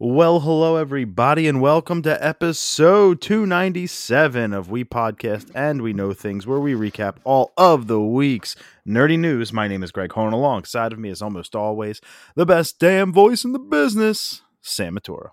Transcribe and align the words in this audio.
Well, 0.00 0.38
hello, 0.38 0.76
everybody, 0.76 1.48
and 1.48 1.60
welcome 1.60 2.02
to 2.02 2.24
episode 2.24 3.20
297 3.20 4.52
of 4.52 4.70
We 4.70 4.84
Podcast 4.84 5.50
and 5.56 5.82
We 5.82 5.92
Know 5.92 6.12
Things, 6.12 6.46
where 6.46 6.60
we 6.60 6.72
recap 6.74 7.16
all 7.24 7.52
of 7.56 7.88
the 7.88 7.98
week's 8.00 8.54
nerdy 8.86 9.18
news. 9.18 9.52
My 9.52 9.66
name 9.66 9.82
is 9.82 9.90
Greg 9.90 10.12
Horn. 10.12 10.32
Alongside 10.32 10.92
of 10.92 11.00
me, 11.00 11.10
as 11.10 11.20
almost 11.20 11.56
always, 11.56 12.00
the 12.36 12.46
best 12.46 12.78
damn 12.78 13.12
voice 13.12 13.44
in 13.44 13.50
the 13.50 13.58
business, 13.58 14.42
Sam 14.62 14.96
Matoro. 14.96 15.30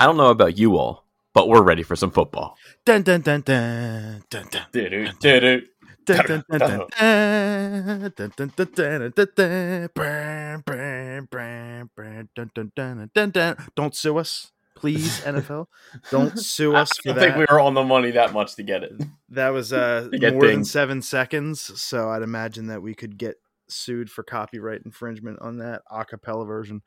I 0.00 0.06
don't 0.06 0.16
know 0.16 0.30
about 0.30 0.56
you 0.56 0.78
all, 0.78 1.04
but 1.34 1.46
we're 1.46 1.60
ready 1.60 1.82
for 1.82 1.94
some 1.94 2.10
football. 2.10 2.56
Dun, 2.86 3.02
dun, 3.02 3.20
dun, 3.20 3.42
dun, 3.42 4.24
dun, 4.30 4.46
dun. 4.50 4.62
Did 4.72 4.94
it? 4.94 5.64
Dun, 6.06 6.24
dun, 6.24 6.44
dun, 6.48 6.58
dun, 6.58 6.68
dun, 6.68 8.12
dun, 8.16 8.32
dun, 8.32 8.32
dun, 8.34 8.52
dun, 8.56 9.10
dun, 9.10 9.10
dun, 9.10 9.88
brr, 9.92 9.92
brr, 9.92 9.92
brr, 9.92 10.62
brr, 10.64 10.64
dun, 10.64 10.64
dun, 10.64 10.64
dun, 10.64 10.64
dun, 10.64 10.64
dun. 10.64 10.95
Don't 13.74 13.94
sue 13.94 14.18
us, 14.18 14.52
please, 14.74 15.20
NFL. 15.24 15.66
Don't 16.10 16.38
sue 16.38 16.74
us 16.74 16.90
for 17.02 17.10
I 17.10 17.14
don't 17.14 17.22
think 17.22 17.36
we 17.36 17.46
were 17.50 17.60
on 17.60 17.74
the 17.74 17.84
money 17.84 18.12
that 18.12 18.32
much 18.32 18.54
to 18.56 18.62
get 18.62 18.82
it. 18.82 18.92
That 19.30 19.50
was 19.50 19.72
uh, 19.72 20.08
more 20.20 20.46
than 20.46 20.64
seven 20.64 21.02
seconds, 21.02 21.60
so 21.80 22.10
I'd 22.10 22.22
imagine 22.22 22.66
that 22.68 22.82
we 22.82 22.94
could 22.94 23.18
get 23.18 23.36
sued 23.68 24.10
for 24.10 24.22
copyright 24.22 24.82
infringement 24.84 25.40
on 25.40 25.58
that 25.58 25.82
a 25.90 26.04
cappella 26.04 26.44
version 26.44 26.82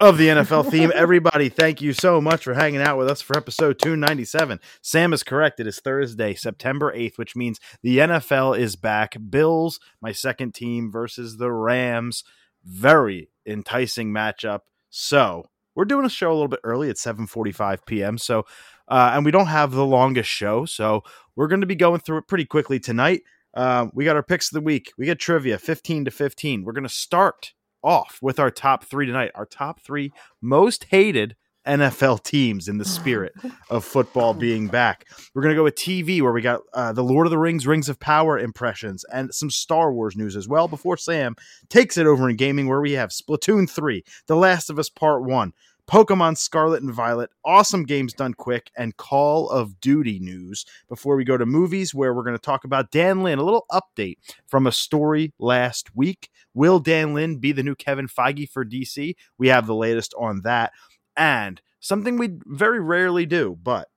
of 0.00 0.16
the 0.16 0.28
NFL 0.28 0.70
theme. 0.70 0.90
Everybody, 0.94 1.48
thank 1.48 1.82
you 1.82 1.92
so 1.92 2.20
much 2.20 2.44
for 2.44 2.54
hanging 2.54 2.80
out 2.80 2.98
with 2.98 3.08
us 3.08 3.20
for 3.20 3.36
episode 3.36 3.78
297. 3.78 4.58
Sam 4.80 5.12
is 5.12 5.22
correct. 5.22 5.60
It 5.60 5.66
is 5.66 5.78
Thursday, 5.78 6.34
September 6.34 6.92
8th, 6.94 7.18
which 7.18 7.36
means 7.36 7.60
the 7.82 7.98
NFL 7.98 8.58
is 8.58 8.76
back. 8.76 9.16
Bills, 9.28 9.78
my 10.00 10.12
second 10.12 10.54
team, 10.54 10.90
versus 10.90 11.36
the 11.36 11.52
Rams. 11.52 12.24
Very 12.64 13.28
enticing 13.50 14.12
matchup. 14.12 14.60
So 14.90 15.44
we're 15.74 15.84
doing 15.84 16.06
a 16.06 16.10
show 16.10 16.30
a 16.30 16.34
little 16.34 16.48
bit 16.48 16.60
early 16.64 16.90
at 16.90 16.96
7:45 16.96 17.86
p.m. 17.86 18.18
So, 18.18 18.44
uh, 18.88 19.12
and 19.14 19.24
we 19.24 19.30
don't 19.30 19.46
have 19.46 19.72
the 19.72 19.86
longest 19.86 20.28
show, 20.28 20.64
so 20.64 21.02
we're 21.36 21.48
going 21.48 21.60
to 21.60 21.66
be 21.66 21.76
going 21.76 22.00
through 22.00 22.18
it 22.18 22.28
pretty 22.28 22.44
quickly 22.44 22.80
tonight. 22.80 23.22
Um, 23.54 23.90
we 23.94 24.04
got 24.04 24.16
our 24.16 24.22
picks 24.22 24.50
of 24.50 24.54
the 24.54 24.60
week. 24.60 24.92
We 24.96 25.06
got 25.06 25.18
trivia, 25.18 25.58
15 25.58 26.04
to 26.04 26.10
15. 26.10 26.64
We're 26.64 26.72
going 26.72 26.84
to 26.84 26.88
start 26.88 27.52
off 27.82 28.18
with 28.22 28.38
our 28.38 28.50
top 28.50 28.84
three 28.84 29.06
tonight. 29.06 29.32
Our 29.34 29.46
top 29.46 29.80
three 29.80 30.12
most 30.40 30.84
hated 30.90 31.36
NFL 31.66 32.22
teams 32.22 32.68
in 32.68 32.78
the 32.78 32.84
spirit 32.84 33.32
of 33.68 33.84
football 33.84 34.34
being 34.34 34.68
back. 34.68 35.06
We're 35.34 35.42
going 35.42 35.54
to 35.54 35.58
go 35.58 35.64
with 35.64 35.74
TV, 35.74 36.20
where 36.22 36.32
we 36.32 36.42
got 36.42 36.62
uh, 36.72 36.92
the 36.92 37.04
Lord 37.04 37.26
of 37.26 37.30
the 37.30 37.38
Rings, 37.38 37.66
Rings 37.66 37.88
of 37.88 38.00
Power 38.00 38.38
impressions, 38.38 39.04
and 39.12 39.34
some 39.34 39.50
Star 39.50 39.92
Wars 39.92 40.16
news 40.16 40.36
as 40.36 40.48
well. 40.48 40.68
Before 40.68 40.96
Sam 40.96 41.36
takes 41.68 41.96
it 41.96 42.06
over 42.06 42.28
in 42.28 42.36
gaming, 42.36 42.68
where 42.68 42.80
we 42.80 42.92
have 42.92 43.10
Splatoon 43.10 43.68
3, 43.68 44.04
The 44.26 44.36
Last 44.36 44.70
of 44.70 44.78
Us 44.78 44.88
Part 44.88 45.22
1, 45.22 45.52
Pokemon 45.90 46.38
Scarlet 46.38 46.84
and 46.84 46.94
Violet, 46.94 47.30
awesome 47.44 47.82
games 47.82 48.12
done 48.12 48.32
quick, 48.32 48.70
and 48.76 48.96
Call 48.96 49.50
of 49.50 49.80
Duty 49.80 50.20
news. 50.20 50.64
Before 50.88 51.16
we 51.16 51.24
go 51.24 51.36
to 51.36 51.44
movies, 51.44 51.92
where 51.92 52.14
we're 52.14 52.22
going 52.22 52.36
to 52.36 52.40
talk 52.40 52.62
about 52.62 52.92
Dan 52.92 53.24
Lin, 53.24 53.40
a 53.40 53.42
little 53.42 53.66
update 53.72 54.18
from 54.46 54.68
a 54.68 54.72
story 54.72 55.32
last 55.40 55.96
week. 55.96 56.30
Will 56.54 56.78
Dan 56.78 57.12
Lin 57.12 57.38
be 57.38 57.50
the 57.50 57.64
new 57.64 57.74
Kevin 57.74 58.06
Feige 58.06 58.48
for 58.48 58.64
DC? 58.64 59.16
We 59.36 59.48
have 59.48 59.66
the 59.66 59.74
latest 59.74 60.14
on 60.16 60.42
that. 60.42 60.72
And 61.20 61.60
something 61.80 62.16
we 62.16 62.38
very 62.46 62.80
rarely 62.80 63.26
do, 63.26 63.58
but 63.62 63.88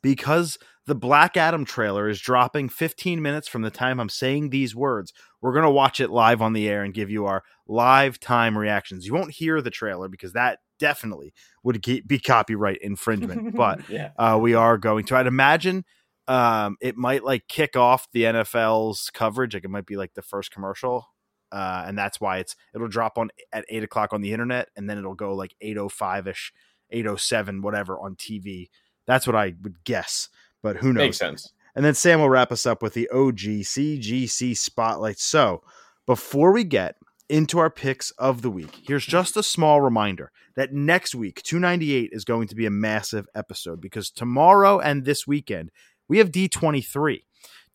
because 0.00 0.58
the 0.86 0.94
Black 0.94 1.36
Adam 1.36 1.66
trailer 1.66 2.08
is 2.08 2.18
dropping 2.18 2.70
15 2.70 3.20
minutes 3.20 3.46
from 3.46 3.60
the 3.60 3.70
time 3.70 4.00
I'm 4.00 4.08
saying 4.08 4.48
these 4.48 4.74
words, 4.74 5.12
we're 5.42 5.52
going 5.52 5.66
to 5.66 5.70
watch 5.70 6.00
it 6.00 6.08
live 6.08 6.40
on 6.40 6.54
the 6.54 6.66
air 6.66 6.82
and 6.82 6.94
give 6.94 7.10
you 7.10 7.26
our 7.26 7.42
live 7.68 8.18
time 8.18 8.56
reactions. 8.56 9.06
You 9.06 9.12
won't 9.12 9.32
hear 9.32 9.60
the 9.60 9.70
trailer 9.70 10.08
because 10.08 10.32
that 10.32 10.60
definitely 10.78 11.34
would 11.62 11.82
be 11.82 12.18
copyright 12.18 12.78
infringement, 12.78 13.54
but 13.54 13.86
yeah, 13.90 14.12
uh, 14.18 14.38
we 14.40 14.54
are 14.54 14.78
going 14.78 15.04
to. 15.04 15.16
I'd 15.16 15.26
imagine 15.26 15.84
um, 16.26 16.78
it 16.80 16.96
might 16.96 17.22
like 17.22 17.48
kick 17.48 17.76
off 17.76 18.08
the 18.12 18.22
NFL's 18.22 19.10
coverage. 19.12 19.52
Like 19.52 19.64
it 19.64 19.70
might 19.70 19.86
be 19.86 19.98
like 19.98 20.14
the 20.14 20.22
first 20.22 20.50
commercial, 20.50 21.06
uh, 21.52 21.84
and 21.86 21.98
that's 21.98 22.20
why 22.20 22.38
it's 22.38 22.56
it'll 22.74 22.88
drop 22.88 23.18
on 23.18 23.30
at 23.52 23.64
eight 23.68 23.82
o'clock 23.82 24.12
on 24.12 24.20
the 24.20 24.32
internet, 24.32 24.68
and 24.76 24.88
then 24.88 24.98
it'll 24.98 25.14
go 25.14 25.34
like 25.34 25.54
eight 25.60 25.78
oh 25.78 25.88
five 25.88 26.26
ish, 26.26 26.52
eight 26.90 27.06
oh 27.06 27.16
seven, 27.16 27.62
whatever 27.62 27.98
on 27.98 28.16
TV. 28.16 28.68
That's 29.06 29.26
what 29.26 29.36
I 29.36 29.54
would 29.62 29.84
guess, 29.84 30.28
but 30.62 30.76
who 30.76 30.92
knows? 30.92 31.00
makes 31.00 31.18
sense. 31.18 31.52
And 31.74 31.84
then 31.84 31.94
Sam 31.94 32.20
will 32.20 32.30
wrap 32.30 32.52
us 32.52 32.66
up 32.66 32.82
with 32.82 32.94
the 32.94 33.08
OG 33.10 33.38
CGC 33.38 34.56
spotlight. 34.56 35.18
So 35.18 35.62
before 36.06 36.52
we 36.52 36.64
get 36.64 36.96
into 37.28 37.58
our 37.58 37.70
picks 37.70 38.10
of 38.12 38.42
the 38.42 38.50
week, 38.50 38.80
here's 38.86 39.06
just 39.06 39.36
a 39.36 39.42
small 39.42 39.80
reminder 39.80 40.32
that 40.56 40.72
next 40.72 41.14
week, 41.14 41.42
298 41.42 42.10
is 42.12 42.24
going 42.24 42.48
to 42.48 42.56
be 42.56 42.66
a 42.66 42.70
massive 42.70 43.26
episode 43.34 43.80
because 43.80 44.10
tomorrow 44.10 44.80
and 44.80 45.04
this 45.04 45.26
weekend, 45.26 45.70
we 46.08 46.18
have 46.18 46.32
D23. 46.32 47.20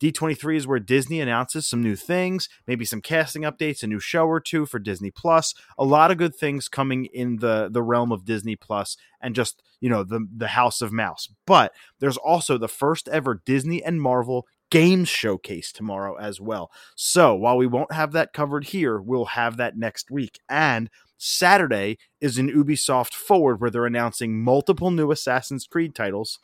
D23 0.00 0.56
is 0.56 0.66
where 0.66 0.78
Disney 0.78 1.20
announces 1.20 1.66
some 1.66 1.82
new 1.82 1.96
things, 1.96 2.48
maybe 2.66 2.84
some 2.84 3.00
casting 3.00 3.42
updates, 3.42 3.82
a 3.82 3.86
new 3.86 4.00
show 4.00 4.26
or 4.26 4.40
two 4.40 4.66
for 4.66 4.78
Disney 4.78 5.10
Plus. 5.10 5.54
A 5.78 5.84
lot 5.84 6.10
of 6.10 6.18
good 6.18 6.34
things 6.34 6.68
coming 6.68 7.06
in 7.06 7.36
the 7.36 7.68
the 7.70 7.82
realm 7.82 8.12
of 8.12 8.24
Disney 8.24 8.56
Plus 8.56 8.96
and 9.20 9.34
just, 9.34 9.62
you 9.80 9.88
know, 9.88 10.04
the 10.04 10.26
the 10.34 10.48
House 10.48 10.80
of 10.82 10.92
Mouse. 10.92 11.28
But 11.46 11.72
there's 12.00 12.18
also 12.18 12.58
the 12.58 12.68
first 12.68 13.08
ever 13.08 13.42
Disney 13.44 13.82
and 13.82 14.00
Marvel 14.00 14.46
games 14.70 15.08
showcase 15.08 15.72
tomorrow 15.72 16.16
as 16.16 16.40
well. 16.40 16.70
So, 16.94 17.34
while 17.34 17.56
we 17.56 17.66
won't 17.66 17.92
have 17.92 18.12
that 18.12 18.32
covered 18.32 18.66
here, 18.66 19.00
we'll 19.00 19.26
have 19.26 19.56
that 19.56 19.76
next 19.76 20.10
week. 20.10 20.40
And 20.48 20.90
Saturday 21.18 21.98
is 22.20 22.38
an 22.38 22.50
Ubisoft 22.50 23.14
Forward 23.14 23.60
where 23.60 23.70
they're 23.70 23.86
announcing 23.86 24.42
multiple 24.42 24.90
new 24.90 25.10
Assassin's 25.10 25.66
Creed 25.66 25.94
titles 25.94 26.38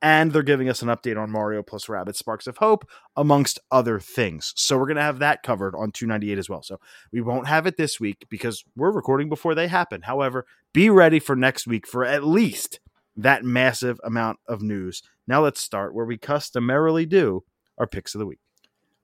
and 0.00 0.32
they're 0.32 0.42
giving 0.42 0.68
us 0.68 0.82
an 0.82 0.88
update 0.88 1.20
on 1.20 1.30
Mario 1.30 1.62
plus 1.62 1.86
Rabbids 1.86 2.16
Sparks 2.16 2.46
of 2.46 2.58
Hope, 2.58 2.88
amongst 3.16 3.58
other 3.70 3.98
things. 3.98 4.52
So 4.56 4.78
we're 4.78 4.86
going 4.86 4.96
to 4.96 5.02
have 5.02 5.18
that 5.18 5.42
covered 5.42 5.74
on 5.74 5.90
298 5.90 6.38
as 6.38 6.48
well. 6.48 6.62
So 6.62 6.78
we 7.12 7.20
won't 7.20 7.48
have 7.48 7.66
it 7.66 7.76
this 7.76 7.98
week 7.98 8.26
because 8.28 8.64
we're 8.76 8.92
recording 8.92 9.28
before 9.28 9.54
they 9.54 9.68
happen. 9.68 10.02
However, 10.02 10.46
be 10.72 10.88
ready 10.90 11.18
for 11.18 11.34
next 11.34 11.66
week 11.66 11.86
for 11.86 12.04
at 12.04 12.24
least 12.24 12.80
that 13.16 13.44
massive 13.44 14.00
amount 14.04 14.38
of 14.46 14.62
news. 14.62 15.02
Now 15.26 15.42
let's 15.42 15.60
start 15.60 15.94
where 15.94 16.06
we 16.06 16.16
customarily 16.16 17.04
do 17.04 17.44
our 17.76 17.86
picks 17.86 18.14
of 18.14 18.20
the 18.20 18.26
week. 18.26 18.38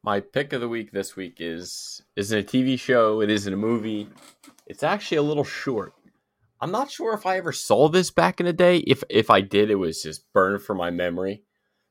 My 0.04 0.20
pick 0.20 0.52
of 0.52 0.60
the 0.60 0.68
week 0.68 0.92
this 0.92 1.16
week 1.16 1.36
is 1.38 2.02
isn't 2.14 2.38
a 2.38 2.42
TV 2.42 2.78
show. 2.78 3.20
It 3.22 3.30
isn't 3.30 3.52
a 3.52 3.56
movie. 3.56 4.08
It's 4.66 4.82
actually 4.82 5.16
a 5.16 5.22
little 5.22 5.44
short. 5.44 5.94
I'm 6.64 6.72
not 6.72 6.90
sure 6.90 7.12
if 7.12 7.26
I 7.26 7.36
ever 7.36 7.52
saw 7.52 7.90
this 7.90 8.10
back 8.10 8.40
in 8.40 8.46
the 8.46 8.52
day. 8.54 8.78
If 8.78 9.04
if 9.10 9.28
I 9.28 9.42
did, 9.42 9.70
it 9.70 9.74
was 9.74 10.02
just 10.02 10.24
burned 10.32 10.62
from 10.62 10.78
my 10.78 10.88
memory. 10.88 11.42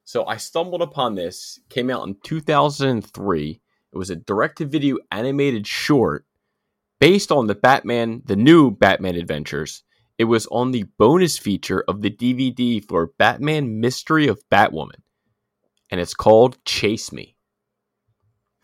So 0.03 0.25
I 0.25 0.37
stumbled 0.37 0.81
upon 0.81 1.13
this. 1.13 1.59
Came 1.69 1.91
out 1.91 2.07
in 2.07 2.15
2003. 2.23 3.61
It 3.91 3.97
was 3.97 4.09
a 4.09 4.15
direct-to-video 4.15 4.97
animated 5.11 5.67
short 5.67 6.25
based 6.99 7.31
on 7.31 7.45
the 7.45 7.53
Batman, 7.53 8.23
the 8.25 8.35
new 8.35 8.71
Batman 8.71 9.13
Adventures. 9.13 9.83
It 10.17 10.23
was 10.23 10.47
on 10.47 10.71
the 10.71 10.85
bonus 10.97 11.37
feature 11.37 11.83
of 11.87 12.01
the 12.01 12.09
DVD 12.09 12.83
for 12.83 13.11
Batman 13.19 13.79
Mystery 13.79 14.25
of 14.25 14.41
Batwoman, 14.51 15.03
and 15.91 16.01
it's 16.01 16.15
called 16.15 16.57
Chase 16.65 17.11
Me. 17.11 17.35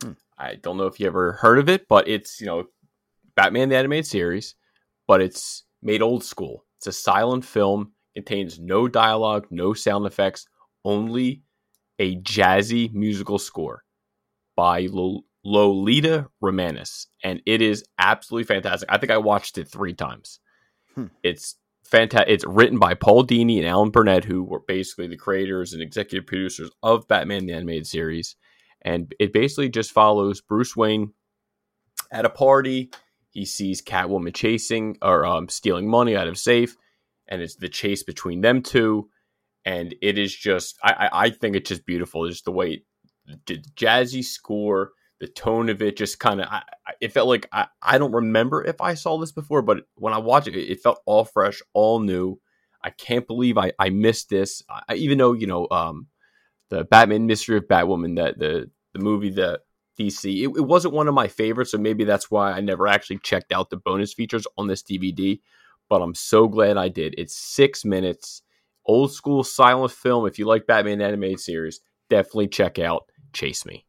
Hmm. 0.01 0.13
I 0.39 0.55
don't 0.55 0.77
know 0.77 0.87
if 0.87 0.99
you 0.99 1.05
ever 1.05 1.33
heard 1.33 1.59
of 1.59 1.69
it, 1.69 1.87
but 1.87 2.07
it's 2.07 2.41
you 2.41 2.47
know 2.47 2.63
Batman 3.35 3.69
the 3.69 3.77
animated 3.77 4.07
series, 4.07 4.55
but 5.05 5.21
it's 5.21 5.65
made 5.81 6.01
old 6.01 6.23
school. 6.23 6.65
It's 6.77 6.87
a 6.87 6.91
silent 6.91 7.45
film, 7.45 7.93
contains 8.15 8.59
no 8.59 8.87
dialogue, 8.87 9.47
no 9.49 9.73
sound 9.73 10.05
effects, 10.05 10.47
only 10.85 11.43
a 11.99 12.15
jazzy 12.17 12.93
musical 12.93 13.39
score 13.39 13.83
by 14.55 14.87
Lo- 14.91 15.23
Lolita 15.43 16.29
Ritmanis, 16.43 17.07
and 17.23 17.41
it 17.45 17.61
is 17.61 17.83
absolutely 17.97 18.45
fantastic. 18.45 18.89
I 18.91 18.97
think 18.97 19.11
I 19.11 19.17
watched 19.17 19.57
it 19.57 19.67
three 19.67 19.93
times. 19.93 20.39
Hmm. 20.95 21.07
It's 21.23 21.55
fantastic. 21.85 22.33
It's 22.33 22.45
written 22.45 22.79
by 22.79 22.93
Paul 22.93 23.25
Dini 23.25 23.57
and 23.57 23.67
Alan 23.67 23.89
Burnett, 23.89 24.25
who 24.25 24.43
were 24.43 24.61
basically 24.61 25.07
the 25.07 25.17
creators 25.17 25.73
and 25.73 25.81
executive 25.81 26.27
producers 26.27 26.71
of 26.83 27.07
Batman 27.07 27.45
the 27.45 27.53
Animated 27.53 27.87
Series, 27.87 28.35
and 28.81 29.13
it 29.19 29.33
basically 29.33 29.69
just 29.69 29.91
follows 29.91 30.41
Bruce 30.41 30.75
Wayne 30.75 31.13
at 32.11 32.25
a 32.25 32.29
party. 32.29 32.91
He 33.39 33.45
sees 33.45 33.81
Catwoman 33.81 34.33
chasing 34.33 34.97
or 35.01 35.25
um, 35.25 35.47
stealing 35.47 35.89
money 35.89 36.13
out 36.13 36.27
of 36.27 36.37
safe, 36.37 36.75
and 37.25 37.41
it's 37.41 37.55
the 37.55 37.69
chase 37.69 38.03
between 38.03 38.41
them 38.41 38.61
two. 38.61 39.07
And 39.63 39.95
it 40.01 40.17
is 40.17 40.35
just, 40.35 40.77
I, 40.83 41.09
I, 41.09 41.29
think 41.29 41.55
it's 41.55 41.69
just 41.69 41.85
beautiful. 41.85 42.27
Just 42.27 42.43
the 42.43 42.51
way 42.51 42.83
the 43.47 43.63
jazzy 43.77 44.25
score, 44.25 44.91
the 45.21 45.27
tone 45.27 45.69
of 45.69 45.81
it, 45.81 45.95
just 45.95 46.19
kind 46.19 46.41
of, 46.41 46.47
it 46.99 47.13
felt 47.13 47.29
like 47.29 47.47
I, 47.53 47.67
I 47.81 47.97
don't 47.97 48.11
remember 48.11 48.61
if 48.61 48.81
I 48.81 48.95
saw 48.95 49.17
this 49.17 49.31
before, 49.31 49.61
but 49.61 49.83
when 49.95 50.13
I 50.13 50.17
watched 50.17 50.49
it, 50.49 50.57
it 50.57 50.81
felt 50.81 50.99
all 51.05 51.23
fresh, 51.23 51.61
all 51.73 52.01
new. 52.01 52.41
I 52.83 52.89
can't 52.89 53.25
believe 53.25 53.57
I, 53.57 53.71
I 53.79 53.89
missed 53.89 54.29
this. 54.29 54.61
I, 54.69 54.95
even 54.95 55.17
though 55.17 55.31
you 55.31 55.47
know 55.47 55.65
um, 55.71 56.07
the 56.71 56.83
Batman 56.83 57.25
Mystery 57.25 57.55
of 57.55 57.69
Batwoman, 57.69 58.17
that 58.17 58.37
the 58.37 58.69
the 58.91 58.99
movie 58.99 59.31
that 59.31 59.61
DC, 59.99 60.43
it, 60.43 60.57
it 60.57 60.65
wasn't 60.65 60.93
one 60.93 61.07
of 61.07 61.13
my 61.13 61.27
favorites, 61.27 61.71
so 61.71 61.77
maybe 61.77 62.05
that's 62.05 62.31
why 62.31 62.51
I 62.53 62.61
never 62.61 62.87
actually 62.87 63.17
checked 63.19 63.51
out 63.51 63.69
the 63.69 63.77
bonus 63.77 64.13
features 64.13 64.47
on 64.57 64.67
this 64.67 64.81
DVD. 64.81 65.39
but 65.89 66.01
I'm 66.01 66.15
so 66.15 66.47
glad 66.47 66.77
I 66.77 66.87
did. 66.87 67.15
It's 67.17 67.35
six 67.35 67.83
minutes, 67.83 68.43
old 68.85 69.11
school 69.11 69.43
silent 69.43 69.91
film. 69.91 70.25
If 70.25 70.39
you 70.39 70.45
like 70.45 70.67
Batman 70.67 71.01
animated 71.01 71.39
series, 71.39 71.81
definitely 72.09 72.47
check 72.47 72.79
out 72.79 73.09
Chase 73.33 73.65
Me. 73.65 73.85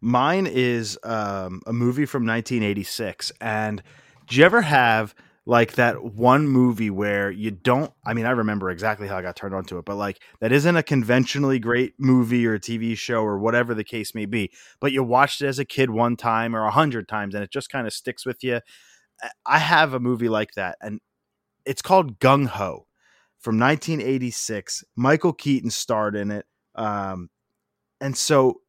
Mine 0.00 0.46
is 0.46 0.98
um, 1.02 1.62
a 1.66 1.72
movie 1.72 2.06
from 2.06 2.26
1986. 2.26 3.32
And 3.40 3.82
do 4.26 4.36
you 4.36 4.44
ever 4.44 4.60
have 4.62 5.14
like 5.48 5.72
that 5.76 6.04
one 6.04 6.46
movie 6.46 6.90
where 6.90 7.30
you 7.30 7.50
don't? 7.50 7.90
I 8.06 8.12
mean, 8.12 8.26
I 8.26 8.32
remember 8.32 8.68
exactly 8.68 9.08
how 9.08 9.16
I 9.16 9.22
got 9.22 9.34
turned 9.34 9.54
on 9.54 9.64
to 9.64 9.78
it, 9.78 9.86
but 9.86 9.96
like 9.96 10.20
that 10.40 10.52
isn't 10.52 10.76
a 10.76 10.82
conventionally 10.82 11.58
great 11.58 11.94
movie 11.98 12.46
or 12.46 12.54
a 12.54 12.60
TV 12.60 12.94
show 12.98 13.22
or 13.22 13.38
whatever 13.38 13.72
the 13.72 13.82
case 13.82 14.14
may 14.14 14.26
be, 14.26 14.52
but 14.78 14.92
you 14.92 15.02
watched 15.02 15.40
it 15.40 15.46
as 15.46 15.58
a 15.58 15.64
kid 15.64 15.88
one 15.88 16.16
time 16.16 16.54
or 16.54 16.66
a 16.66 16.70
hundred 16.70 17.08
times 17.08 17.34
and 17.34 17.42
it 17.42 17.50
just 17.50 17.70
kind 17.70 17.86
of 17.86 17.94
sticks 17.94 18.26
with 18.26 18.44
you. 18.44 18.60
I 19.46 19.58
have 19.58 19.94
a 19.94 20.00
movie 20.00 20.28
like 20.28 20.52
that, 20.52 20.76
and 20.82 21.00
it's 21.64 21.80
called 21.80 22.20
Gung 22.20 22.46
Ho 22.46 22.86
from 23.38 23.58
1986. 23.58 24.84
Michael 24.96 25.32
Keaton 25.32 25.70
starred 25.70 26.14
in 26.14 26.30
it. 26.30 26.44
Um, 26.74 27.30
and 28.02 28.14
so 28.14 28.60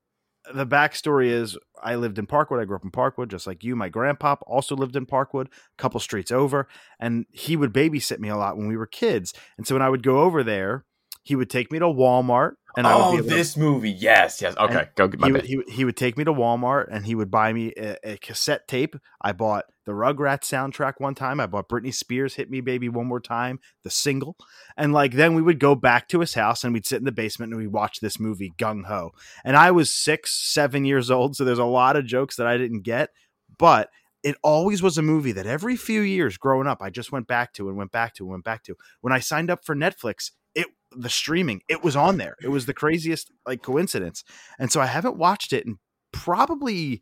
the 0.53 0.65
backstory 0.65 1.27
is 1.27 1.57
I 1.81 1.95
lived 1.95 2.19
in 2.19 2.27
Parkwood. 2.27 2.59
I 2.59 2.65
grew 2.65 2.75
up 2.75 2.83
in 2.83 2.91
Parkwood, 2.91 3.29
just 3.29 3.47
like 3.47 3.63
you. 3.63 3.75
My 3.75 3.89
grandpa 3.89 4.35
also 4.47 4.75
lived 4.75 4.95
in 4.95 5.05
Parkwood, 5.05 5.47
a 5.47 5.49
couple 5.77 5.99
streets 5.99 6.31
over, 6.31 6.67
and 6.99 7.25
he 7.31 7.55
would 7.55 7.73
babysit 7.73 8.19
me 8.19 8.29
a 8.29 8.37
lot 8.37 8.57
when 8.57 8.67
we 8.67 8.77
were 8.77 8.87
kids. 8.87 9.33
And 9.57 9.65
so 9.65 9.75
when 9.75 9.81
I 9.81 9.89
would 9.89 10.03
go 10.03 10.19
over 10.19 10.43
there, 10.43 10.85
he 11.23 11.35
would 11.35 11.49
take 11.49 11.71
me 11.71 11.79
to 11.79 11.85
Walmart. 11.85 12.53
And 12.77 12.85
I 12.85 12.93
oh, 12.93 13.13
able 13.13 13.23
to- 13.23 13.29
this 13.29 13.57
movie. 13.57 13.91
Yes, 13.91 14.41
yes. 14.41 14.55
Okay, 14.57 14.89
go 14.95 15.07
get 15.07 15.19
my 15.19 15.27
he, 15.27 15.31
would- 15.33 15.45
he, 15.45 15.61
he 15.67 15.85
would 15.85 15.97
take 15.97 16.17
me 16.17 16.23
to 16.23 16.33
Walmart 16.33 16.87
and 16.91 17.05
he 17.05 17.15
would 17.15 17.31
buy 17.31 17.51
me 17.51 17.73
a, 17.75 17.97
a 18.03 18.17
cassette 18.17 18.67
tape. 18.67 18.95
I 19.21 19.31
bought 19.31 19.65
the 19.85 19.91
Rugrats 19.93 20.43
soundtrack 20.43 20.93
one 20.99 21.15
time. 21.15 21.39
I 21.39 21.47
bought 21.47 21.67
Britney 21.67 21.93
Spears 21.93 22.35
"Hit 22.35 22.49
Me 22.51 22.61
Baby 22.61 22.89
One 22.89 23.07
More 23.07 23.19
Time," 23.19 23.59
the 23.83 23.89
single, 23.89 24.37
and 24.77 24.93
like 24.93 25.13
then 25.13 25.33
we 25.33 25.41
would 25.41 25.59
go 25.59 25.73
back 25.73 26.07
to 26.09 26.19
his 26.19 26.35
house 26.35 26.63
and 26.63 26.73
we'd 26.73 26.85
sit 26.85 26.99
in 26.99 27.05
the 27.05 27.11
basement 27.11 27.51
and 27.51 27.59
we'd 27.59 27.73
watch 27.73 27.99
this 27.99 28.19
movie 28.19 28.53
Gung 28.57 28.85
Ho. 28.85 29.11
And 29.43 29.57
I 29.57 29.71
was 29.71 29.89
six, 29.93 30.53
seven 30.53 30.85
years 30.85 31.09
old, 31.09 31.35
so 31.35 31.43
there's 31.43 31.57
a 31.57 31.65
lot 31.65 31.95
of 31.95 32.05
jokes 32.05 32.35
that 32.35 32.47
I 32.47 32.57
didn't 32.57 32.81
get, 32.81 33.09
but 33.57 33.89
it 34.21 34.35
always 34.43 34.81
was 34.81 34.97
a 34.97 35.01
movie 35.01 35.31
that 35.31 35.47
every 35.47 35.75
few 35.75 36.01
years 36.01 36.37
growing 36.37 36.67
up 36.67 36.81
I 36.81 36.89
just 36.89 37.11
went 37.11 37.27
back 37.27 37.53
to 37.53 37.69
and 37.69 37.77
went 37.77 37.91
back 37.91 38.13
to 38.15 38.23
and 38.25 38.31
went 38.31 38.43
back 38.43 38.63
to. 38.65 38.75
When 39.01 39.13
I 39.13 39.19
signed 39.19 39.49
up 39.49 39.65
for 39.65 39.75
Netflix, 39.75 40.31
it 40.55 40.67
the 40.91 41.09
streaming 41.09 41.61
it 41.67 41.83
was 41.83 41.95
on 41.95 42.17
there. 42.17 42.35
It 42.41 42.49
was 42.49 42.65
the 42.65 42.73
craziest 42.73 43.31
like 43.45 43.61
coincidence. 43.61 44.23
And 44.57 44.71
so 44.71 44.81
I 44.81 44.87
haven't 44.87 45.17
watched 45.17 45.53
it 45.53 45.65
in 45.65 45.77
probably 46.11 47.01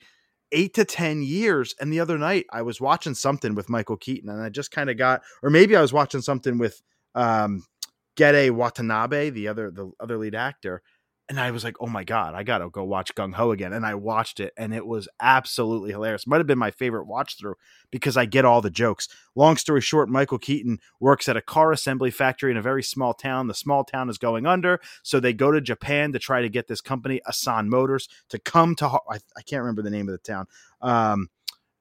eight 0.51 0.73
to 0.75 0.85
10 0.85 1.23
years. 1.23 1.75
And 1.79 1.91
the 1.91 1.99
other 1.99 2.17
night 2.17 2.45
I 2.51 2.61
was 2.61 2.81
watching 2.81 3.13
something 3.13 3.55
with 3.55 3.69
Michael 3.69 3.97
Keaton 3.97 4.29
and 4.29 4.41
I 4.41 4.49
just 4.49 4.71
kind 4.71 4.89
of 4.89 4.97
got, 4.97 5.21
or 5.44 5.49
maybe 5.49 5.75
I 5.75 5.81
was 5.81 5.94
watching 5.94 6.21
something 6.21 6.57
with 6.57 6.81
um, 7.15 7.63
Gedde 8.17 8.51
Watanabe, 8.51 9.29
the 9.29 9.47
other, 9.47 9.71
the 9.71 9.91
other 9.99 10.17
lead 10.17 10.35
actor. 10.35 10.81
And 11.29 11.41
I 11.41 11.51
was 11.51 11.65
like, 11.65 11.75
oh 11.81 11.88
my 11.88 12.06
God, 12.06 12.35
I 12.35 12.44
got 12.44 12.59
to 12.59 12.69
go 12.69 12.85
watch 12.85 13.13
Gung 13.13 13.33
Ho 13.33 13.51
again. 13.51 13.74
And 13.74 13.85
I 13.85 13.95
watched 13.95 14.39
it 14.39 14.53
and 14.56 14.74
it 14.74 14.88
was 14.88 15.09
absolutely 15.19 15.91
hilarious. 15.91 16.25
Might 16.25 16.38
have 16.38 16.47
been 16.47 16.57
my 16.57 16.71
favorite 16.71 17.06
watch 17.06 17.38
through 17.38 17.56
because 17.91 18.15
I 18.15 18.24
get 18.25 18.45
all 18.45 18.62
the 18.62 18.69
jokes. 18.69 19.09
Long 19.35 19.57
story 19.57 19.81
short, 19.81 20.07
Michael 20.07 20.39
Keaton 20.39 20.79
works 21.01 21.27
at 21.27 21.35
a 21.35 21.41
car 21.41 21.74
assembly 21.74 22.12
factory 22.12 22.51
in 22.51 22.57
a 22.57 22.62
very 22.62 22.81
small 22.81 23.13
town. 23.13 23.47
The 23.47 23.53
small 23.53 23.83
town 23.83 24.09
is 24.09 24.18
going 24.18 24.45
under. 24.45 24.79
So 25.03 25.19
they 25.19 25.33
go 25.33 25.51
to 25.51 25.59
Japan 25.59 26.13
to 26.13 26.19
try 26.19 26.41
to 26.41 26.50
get 26.50 26.68
this 26.68 26.79
company, 26.79 27.19
Assan 27.27 27.68
Motors, 27.68 28.07
to 28.30 28.39
come 28.39 28.73
to, 28.75 28.88
I, 28.88 29.18
I 29.35 29.41
can't 29.41 29.62
remember 29.62 29.81
the 29.81 29.89
name 29.89 30.07
of 30.07 30.13
the 30.13 30.19
town. 30.19 30.47
Um, 30.81 31.30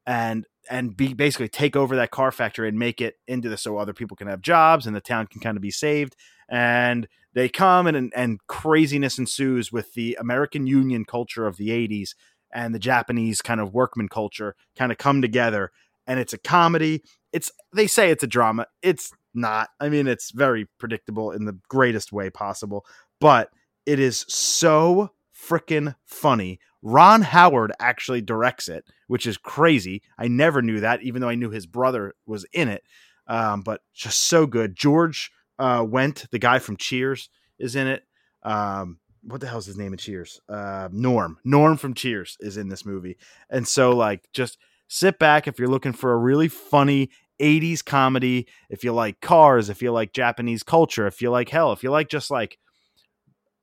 and, 0.06 0.44
and 0.69 0.96
be 0.96 1.14
basically 1.14 1.49
take 1.49 1.76
over 1.76 1.94
that 1.96 2.10
car 2.10 2.32
factory 2.32 2.69
and 2.69 2.78
make 2.78 3.00
it 3.00 3.16
into 3.28 3.49
the 3.49 3.56
so 3.56 3.78
other 3.78 3.92
people 3.92 4.16
can 4.16 4.26
have 4.26 4.40
jobs 4.40 4.88
and 4.88 4.96
the 4.96 5.00
town 5.00 5.28
can 5.28 5.40
kind 5.40 5.56
of 5.56 5.62
be 5.62 5.70
saved. 5.70 6.16
And 6.49 7.06
they 7.37 7.50
come 7.50 7.87
and, 7.87 8.11
and 8.17 8.41
craziness 8.47 9.19
ensues 9.19 9.71
with 9.71 9.93
the 9.93 10.17
American 10.19 10.67
Union 10.67 11.05
culture 11.05 11.47
of 11.47 11.59
the 11.59 11.69
80s 11.69 12.15
and 12.50 12.75
the 12.75 12.79
Japanese 12.79 13.43
kind 13.43 13.61
of 13.61 13.75
workman 13.75 14.09
culture 14.09 14.56
kind 14.75 14.91
of 14.91 14.97
come 14.97 15.21
together. 15.21 15.71
And 16.06 16.19
it's 16.19 16.33
a 16.33 16.38
comedy. 16.38 17.03
It's 17.35 17.53
they 17.75 17.88
say 17.88 18.11
it's 18.11 18.23
a 18.23 18.27
drama. 18.27 18.69
It's 18.81 19.12
not. 19.35 19.69
I 19.79 19.91
mean, 19.91 20.06
it's 20.06 20.31
very 20.31 20.67
predictable 20.79 21.31
in 21.31 21.44
the 21.44 21.59
greatest 21.69 22.11
way 22.11 22.31
possible, 22.31 22.87
but 23.21 23.50
it 23.85 24.00
is 24.00 24.25
so 24.29 25.11
freaking 25.38 25.94
funny. 26.06 26.59
Ron 26.81 27.21
Howard 27.21 27.73
actually 27.79 28.23
directs 28.23 28.67
it, 28.67 28.87
which 29.09 29.27
is 29.27 29.37
crazy. 29.37 30.00
I 30.19 30.29
never 30.29 30.62
knew 30.62 30.81
that, 30.81 31.03
even 31.03 31.21
though 31.21 31.29
I 31.29 31.35
knew 31.35 31.50
his 31.50 31.67
brother 31.67 32.15
was 32.25 32.47
in 32.55 32.69
it. 32.69 32.83
Um, 33.27 33.61
but 33.61 33.83
just 33.93 34.21
so 34.29 34.47
good. 34.47 34.75
George 34.75 35.31
uh, 35.58 35.82
Wendt, 35.82 36.29
the 36.31 36.38
guy 36.38 36.58
from 36.58 36.76
Cheers, 36.76 37.29
is 37.58 37.76
in 37.76 37.87
it. 37.87 38.03
Um, 38.43 38.99
what 39.23 39.41
the 39.41 39.49
hell's 39.49 39.67
his 39.67 39.76
name 39.76 39.93
in 39.93 39.99
Cheers? 39.99 40.41
Uh, 40.49 40.88
Norm. 40.93 41.38
Norm 41.44 41.76
from 41.76 41.94
Cheers 41.94 42.37
is 42.41 42.56
in 42.56 42.69
this 42.69 42.85
movie. 42.87 43.17
And 43.50 43.67
so, 43.67 43.91
like, 43.91 44.29
just 44.32 44.58
sit 44.88 45.19
back 45.19 45.49
if 45.49 45.58
you're 45.58 45.69
looking 45.69 45.93
for 45.93 46.12
a 46.12 46.17
really 46.19 46.49
funny 46.49 47.11
80s 47.41 47.85
comedy, 47.85 48.47
if 48.70 48.85
you 48.85 48.93
like 48.93 49.20
cars, 49.20 49.69
if 49.69 49.82
you 49.82 49.93
like 49.93 50.12
Japanese 50.12 50.62
culture, 50.62 51.06
if 51.06 51.20
you 51.20 51.31
like 51.31 51.49
hell, 51.49 51.73
if 51.73 51.82
you 51.82 51.91
like 51.91 52.09
just 52.09 52.31
like 52.31 52.59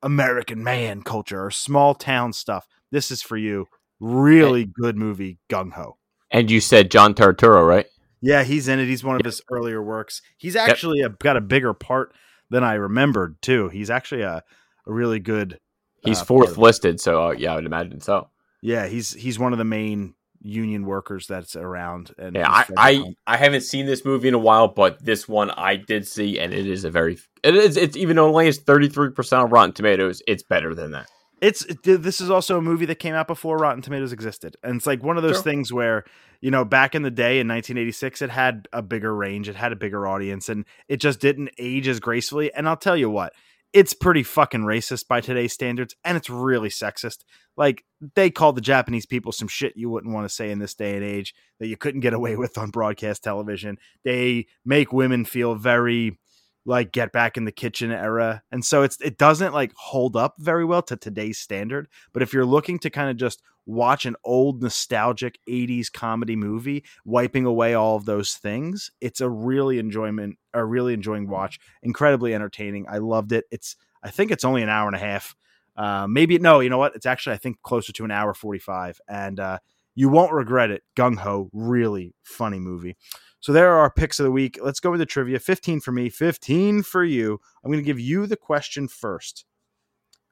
American 0.01 0.63
man 0.63 1.01
culture 1.01 1.45
or 1.45 1.51
small 1.51 1.95
town 1.95 2.33
stuff, 2.33 2.67
this 2.91 3.09
is 3.09 3.21
for 3.21 3.37
you. 3.37 3.67
Really 3.99 4.65
good 4.65 4.97
movie, 4.97 5.39
Gung 5.49 5.71
Ho. 5.73 5.97
and 6.29 6.51
you 6.51 6.59
said 6.59 6.91
John 6.91 7.13
Turturro, 7.13 7.65
right? 7.65 7.85
Yeah, 8.23 8.43
he's 8.43 8.69
in 8.69 8.79
it. 8.79 8.85
He's 8.85 9.03
one 9.03 9.17
of 9.17 9.25
his 9.25 9.41
earlier 9.51 9.83
works. 9.83 10.21
He's 10.37 10.55
actually 10.55 11.01
a, 11.01 11.09
got 11.09 11.35
a 11.35 11.41
bigger 11.41 11.73
part 11.73 12.13
than 12.49 12.63
I 12.63 12.75
remembered 12.75 13.41
too. 13.41 13.67
He's 13.67 13.89
actually 13.89 14.21
a, 14.21 14.43
a 14.87 14.91
really 14.91 15.19
good. 15.19 15.59
He's 16.05 16.21
uh, 16.21 16.25
fourth 16.25 16.57
listed, 16.57 17.01
so 17.01 17.27
uh, 17.27 17.31
yeah, 17.31 17.51
I 17.51 17.55
would 17.55 17.65
imagine 17.65 17.99
so. 17.99 18.29
Yeah, 18.61 18.87
he's 18.87 19.11
he's 19.11 19.37
one 19.37 19.51
of 19.51 19.59
the 19.59 19.65
main 19.65 20.15
union 20.41 20.85
workers 20.85 21.27
that's 21.27 21.57
around. 21.57 22.11
And 22.17 22.37
Yeah, 22.37 22.49
I, 22.49 22.65
I. 22.77 23.15
I 23.27 23.35
haven't 23.35 23.61
seen 23.61 23.87
this 23.87 24.05
movie 24.05 24.29
in 24.29 24.33
a 24.33 24.39
while, 24.39 24.69
but 24.69 25.03
this 25.03 25.27
one 25.27 25.51
I 25.51 25.75
did 25.75 26.07
see, 26.07 26.39
and 26.39 26.53
it 26.53 26.65
is 26.65 26.85
a 26.85 26.89
very 26.89 27.17
it 27.43 27.55
is 27.55 27.75
it's 27.75 27.97
even 27.97 28.15
though 28.15 28.29
only 28.29 28.45
has 28.45 28.57
thirty 28.57 28.87
three 28.87 29.11
percent 29.11 29.43
of 29.43 29.51
Rotten 29.51 29.73
Tomatoes, 29.73 30.21
it's 30.27 30.43
better 30.43 30.73
than 30.73 30.91
that. 30.91 31.09
It's 31.43 31.65
this 31.83 32.21
is 32.21 32.29
also 32.29 32.57
a 32.57 32.61
movie 32.61 32.85
that 32.85 32.95
came 32.95 33.13
out 33.13 33.27
before 33.27 33.57
Rotten 33.57 33.81
Tomatoes 33.81 34.13
existed, 34.13 34.55
and 34.63 34.77
it's 34.77 34.87
like 34.87 35.03
one 35.03 35.17
of 35.17 35.23
those 35.23 35.35
Sure. 35.35 35.43
things 35.43 35.73
where 35.73 36.05
you 36.41 36.49
know 36.49 36.63
back 36.63 36.95
in 36.95 37.01
the 37.01 37.11
day 37.11 37.39
in 37.39 37.47
1986, 37.47 38.21
it 38.21 38.29
had 38.29 38.67
a 38.71 38.81
bigger 38.81 39.13
range, 39.13 39.49
it 39.49 39.55
had 39.57 39.73
a 39.73 39.75
bigger 39.75 40.07
audience, 40.07 40.47
and 40.47 40.65
it 40.87 40.97
just 40.97 41.19
didn't 41.19 41.49
age 41.57 41.87
as 41.89 41.99
gracefully. 41.99 42.53
And 42.53 42.67
I'll 42.67 42.77
tell 42.77 42.95
you 42.95 43.09
what, 43.09 43.33
it's 43.73 43.93
pretty 43.93 44.23
fucking 44.23 44.61
racist 44.61 45.07
by 45.09 45.19
today's 45.19 45.51
standards, 45.51 45.95
and 46.05 46.15
it's 46.15 46.29
really 46.29 46.69
sexist. 46.69 47.19
Like 47.57 47.83
they 48.15 48.29
call 48.31 48.53
the 48.53 48.61
Japanese 48.61 49.05
people 49.05 49.31
some 49.33 49.49
shit 49.49 49.73
you 49.75 49.89
wouldn't 49.89 50.13
want 50.13 50.27
to 50.27 50.33
say 50.33 50.49
in 50.49 50.59
this 50.59 50.73
day 50.73 50.95
and 50.95 51.03
age 51.03 51.35
that 51.59 51.67
you 51.67 51.75
couldn't 51.75 52.01
get 52.01 52.13
away 52.13 52.37
with 52.37 52.57
on 52.57 52.69
broadcast 52.69 53.23
television. 53.23 53.77
They 54.05 54.47
make 54.63 54.93
women 54.93 55.25
feel 55.25 55.55
very 55.55 56.17
like 56.65 56.91
get 56.91 57.11
back 57.11 57.37
in 57.37 57.45
the 57.45 57.51
kitchen 57.51 57.91
era 57.91 58.41
and 58.51 58.63
so 58.63 58.83
it's 58.83 58.99
it 59.01 59.17
doesn't 59.17 59.53
like 59.53 59.73
hold 59.75 60.15
up 60.15 60.35
very 60.39 60.63
well 60.63 60.81
to 60.81 60.95
today's 60.95 61.37
standard 61.37 61.87
but 62.13 62.23
if 62.23 62.33
you're 62.33 62.45
looking 62.45 62.79
to 62.79 62.89
kind 62.89 63.09
of 63.09 63.17
just 63.17 63.41
watch 63.65 64.05
an 64.05 64.15
old 64.23 64.61
nostalgic 64.61 65.39
80s 65.47 65.91
comedy 65.91 66.35
movie 66.35 66.83
wiping 67.05 67.45
away 67.45 67.73
all 67.73 67.95
of 67.95 68.05
those 68.05 68.33
things 68.33 68.91
it's 69.01 69.21
a 69.21 69.29
really 69.29 69.79
enjoyment 69.79 70.37
a 70.53 70.63
really 70.63 70.93
enjoying 70.93 71.29
watch 71.29 71.59
incredibly 71.81 72.33
entertaining 72.33 72.85
i 72.89 72.97
loved 72.97 73.31
it 73.31 73.45
it's 73.51 73.75
i 74.03 74.09
think 74.09 74.31
it's 74.31 74.45
only 74.45 74.61
an 74.61 74.69
hour 74.69 74.87
and 74.87 74.95
a 74.95 74.99
half 74.99 75.35
uh, 75.75 76.05
maybe 76.07 76.37
no 76.37 76.59
you 76.59 76.69
know 76.69 76.77
what 76.77 76.95
it's 76.95 77.05
actually 77.05 77.33
i 77.33 77.37
think 77.37 77.61
closer 77.61 77.91
to 77.91 78.05
an 78.05 78.11
hour 78.11 78.33
45 78.33 79.01
and 79.07 79.39
uh, 79.39 79.57
you 79.95 80.09
won't 80.09 80.31
regret 80.31 80.71
it 80.71 80.83
gung-ho 80.95 81.49
really 81.53 82.13
funny 82.23 82.59
movie 82.59 82.95
so 83.43 83.51
there 83.51 83.73
are 83.73 83.79
our 83.79 83.91
picks 83.91 84.21
of 84.21 84.23
the 84.23 84.31
week. 84.31 84.57
Let's 84.63 84.79
go 84.79 84.89
with 84.89 85.01
the 85.01 85.05
trivia. 85.05 85.37
15 85.37 85.81
for 85.81 85.91
me, 85.91 86.07
15 86.07 86.81
for 86.81 87.03
you. 87.03 87.41
I'm 87.61 87.69
going 87.69 87.83
to 87.83 87.85
give 87.85 87.99
you 87.99 88.25
the 88.25 88.37
question 88.37 88.87
first. 88.87 89.43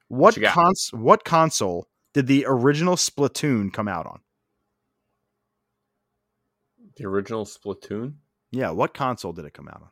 What 0.08 0.34
you 0.34 0.40
got? 0.40 0.54
cons- 0.54 0.90
what 0.94 1.22
console 1.22 1.88
did 2.14 2.26
the 2.26 2.46
original 2.48 2.96
Splatoon 2.96 3.70
come 3.70 3.86
out 3.86 4.06
on? 4.06 4.20
The 6.96 7.04
original 7.04 7.44
Splatoon. 7.44 8.14
Yeah, 8.50 8.70
what 8.70 8.94
console 8.94 9.34
did 9.34 9.44
it 9.44 9.52
come 9.52 9.68
out 9.68 9.82
on? 9.82 9.90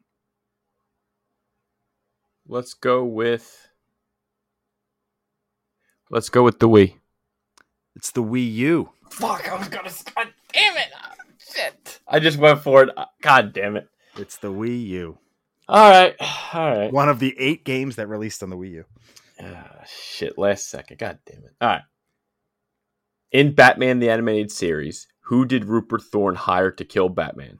Let's 2.48 2.72
go 2.72 3.04
with 3.04 3.68
let's 6.08 6.30
go 6.30 6.42
with 6.42 6.58
the 6.58 6.70
Wii. 6.70 6.94
It's 7.96 8.12
the 8.12 8.22
Wii 8.22 8.50
U. 8.54 8.92
Fuck! 9.10 9.46
I 9.46 9.58
was 9.58 9.68
gonna. 9.68 9.90
God 10.14 10.28
damn 10.54 10.76
it! 10.78 10.88
Shit! 11.54 12.00
I 12.06 12.20
just 12.20 12.38
went 12.38 12.62
for 12.62 12.84
it. 12.84 12.90
Ah, 12.96 13.08
God 13.22 13.52
damn 13.52 13.76
it! 13.76 13.88
It's 14.16 14.36
the 14.36 14.52
Wii 14.52 14.86
U. 14.88 15.18
All 15.68 15.90
right, 15.90 16.16
all 16.54 16.70
right. 16.70 16.92
One 16.92 17.08
of 17.08 17.18
the 17.18 17.34
8 17.38 17.64
games 17.64 17.96
that 17.96 18.08
released 18.08 18.42
on 18.42 18.50
the 18.50 18.56
Wii 18.56 18.70
U. 18.72 18.84
Ah, 19.40 19.84
shit, 19.86 20.36
last 20.36 20.68
second. 20.68 20.98
God 20.98 21.18
damn 21.26 21.44
it. 21.44 21.52
All 21.60 21.68
right. 21.68 21.82
In 23.32 23.54
Batman 23.54 24.00
the 24.00 24.10
Animated 24.10 24.50
Series, 24.50 25.06
who 25.22 25.44
did 25.44 25.64
Rupert 25.64 26.02
Thorne 26.02 26.34
hire 26.34 26.72
to 26.72 26.84
kill 26.84 27.08
Batman? 27.08 27.58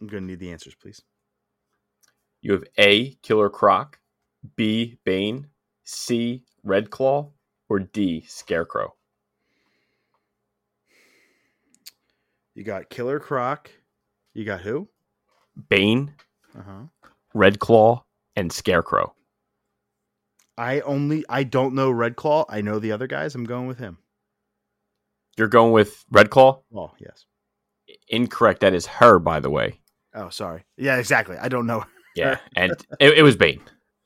I'm 0.00 0.08
going 0.08 0.24
to 0.24 0.28
need 0.28 0.40
the 0.40 0.50
answers, 0.50 0.74
please. 0.74 1.00
You 2.42 2.52
have 2.52 2.64
A. 2.76 3.14
Killer 3.22 3.48
Croc, 3.48 4.00
B. 4.56 4.98
Bane, 5.04 5.46
C. 5.84 6.42
Red 6.64 6.90
Claw, 6.90 7.30
or 7.68 7.78
D. 7.78 8.24
Scarecrow. 8.26 8.94
You 12.54 12.64
got 12.64 12.88
Killer 12.90 13.18
Croc. 13.18 13.70
You 14.32 14.44
got 14.44 14.60
who? 14.60 14.88
Bane, 15.68 16.14
Uh 16.56 16.62
huh. 16.62 17.08
Red 17.34 17.58
Claw, 17.58 18.04
and 18.36 18.52
Scarecrow. 18.52 19.14
I 20.56 20.80
only 20.80 21.24
I 21.28 21.42
don't 21.44 21.74
know 21.74 21.90
Red 21.90 22.16
Claw. 22.16 22.44
I 22.48 22.60
know 22.60 22.78
the 22.78 22.92
other 22.92 23.06
guys. 23.06 23.34
I'm 23.34 23.44
going 23.44 23.66
with 23.66 23.78
him. 23.78 23.98
You're 25.36 25.48
going 25.48 25.72
with 25.72 26.04
Red 26.10 26.30
Claw? 26.30 26.62
Oh 26.74 26.92
yes. 26.98 27.26
Incorrect. 28.08 28.60
That 28.60 28.74
is 28.74 28.86
her, 28.86 29.18
by 29.18 29.40
the 29.40 29.50
way. 29.50 29.80
Oh 30.14 30.28
sorry. 30.28 30.64
Yeah, 30.76 30.96
exactly. 30.96 31.36
I 31.36 31.48
don't 31.48 31.66
know. 31.66 31.84
Yeah, 32.16 32.38
and 32.54 32.70
it, 33.00 33.18
it 33.18 33.22
was 33.24 33.34
Bane. 33.34 33.60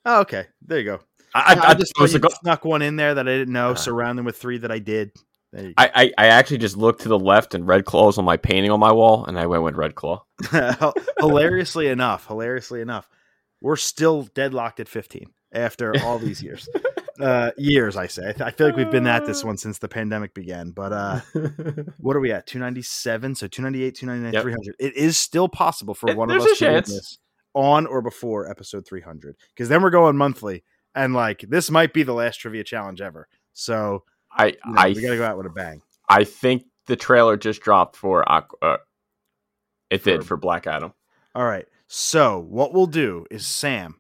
Oh, 0.06 0.20
okay. 0.22 0.46
There 0.62 0.78
you 0.78 0.84
go. 0.86 1.00
I, 1.34 1.40
I, 1.52 1.68
I, 1.72 1.74
just 1.74 1.92
I 1.98 2.00
was 2.00 2.12
thought 2.12 2.22
you 2.22 2.22
like, 2.22 2.40
snuck 2.40 2.64
one 2.64 2.80
in 2.80 2.96
there 2.96 3.12
that 3.16 3.28
I 3.28 3.32
didn't 3.32 3.52
know. 3.52 3.72
Uh. 3.72 3.74
surround 3.74 4.18
them 4.18 4.24
with 4.24 4.38
three 4.38 4.56
that 4.56 4.72
I 4.72 4.78
did. 4.78 5.12
I, 5.56 5.72
I, 5.78 6.12
I 6.18 6.26
actually 6.26 6.58
just 6.58 6.76
looked 6.76 7.02
to 7.02 7.08
the 7.08 7.18
left 7.18 7.54
and 7.54 7.66
Red 7.66 7.84
Claw 7.84 8.06
was 8.06 8.18
on 8.18 8.24
my 8.24 8.36
painting 8.36 8.70
on 8.70 8.80
my 8.80 8.92
wall, 8.92 9.24
and 9.24 9.38
I 9.38 9.46
went 9.46 9.62
with 9.62 9.76
Red 9.76 9.94
Claw. 9.94 10.24
hilariously 11.18 11.88
enough, 11.88 12.26
hilariously 12.26 12.80
enough, 12.80 13.08
we're 13.60 13.76
still 13.76 14.24
deadlocked 14.34 14.80
at 14.80 14.88
15 14.88 15.26
after 15.52 15.94
all 16.04 16.18
these 16.18 16.42
years. 16.42 16.68
uh, 17.20 17.50
years, 17.56 17.96
I 17.96 18.06
say. 18.06 18.28
I, 18.28 18.32
th- 18.32 18.40
I 18.42 18.50
feel 18.50 18.66
like 18.68 18.76
we've 18.76 18.90
been 18.90 19.06
at 19.06 19.26
this 19.26 19.42
one 19.42 19.56
since 19.56 19.78
the 19.78 19.88
pandemic 19.88 20.34
began. 20.34 20.70
But 20.70 20.92
uh, 20.92 21.20
what 21.98 22.16
are 22.16 22.20
we 22.20 22.30
at? 22.30 22.46
297. 22.46 23.34
So 23.34 23.48
298, 23.48 23.94
299, 23.94 24.32
Yep. 24.34 24.42
300. 24.42 24.76
It 24.78 24.96
is 24.96 25.16
still 25.18 25.48
possible 25.48 25.94
for 25.94 26.10
It- 26.10 26.16
one 26.16 26.30
of 26.30 26.40
us 26.42 26.58
to 26.58 26.66
win 26.66 26.74
this 26.74 27.18
on 27.54 27.86
or 27.86 28.02
before 28.02 28.48
episode 28.50 28.86
300. 28.86 29.36
Because 29.54 29.68
then 29.68 29.82
we're 29.82 29.90
going 29.90 30.16
monthly. 30.16 30.62
And 30.94 31.14
like, 31.14 31.40
this 31.48 31.70
might 31.70 31.92
be 31.92 32.02
the 32.02 32.14
last 32.14 32.36
trivia 32.36 32.64
challenge 32.64 33.00
ever. 33.00 33.28
So 33.52 34.04
I 34.38 34.46
you 34.46 34.52
know, 34.66 34.74
I 34.80 34.88
we 34.88 35.02
got 35.02 35.10
to 35.10 35.16
go 35.16 35.24
out 35.24 35.36
with 35.36 35.46
a 35.46 35.50
bang. 35.50 35.82
I 36.08 36.24
think 36.24 36.64
the 36.86 36.96
trailer 36.96 37.36
just 37.36 37.60
dropped 37.60 37.96
for 37.96 38.30
uh, 38.30 38.42
it 39.90 39.98
For- 39.98 40.04
did 40.10 40.24
for 40.24 40.36
Black 40.36 40.66
Adam. 40.66 40.92
All 41.34 41.44
right. 41.44 41.66
So 41.86 42.38
what 42.38 42.72
we'll 42.72 42.86
do 42.86 43.26
is 43.30 43.46
Sam, 43.46 43.96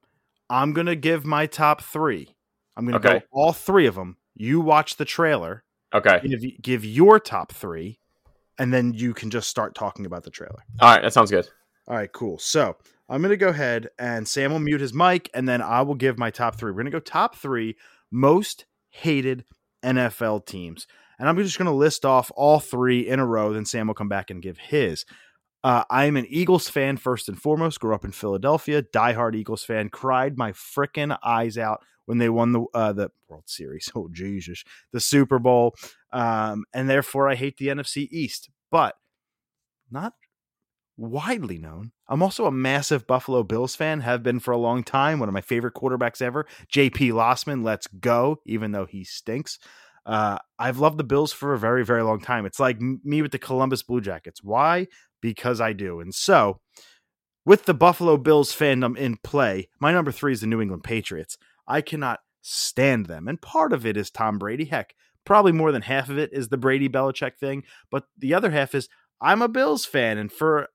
I'm 0.50 0.72
gonna 0.72 0.96
give 0.96 1.24
my 1.24 1.46
top 1.46 1.82
three. 1.82 2.34
I'm 2.76 2.86
gonna 2.86 2.98
go 3.00 3.20
all 3.32 3.52
three 3.52 3.86
of 3.86 3.94
them. 3.94 4.16
You 4.34 4.60
watch 4.60 4.96
the 4.96 5.04
trailer, 5.04 5.64
Okay, 5.94 6.20
give, 6.22 6.42
give 6.62 6.84
your 6.84 7.18
top 7.18 7.52
three, 7.52 7.98
and 8.58 8.72
then 8.72 8.92
you 8.94 9.14
can 9.14 9.30
just 9.30 9.48
start 9.48 9.74
talking 9.74 10.06
about 10.06 10.22
the 10.24 10.30
trailer. 10.30 10.62
all 10.80 10.94
right, 10.94 11.02
that 11.02 11.12
sounds 11.12 11.30
good. 11.30 11.48
All 11.88 11.96
right, 11.96 12.12
cool. 12.12 12.38
So 12.38 12.76
I'm 13.08 13.22
gonna 13.22 13.36
go 13.38 13.48
ahead 13.48 13.88
and 13.98 14.28
Sam 14.28 14.52
will 14.52 14.58
mute 14.58 14.80
his 14.82 14.92
mic, 14.94 15.30
and 15.34 15.48
then 15.48 15.62
I 15.62 15.80
will 15.82 15.94
give 15.94 16.18
my 16.18 16.30
top 16.30 16.56
three. 16.56 16.70
We're 16.72 16.78
gonna 16.82 16.90
go 16.90 17.00
top 17.00 17.34
three 17.36 17.76
most 18.10 18.66
hated 18.90 19.44
NFL 19.82 20.46
teams, 20.46 20.86
and 21.18 21.28
I'm 21.28 21.36
just 21.36 21.58
gonna 21.58 21.74
list 21.74 22.04
off 22.04 22.30
all 22.34 22.60
three 22.60 23.08
in 23.08 23.20
a 23.20 23.26
row. 23.26 23.52
Then 23.52 23.64
Sam 23.64 23.86
will 23.86 23.94
come 23.94 24.08
back 24.08 24.30
and 24.30 24.42
give 24.42 24.58
his. 24.58 25.04
Uh, 25.64 25.82
I'm 25.90 26.16
an 26.16 26.26
Eagles 26.28 26.68
fan 26.68 26.96
first 26.96 27.28
and 27.28 27.40
foremost. 27.40 27.80
Grew 27.80 27.94
up 27.94 28.04
in 28.04 28.12
Philadelphia, 28.12 28.82
diehard 28.82 29.34
Eagles 29.34 29.64
fan. 29.64 29.88
Cried 29.88 30.38
my 30.38 30.52
frickin' 30.52 31.18
eyes 31.22 31.58
out 31.58 31.82
when 32.06 32.18
they 32.18 32.28
won 32.28 32.52
the 32.52 32.64
uh, 32.74 32.92
the 32.92 33.10
World 33.28 33.44
Series. 33.46 33.90
Oh 33.96 34.08
Jesus, 34.12 34.64
the 34.92 35.00
Super 35.00 35.38
Bowl, 35.38 35.74
um, 36.12 36.64
and 36.72 36.88
therefore 36.88 37.28
I 37.28 37.34
hate 37.34 37.56
the 37.56 37.68
NFC 37.68 38.08
East. 38.10 38.50
But 38.70 38.96
not 39.90 40.14
widely 40.98 41.58
known. 41.58 41.92
I'm 42.08 42.22
also 42.22 42.44
a 42.46 42.52
massive 42.52 43.06
Buffalo 43.06 43.42
Bills 43.42 43.74
fan. 43.76 44.00
Have 44.00 44.22
been 44.22 44.40
for 44.40 44.50
a 44.50 44.58
long 44.58 44.82
time. 44.82 45.20
One 45.20 45.28
of 45.28 45.32
my 45.32 45.40
favorite 45.40 45.74
quarterbacks 45.74 46.20
ever, 46.20 46.46
J.P. 46.68 47.12
Losman. 47.12 47.64
Let's 47.64 47.86
go, 47.86 48.40
even 48.44 48.72
though 48.72 48.84
he 48.84 49.04
stinks. 49.04 49.58
Uh, 50.04 50.38
I've 50.58 50.78
loved 50.78 50.98
the 50.98 51.04
Bills 51.04 51.32
for 51.32 51.54
a 51.54 51.58
very, 51.58 51.84
very 51.84 52.02
long 52.02 52.20
time. 52.20 52.44
It's 52.44 52.60
like 52.60 52.80
me 52.80 53.22
with 53.22 53.30
the 53.30 53.38
Columbus 53.38 53.82
Blue 53.82 54.00
Jackets. 54.00 54.42
Why? 54.42 54.86
Because 55.20 55.60
I 55.60 55.72
do. 55.72 56.00
And 56.00 56.14
so, 56.14 56.60
with 57.44 57.64
the 57.64 57.74
Buffalo 57.74 58.16
Bills 58.16 58.54
fandom 58.54 58.96
in 58.96 59.18
play, 59.22 59.68
my 59.80 59.92
number 59.92 60.12
three 60.12 60.32
is 60.32 60.40
the 60.40 60.46
New 60.46 60.60
England 60.60 60.82
Patriots. 60.82 61.38
I 61.66 61.80
cannot 61.80 62.20
stand 62.42 63.06
them. 63.06 63.28
And 63.28 63.40
part 63.40 63.72
of 63.72 63.86
it 63.86 63.96
is 63.96 64.10
Tom 64.10 64.38
Brady. 64.38 64.64
Heck, 64.64 64.94
probably 65.24 65.52
more 65.52 65.72
than 65.72 65.82
half 65.82 66.08
of 66.08 66.18
it 66.18 66.30
is 66.32 66.48
the 66.48 66.56
Brady 66.56 66.88
Belichick 66.88 67.36
thing. 67.38 67.64
But 67.90 68.04
the 68.16 68.34
other 68.34 68.50
half 68.50 68.74
is 68.74 68.88
I'm 69.20 69.42
a 69.42 69.48
Bills 69.48 69.84
fan. 69.84 70.18
And 70.18 70.30
for 70.30 70.68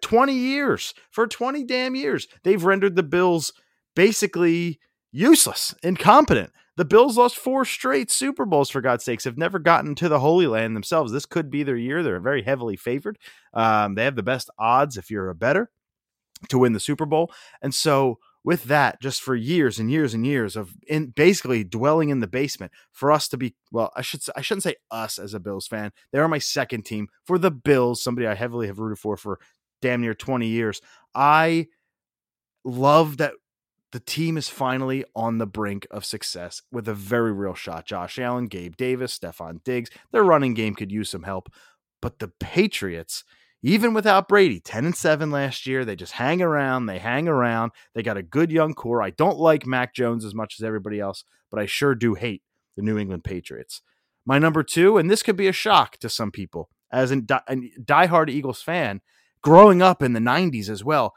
20 0.00 0.32
years, 0.32 0.94
for 1.10 1.26
20 1.26 1.64
damn 1.64 1.94
years, 1.94 2.26
they've 2.42 2.64
rendered 2.64 2.96
the 2.96 3.02
Bills 3.02 3.52
basically 3.94 4.80
useless, 5.12 5.74
incompetent. 5.82 6.50
The 6.76 6.84
Bills 6.84 7.16
lost 7.16 7.36
four 7.36 7.64
straight 7.64 8.10
Super 8.10 8.44
Bowls, 8.44 8.68
for 8.68 8.82
God's 8.82 9.04
sakes, 9.04 9.24
have 9.24 9.38
never 9.38 9.58
gotten 9.58 9.94
to 9.96 10.08
the 10.10 10.20
Holy 10.20 10.46
Land 10.46 10.76
themselves. 10.76 11.10
This 11.10 11.24
could 11.24 11.50
be 11.50 11.62
their 11.62 11.76
year. 11.76 12.02
They're 12.02 12.20
very 12.20 12.42
heavily 12.42 12.76
favored. 12.76 13.18
Um, 13.54 13.94
they 13.94 14.04
have 14.04 14.16
the 14.16 14.22
best 14.22 14.50
odds, 14.58 14.98
if 14.98 15.10
you're 15.10 15.30
a 15.30 15.34
better, 15.34 15.70
to 16.50 16.58
win 16.58 16.74
the 16.74 16.80
Super 16.80 17.06
Bowl. 17.06 17.32
And 17.62 17.74
so, 17.74 18.18
with 18.46 18.64
that, 18.64 19.02
just 19.02 19.20
for 19.20 19.34
years 19.34 19.80
and 19.80 19.90
years 19.90 20.14
and 20.14 20.24
years 20.24 20.54
of 20.54 20.72
in 20.86 21.08
basically 21.08 21.64
dwelling 21.64 22.10
in 22.10 22.20
the 22.20 22.28
basement, 22.28 22.70
for 22.92 23.10
us 23.10 23.26
to 23.28 23.36
be 23.36 23.56
well, 23.72 23.90
I 23.96 24.02
should 24.02 24.22
I 24.36 24.40
shouldn't 24.40 24.62
say 24.62 24.76
us 24.90 25.18
as 25.18 25.34
a 25.34 25.40
Bills 25.40 25.66
fan. 25.66 25.90
They 26.12 26.20
are 26.20 26.28
my 26.28 26.38
second 26.38 26.84
team 26.84 27.08
for 27.24 27.38
the 27.38 27.50
Bills, 27.50 28.02
somebody 28.02 28.26
I 28.26 28.34
heavily 28.34 28.68
have 28.68 28.78
rooted 28.78 29.00
for 29.00 29.16
for 29.16 29.40
damn 29.82 30.00
near 30.00 30.14
20 30.14 30.46
years. 30.46 30.80
I 31.12 31.66
love 32.64 33.16
that 33.16 33.34
the 33.90 34.00
team 34.00 34.36
is 34.36 34.48
finally 34.48 35.04
on 35.16 35.38
the 35.38 35.46
brink 35.46 35.86
of 35.90 36.04
success 36.04 36.62
with 36.70 36.86
a 36.86 36.94
very 36.94 37.32
real 37.32 37.54
shot. 37.54 37.84
Josh 37.84 38.16
Allen, 38.16 38.46
Gabe 38.46 38.76
Davis, 38.76 39.18
Stefon 39.18 39.62
Diggs, 39.64 39.90
their 40.12 40.22
running 40.22 40.54
game 40.54 40.76
could 40.76 40.92
use 40.92 41.10
some 41.10 41.24
help. 41.24 41.48
But 42.00 42.20
the 42.20 42.28
Patriots, 42.38 43.24
even 43.62 43.94
without 43.94 44.28
Brady, 44.28 44.60
10 44.60 44.84
and 44.84 44.96
7 44.96 45.30
last 45.30 45.66
year, 45.66 45.84
they 45.84 45.96
just 45.96 46.12
hang 46.12 46.42
around. 46.42 46.86
They 46.86 46.98
hang 46.98 47.26
around. 47.26 47.72
They 47.94 48.02
got 48.02 48.16
a 48.16 48.22
good 48.22 48.50
young 48.50 48.74
core. 48.74 49.02
I 49.02 49.10
don't 49.10 49.38
like 49.38 49.66
Mac 49.66 49.94
Jones 49.94 50.24
as 50.24 50.34
much 50.34 50.56
as 50.58 50.64
everybody 50.64 51.00
else, 51.00 51.24
but 51.50 51.58
I 51.58 51.66
sure 51.66 51.94
do 51.94 52.14
hate 52.14 52.42
the 52.76 52.82
New 52.82 52.98
England 52.98 53.24
Patriots. 53.24 53.82
My 54.24 54.38
number 54.38 54.62
two, 54.62 54.98
and 54.98 55.10
this 55.10 55.22
could 55.22 55.36
be 55.36 55.48
a 55.48 55.52
shock 55.52 55.96
to 55.98 56.08
some 56.08 56.30
people, 56.30 56.68
as 56.90 57.10
a 57.10 57.16
die- 57.16 57.42
a 57.48 57.56
diehard 57.56 58.28
Eagles 58.28 58.62
fan, 58.62 59.00
growing 59.42 59.82
up 59.82 60.02
in 60.02 60.12
the 60.12 60.20
90s 60.20 60.68
as 60.68 60.84
well, 60.84 61.14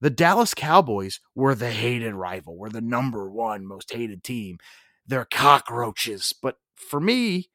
the 0.00 0.10
Dallas 0.10 0.54
Cowboys 0.54 1.20
were 1.34 1.54
the 1.54 1.70
hated 1.70 2.14
rival, 2.14 2.56
were 2.56 2.70
the 2.70 2.80
number 2.80 3.30
one 3.30 3.66
most 3.66 3.92
hated 3.92 4.24
team. 4.24 4.58
They're 5.06 5.26
cockroaches. 5.26 6.32
But 6.40 6.56
for 6.74 7.00
me, 7.00 7.50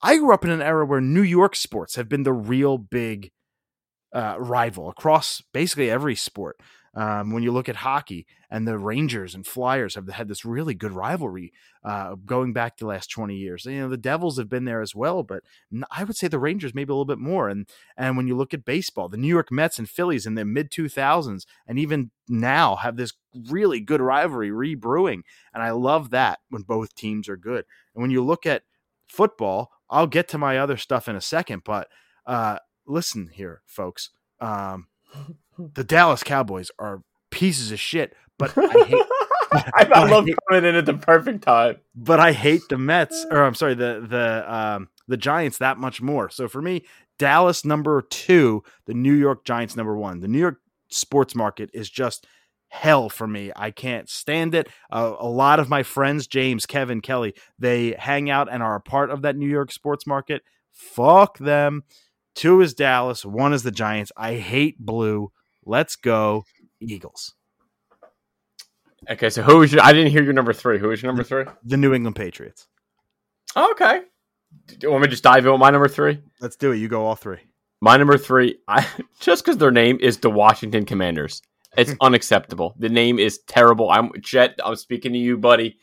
I 0.00 0.16
grew 0.16 0.32
up 0.32 0.44
in 0.44 0.50
an 0.50 0.62
era 0.62 0.86
where 0.86 1.00
New 1.00 1.22
York 1.22 1.54
sports 1.54 1.96
have 1.96 2.08
been 2.08 2.22
the 2.22 2.32
real 2.32 2.78
big 2.78 3.30
uh, 4.12 4.36
rival 4.38 4.88
across 4.88 5.42
basically 5.52 5.90
every 5.90 6.16
sport. 6.16 6.60
Um, 6.94 7.32
when 7.32 7.42
you 7.42 7.52
look 7.52 7.70
at 7.70 7.76
hockey 7.76 8.26
and 8.50 8.68
the 8.68 8.76
Rangers 8.76 9.34
and 9.34 9.46
Flyers 9.46 9.94
have 9.94 10.08
had 10.08 10.28
this 10.28 10.44
really 10.44 10.74
good 10.74 10.92
rivalry 10.92 11.50
uh, 11.82 12.16
going 12.26 12.52
back 12.52 12.76
the 12.76 12.86
last 12.86 13.10
20 13.10 13.34
years. 13.34 13.64
You 13.64 13.80
know, 13.80 13.88
the 13.88 13.96
Devils 13.96 14.36
have 14.36 14.50
been 14.50 14.66
there 14.66 14.82
as 14.82 14.94
well, 14.94 15.22
but 15.22 15.42
I 15.90 16.04
would 16.04 16.16
say 16.16 16.28
the 16.28 16.38
Rangers 16.38 16.74
maybe 16.74 16.90
a 16.90 16.94
little 16.94 17.06
bit 17.06 17.18
more. 17.18 17.48
And 17.48 17.66
and 17.96 18.18
when 18.18 18.28
you 18.28 18.36
look 18.36 18.52
at 18.52 18.66
baseball, 18.66 19.08
the 19.08 19.16
New 19.16 19.28
York 19.28 19.50
Mets 19.50 19.78
and 19.78 19.88
Phillies 19.88 20.26
in 20.26 20.34
the 20.34 20.44
mid 20.44 20.70
2000s 20.70 21.46
and 21.66 21.78
even 21.78 22.10
now 22.28 22.76
have 22.76 22.96
this 22.96 23.14
really 23.48 23.80
good 23.80 24.02
rivalry 24.02 24.50
rebrewing. 24.50 25.22
And 25.54 25.62
I 25.62 25.70
love 25.70 26.10
that 26.10 26.40
when 26.50 26.60
both 26.60 26.94
teams 26.94 27.26
are 27.26 27.38
good. 27.38 27.64
And 27.94 28.02
when 28.02 28.10
you 28.10 28.22
look 28.22 28.44
at 28.44 28.64
football, 29.06 29.70
I'll 29.88 30.06
get 30.06 30.28
to 30.28 30.38
my 30.38 30.58
other 30.58 30.76
stuff 30.76 31.08
in 31.08 31.16
a 31.16 31.22
second, 31.22 31.62
but 31.64 31.88
uh, 32.26 32.58
listen 32.86 33.30
here, 33.32 33.62
folks. 33.66 34.10
Um, 34.40 34.88
the 35.58 35.84
Dallas 35.84 36.22
Cowboys 36.22 36.70
are 36.78 37.02
pieces 37.30 37.72
of 37.72 37.80
shit, 37.80 38.14
but 38.38 38.56
I 38.56 38.84
hate 38.84 39.06
I, 39.52 39.88
I 39.94 40.04
love 40.06 40.26
coming 40.48 40.64
in 40.64 40.74
at 40.76 40.86
the 40.86 40.94
perfect 40.94 41.42
time. 41.42 41.76
but 41.94 42.20
I 42.20 42.32
hate 42.32 42.62
the 42.68 42.78
Mets 42.78 43.26
or 43.30 43.42
I'm 43.42 43.54
sorry, 43.54 43.74
the 43.74 44.04
the 44.08 44.52
um 44.54 44.88
the 45.08 45.16
Giants 45.16 45.58
that 45.58 45.78
much 45.78 46.00
more. 46.00 46.30
So 46.30 46.48
for 46.48 46.62
me, 46.62 46.84
Dallas 47.18 47.64
number 47.64 48.02
2, 48.02 48.62
the 48.86 48.94
New 48.94 49.12
York 49.12 49.44
Giants 49.44 49.76
number 49.76 49.96
1. 49.96 50.20
The 50.20 50.28
New 50.28 50.38
York 50.38 50.60
sports 50.88 51.34
market 51.34 51.70
is 51.74 51.90
just 51.90 52.26
hell 52.68 53.08
for 53.08 53.26
me. 53.26 53.52
I 53.54 53.70
can't 53.70 54.08
stand 54.08 54.54
it. 54.54 54.68
Uh, 54.90 55.14
a 55.18 55.28
lot 55.28 55.60
of 55.60 55.68
my 55.68 55.82
friends, 55.82 56.26
James, 56.26 56.64
Kevin, 56.64 57.00
Kelly, 57.00 57.34
they 57.58 57.92
hang 57.98 58.30
out 58.30 58.48
and 58.50 58.62
are 58.62 58.76
a 58.76 58.80
part 58.80 59.10
of 59.10 59.22
that 59.22 59.36
New 59.36 59.48
York 59.48 59.72
sports 59.72 60.06
market. 60.06 60.42
Fuck 60.72 61.38
them. 61.38 61.84
Two 62.34 62.60
is 62.60 62.74
Dallas, 62.74 63.24
one 63.24 63.52
is 63.52 63.62
the 63.62 63.70
Giants. 63.70 64.12
I 64.16 64.34
hate 64.34 64.78
blue. 64.78 65.30
Let's 65.64 65.96
go 65.96 66.44
Eagles. 66.80 67.34
Okay, 69.10 69.30
so 69.30 69.42
who 69.42 69.58
was 69.58 69.72
your? 69.72 69.82
I 69.82 69.92
didn't 69.92 70.12
hear 70.12 70.22
your 70.22 70.32
number 70.32 70.52
three. 70.52 70.78
Who 70.78 70.88
was 70.88 71.02
your 71.02 71.10
number 71.10 71.24
three? 71.24 71.44
The 71.64 71.76
New 71.76 71.92
England 71.92 72.16
Patriots. 72.16 72.68
Oh, 73.56 73.72
okay. 73.72 74.02
Do 74.66 74.76
you 74.82 74.90
want 74.90 75.02
me 75.02 75.06
to 75.08 75.10
just 75.10 75.24
dive 75.24 75.44
in 75.44 75.52
with 75.52 75.60
my 75.60 75.70
number 75.70 75.88
three? 75.88 76.20
Let's 76.40 76.56
do 76.56 76.72
it. 76.72 76.76
You 76.76 76.88
go 76.88 77.04
all 77.04 77.16
three. 77.16 77.38
My 77.80 77.96
number 77.96 78.16
three, 78.16 78.58
I 78.68 78.86
just 79.20 79.44
because 79.44 79.58
their 79.58 79.70
name 79.70 79.98
is 80.00 80.18
the 80.18 80.30
Washington 80.30 80.84
Commanders. 80.84 81.42
It's 81.76 81.94
unacceptable. 82.00 82.74
The 82.78 82.88
name 82.88 83.18
is 83.18 83.40
terrible. 83.46 83.90
I'm 83.90 84.12
Chet. 84.22 84.58
I'm 84.64 84.76
speaking 84.76 85.12
to 85.12 85.18
you, 85.18 85.36
buddy. 85.36 85.78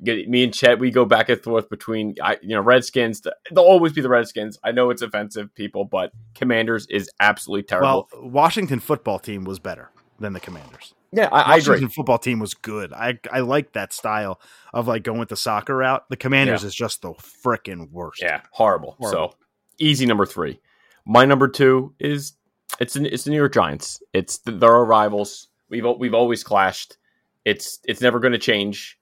Me 0.00 0.44
and 0.44 0.52
Chet, 0.52 0.78
we 0.78 0.90
go 0.90 1.04
back 1.04 1.28
and 1.28 1.40
forth 1.40 1.68
between, 1.68 2.14
you 2.42 2.56
know, 2.56 2.60
Redskins. 2.60 3.20
They'll 3.50 3.64
always 3.64 3.92
be 3.92 4.00
the 4.00 4.08
Redskins. 4.08 4.58
I 4.64 4.72
know 4.72 4.90
it's 4.90 5.02
offensive, 5.02 5.54
people, 5.54 5.84
but 5.84 6.12
Commanders 6.34 6.86
is 6.88 7.10
absolutely 7.20 7.64
terrible. 7.64 8.08
Well, 8.12 8.22
Washington 8.22 8.80
football 8.80 9.18
team 9.18 9.44
was 9.44 9.58
better 9.58 9.90
than 10.18 10.32
the 10.32 10.40
Commanders. 10.40 10.94
Yeah, 11.12 11.28
I, 11.30 11.54
I 11.54 11.56
agree. 11.58 11.78
The 11.78 11.88
football 11.88 12.18
team 12.18 12.40
was 12.40 12.54
good. 12.54 12.92
I 12.92 13.18
I 13.30 13.40
like 13.40 13.72
that 13.74 13.92
style 13.92 14.40
of 14.72 14.88
like 14.88 15.04
going 15.04 15.20
with 15.20 15.28
the 15.28 15.36
soccer 15.36 15.76
route. 15.76 16.04
The 16.10 16.16
Commanders 16.16 16.62
yeah. 16.62 16.68
is 16.68 16.74
just 16.74 17.02
the 17.02 17.12
freaking 17.12 17.90
worst. 17.92 18.20
Yeah, 18.20 18.40
horrible. 18.50 18.96
horrible. 18.98 19.30
So 19.30 19.36
easy 19.78 20.06
number 20.06 20.26
three. 20.26 20.60
My 21.06 21.24
number 21.24 21.46
two 21.46 21.94
is 22.00 22.32
it's 22.80 22.96
it's 22.96 23.24
the 23.24 23.30
New 23.30 23.36
York 23.36 23.54
Giants. 23.54 24.02
It's 24.12 24.38
they're 24.38 24.72
our 24.72 24.84
rivals. 24.84 25.48
We've 25.68 25.86
we've 25.98 26.14
always 26.14 26.42
clashed. 26.42 26.96
It's 27.44 27.78
it's 27.84 28.00
never 28.00 28.18
going 28.18 28.32
to 28.32 28.38
change. 28.38 28.98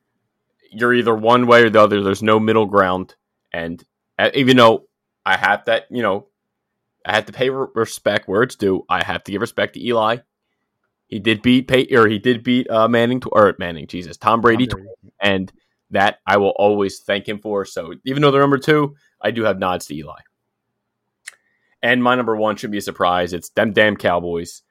You're 0.72 0.94
either 0.94 1.14
one 1.14 1.46
way 1.46 1.62
or 1.62 1.70
the 1.70 1.80
other. 1.80 2.02
There's 2.02 2.22
no 2.22 2.40
middle 2.40 2.66
ground. 2.66 3.14
And 3.52 3.82
uh, 4.18 4.30
even 4.34 4.56
though 4.56 4.86
I 5.24 5.36
have 5.36 5.64
that, 5.66 5.86
you 5.90 6.02
know, 6.02 6.28
I 7.04 7.14
have 7.14 7.26
to 7.26 7.32
pay 7.32 7.50
respect 7.50 8.28
where 8.28 8.42
it's 8.42 8.56
due. 8.56 8.84
I 8.88 9.04
have 9.04 9.24
to 9.24 9.32
give 9.32 9.40
respect 9.40 9.74
to 9.74 9.84
Eli. 9.84 10.18
He 11.08 11.18
did 11.18 11.42
beat 11.42 11.68
Pay 11.68 11.88
or 11.94 12.08
he 12.08 12.18
did 12.18 12.42
beat 12.42 12.70
uh, 12.70 12.88
Manning 12.88 13.20
to, 13.20 13.28
or 13.28 13.54
Manning, 13.58 13.86
Jesus, 13.86 14.16
Tom 14.16 14.40
Brady, 14.40 14.66
Tom 14.66 14.80
Brady. 14.80 15.14
and 15.20 15.52
that 15.90 16.20
I 16.26 16.38
will 16.38 16.54
always 16.56 17.00
thank 17.00 17.28
him 17.28 17.38
for. 17.38 17.64
So 17.66 17.92
even 18.06 18.22
though 18.22 18.30
they're 18.30 18.40
number 18.40 18.58
two, 18.58 18.94
I 19.20 19.30
do 19.30 19.42
have 19.44 19.58
nods 19.58 19.86
to 19.86 19.94
Eli. 19.94 20.20
And 21.82 22.02
my 22.02 22.14
number 22.14 22.36
one 22.36 22.56
should 22.56 22.70
be 22.70 22.78
a 22.78 22.82
surprise. 22.82 23.32
It's 23.32 23.50
them 23.50 23.72
damn 23.72 23.96
Cowboys. 23.96 24.62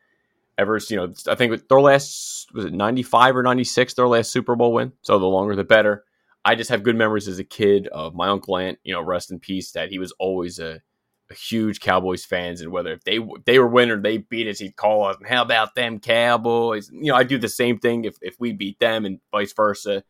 Ever, 0.62 0.80
you 0.90 0.96
know, 0.96 1.14
I 1.28 1.36
think 1.36 1.68
their 1.68 1.82
last 1.82 2.48
was 2.54 2.66
it 2.66 2.74
ninety 2.74 3.04
five 3.04 3.36
or 3.36 3.44
ninety 3.44 3.64
six, 3.64 3.94
their 3.94 4.08
last 4.08 4.32
Super 4.32 4.56
Bowl 4.56 4.74
win. 4.74 4.94
So 5.02 5.20
the 5.20 5.26
longer 5.26 5.56
the 5.56 5.64
better. 5.64 6.06
I 6.44 6.56
just 6.56 6.70
have 6.72 6.84
good 6.84 6.96
memories 6.96 7.28
as 7.28 7.38
a 7.38 7.44
kid 7.44 7.88
of 7.88 8.16
my 8.16 8.30
uncle 8.30 8.58
Ant. 8.58 8.80
You 8.84 8.94
know, 8.94 9.02
rest 9.02 9.32
in 9.32 9.40
peace. 9.40 9.72
That 9.72 9.90
he 9.90 10.00
was 10.00 10.14
always 10.14 10.60
a, 10.60 10.82
a 11.30 11.34
huge 11.34 11.82
Cowboys 11.82 12.24
fans, 12.24 12.62
and 12.62 12.72
whether 12.72 12.94
if 12.94 13.04
they 13.04 13.20
they 13.46 13.60
were 13.60 13.68
winning, 13.68 14.02
they 14.02 14.18
beat 14.18 14.48
us, 14.48 14.60
he'd 14.60 14.76
call 14.76 15.06
us. 15.06 15.18
How 15.28 15.42
about 15.42 15.76
them 15.76 16.00
Cowboys? 16.00 16.90
You 16.92 17.12
know, 17.12 17.16
I 17.16 17.24
do 17.24 17.38
the 17.38 17.50
same 17.50 17.80
thing 17.80 18.06
if 18.06 18.18
if 18.22 18.40
we 18.40 18.54
beat 18.54 18.80
them, 18.80 19.06
and 19.06 19.20
vice 19.32 19.54
versa. 19.54 20.04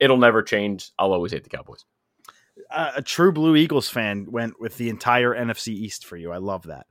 It'll 0.00 0.16
never 0.16 0.42
change. 0.42 0.92
I'll 0.98 1.12
always 1.12 1.32
hate 1.32 1.44
the 1.44 1.50
Cowboys 1.50 1.84
a 2.70 3.02
true 3.02 3.32
Blue 3.32 3.56
Eagles 3.56 3.88
fan 3.88 4.26
went 4.30 4.60
with 4.60 4.76
the 4.76 4.88
entire 4.88 5.34
NFC 5.34 5.68
East 5.68 6.04
for 6.04 6.16
you. 6.16 6.32
I 6.32 6.38
love 6.38 6.64
that. 6.64 6.86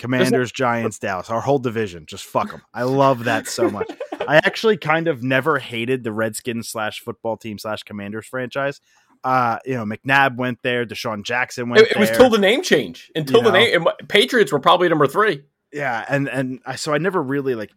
Commanders, 0.00 0.50
Giants, 0.50 0.98
Dallas, 1.00 1.28
our 1.28 1.42
whole 1.42 1.58
division. 1.58 2.06
Just 2.06 2.24
fuck 2.24 2.50
them. 2.50 2.62
I 2.72 2.84
love 2.84 3.24
that 3.24 3.46
so 3.46 3.70
much. 3.70 3.90
I 4.26 4.36
actually 4.36 4.78
kind 4.78 5.08
of 5.08 5.22
never 5.22 5.58
hated 5.58 6.04
the 6.04 6.12
Redskins 6.12 6.68
slash 6.68 7.00
football 7.00 7.36
team 7.36 7.58
slash 7.58 7.82
Commanders 7.82 8.26
franchise. 8.26 8.80
Uh, 9.22 9.58
you 9.66 9.74
know, 9.74 9.84
McNabb 9.84 10.36
went 10.36 10.62
there. 10.62 10.86
DeSean 10.86 11.22
Jackson 11.22 11.68
went. 11.68 11.82
It, 11.82 11.92
it 11.92 11.98
was 11.98 12.10
till 12.10 12.30
the 12.30 12.38
name 12.38 12.62
change. 12.62 13.12
Until 13.14 13.38
you 13.38 13.44
the 13.44 13.52
know? 13.52 13.58
name, 13.58 13.86
Patriots 14.08 14.50
were 14.50 14.58
probably 14.58 14.88
number 14.88 15.06
three. 15.06 15.44
Yeah, 15.72 16.04
and 16.08 16.28
and 16.28 16.60
I, 16.64 16.76
so 16.76 16.94
I 16.94 16.98
never 16.98 17.22
really 17.22 17.54
like 17.54 17.70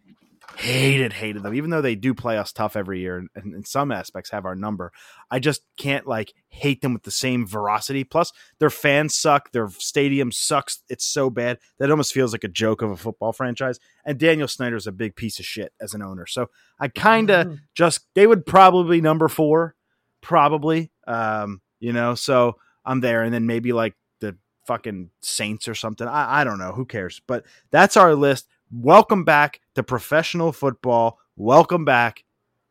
hated 0.56 1.14
hated 1.14 1.44
them. 1.44 1.54
Even 1.54 1.70
though 1.70 1.82
they 1.82 1.96
do 1.96 2.14
play 2.14 2.38
us 2.38 2.52
tough 2.52 2.76
every 2.76 3.00
year 3.00 3.18
and, 3.18 3.30
and, 3.36 3.54
in 3.54 3.64
some 3.64 3.92
aspects 3.92 4.32
have 4.32 4.46
our 4.46 4.56
number 4.56 4.92
i 5.32 5.40
just 5.40 5.62
can't 5.78 6.08
like 6.08 6.34
hate 6.50 6.82
them 6.82 6.94
with 6.94 7.04
the 7.04 7.12
same 7.12 7.46
veracity. 7.46 8.04
Plus 8.04 8.32
their 8.60 8.70
fans 8.70 9.16
suck 9.16 9.52
their 9.52 9.70
stadium 9.70 10.32
sucks 10.32 10.84
it's 10.90 11.06
so 11.06 11.30
bad 11.30 11.58
that 11.80 11.90
almost 11.92 12.14
feels 12.14 12.32
like 12.32 12.44
a 12.44 12.50
joke 12.50 12.82
of 12.82 12.92
a 12.92 12.98
football 12.98 13.34
franchise. 13.34 13.80
And 14.06 14.18
daniel 14.18 14.48
snyder's 14.48 14.88
a 14.88 14.92
big 14.92 15.16
piece 15.16 15.40
of 15.40 15.46
shit 15.46 15.74
as 15.82 15.94
an 15.94 16.02
owner. 16.02 16.26
So 16.26 16.50
i 16.80 16.88
kind 16.88 17.30
of 17.30 17.48
mm-hmm. 17.48 17.56
just 17.74 18.02
they 18.14 18.28
would 18.28 18.46
probably 18.46 19.02
number 19.02 19.28
four 19.28 19.76
probably 20.22 20.90
um 21.06 21.62
you 21.80 21.94
know 21.94 22.16
so 22.16 22.58
i'm 22.86 23.02
there. 23.02 23.24
And 23.24 23.34
then 23.34 23.46
maybe 23.46 23.74
like 23.74 23.96
the 24.20 24.38
fucking 24.66 25.10
saints 25.22 25.68
or 25.68 25.76
something. 25.76 26.08
I, 26.08 26.42
I 26.42 26.44
don't 26.44 26.60
know. 26.60 26.72
Who 26.72 26.86
cares? 26.86 27.22
But 27.28 27.46
that's 27.72 27.98
our 27.98 28.16
list 28.16 28.48
welcome 28.74 29.24
back 29.24 29.62
to 29.76 29.84
professional 29.84 30.52
football. 30.52 31.20
Welcome 31.36 31.86
back 31.86 32.24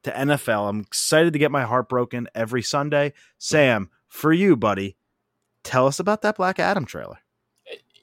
to 0.03 0.11
NFL. 0.11 0.69
I'm 0.69 0.81
excited 0.81 1.33
to 1.33 1.39
get 1.39 1.51
my 1.51 1.63
heart 1.63 1.89
broken 1.89 2.29
every 2.35 2.63
Sunday. 2.63 3.13
Sam, 3.39 3.89
for 4.09 4.33
you, 4.33 4.57
buddy, 4.57 4.97
tell 5.63 5.87
us 5.87 6.01
about 6.01 6.23
that 6.23 6.37
Black 6.37 6.59
Adam 6.59 6.85
trailer. 6.85 7.19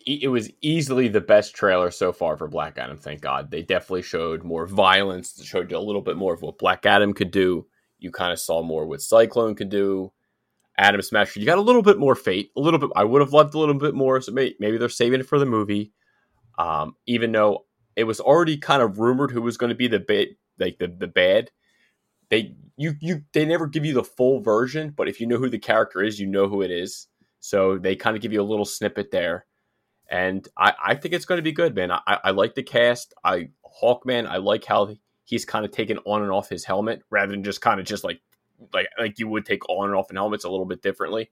It 0.06 0.32
was 0.32 0.50
easily 0.62 1.08
the 1.08 1.22
best 1.22 1.54
trailer 1.54 1.92
so 1.92 2.12
far 2.12 2.36
for 2.36 2.48
Black 2.48 2.78
Adam. 2.80 2.98
Thank 2.98 3.22
God. 3.22 3.52
They 3.52 3.62
definitely 3.62 4.02
showed 4.02 4.44
more 4.44 4.66
violence, 4.66 5.44
showed 5.44 5.70
you 5.70 5.78
a 5.78 5.80
little 5.80 6.02
bit 6.02 6.18
more 6.18 6.34
of 6.34 6.42
what 6.42 6.58
Black 6.58 6.86
Adam 6.86 7.14
could 7.14 7.32
do. 7.32 7.68
You 8.00 8.10
kind 8.10 8.32
of 8.32 8.40
saw 8.40 8.64
more 8.64 8.88
what 8.88 9.02
Cyclone 9.02 9.56
could 9.56 9.70
do. 9.70 10.12
Atom 10.78 11.02
Smasher, 11.02 11.42
you 11.42 11.46
got 11.46 11.58
a 11.58 11.62
little 11.62 11.84
bit 11.84 12.00
more 12.00 12.16
fate, 12.16 12.52
a 12.56 12.62
little 12.62 12.80
bit. 12.80 12.90
I 12.96 13.04
would 13.04 13.22
have 13.22 13.34
loved 13.34 13.54
a 13.54 13.60
little 13.60 13.76
bit 13.76 13.94
more. 13.94 14.22
So 14.22 14.32
maybe, 14.32 14.56
maybe 14.60 14.78
they're 14.78 14.90
saving 14.90 15.20
it 15.20 15.28
for 15.28 15.38
the 15.38 15.46
movie. 15.46 15.92
Um, 16.58 16.96
even 17.06 17.34
though 17.34 17.66
it 18.00 18.06
was 18.06 18.22
already 18.22 18.58
kind 18.58 18.82
of 18.82 18.98
rumored 18.98 19.32
who 19.32 19.42
was 19.42 19.58
going 19.58 19.70
to 19.70 19.76
be 19.76 19.88
the 19.90 20.00
bad, 20.00 20.28
like 20.58 20.80
the 20.80 20.88
the 20.88 21.08
bad. 21.08 21.52
They 22.30 22.56
you 22.78 22.94
you 23.02 23.24
they 23.34 23.46
never 23.46 23.68
give 23.68 23.86
you 23.86 23.94
the 23.94 24.04
full 24.06 24.40
version, 24.40 24.94
but 24.96 25.10
if 25.10 25.20
you 25.20 25.28
know 25.28 25.38
who 25.38 25.50
the 25.50 25.60
character 25.60 26.02
is, 26.02 26.20
you 26.20 26.28
know 26.28 26.48
who 26.48 26.62
it 26.62 26.72
is. 26.72 27.08
So 27.42 27.78
they 27.78 27.98
kind 27.98 28.16
of 28.16 28.22
give 28.22 28.32
you 28.32 28.42
a 28.42 28.44
little 28.44 28.66
snippet 28.66 29.12
there, 29.12 29.46
and 30.10 30.48
I 30.58 30.74
I 30.82 30.96
think 30.96 31.14
it's 31.14 31.26
going 31.26 31.40
to 31.40 31.44
be 31.44 31.52
good, 31.52 31.76
man. 31.76 31.92
I 31.92 32.02
I 32.06 32.32
like 32.32 32.56
the 32.56 32.64
cast. 32.64 33.14
I 33.24 33.50
Hawkman. 33.84 34.28
I 34.28 34.38
like 34.38 34.64
how 34.64 34.96
he's 35.26 35.44
kind 35.44 35.66
of 35.66 35.72
taken 35.72 35.98
on 36.06 36.22
and 36.22 36.32
off 36.32 36.50
his 36.50 36.64
helmet 36.64 37.04
rather 37.10 37.32
than 37.32 37.44
just 37.44 37.62
kind 37.62 37.82
of 37.82 37.86
just 37.86 38.06
like 38.06 38.22
like 38.74 38.88
like 38.98 39.20
you 39.20 39.28
would 39.28 39.46
take 39.46 39.68
on 39.68 39.90
and 39.90 39.96
off 39.98 40.10
an 40.10 40.16
helmets 40.16 40.46
a 40.46 40.50
little 40.50 40.66
bit 40.66 40.82
differently. 40.82 41.30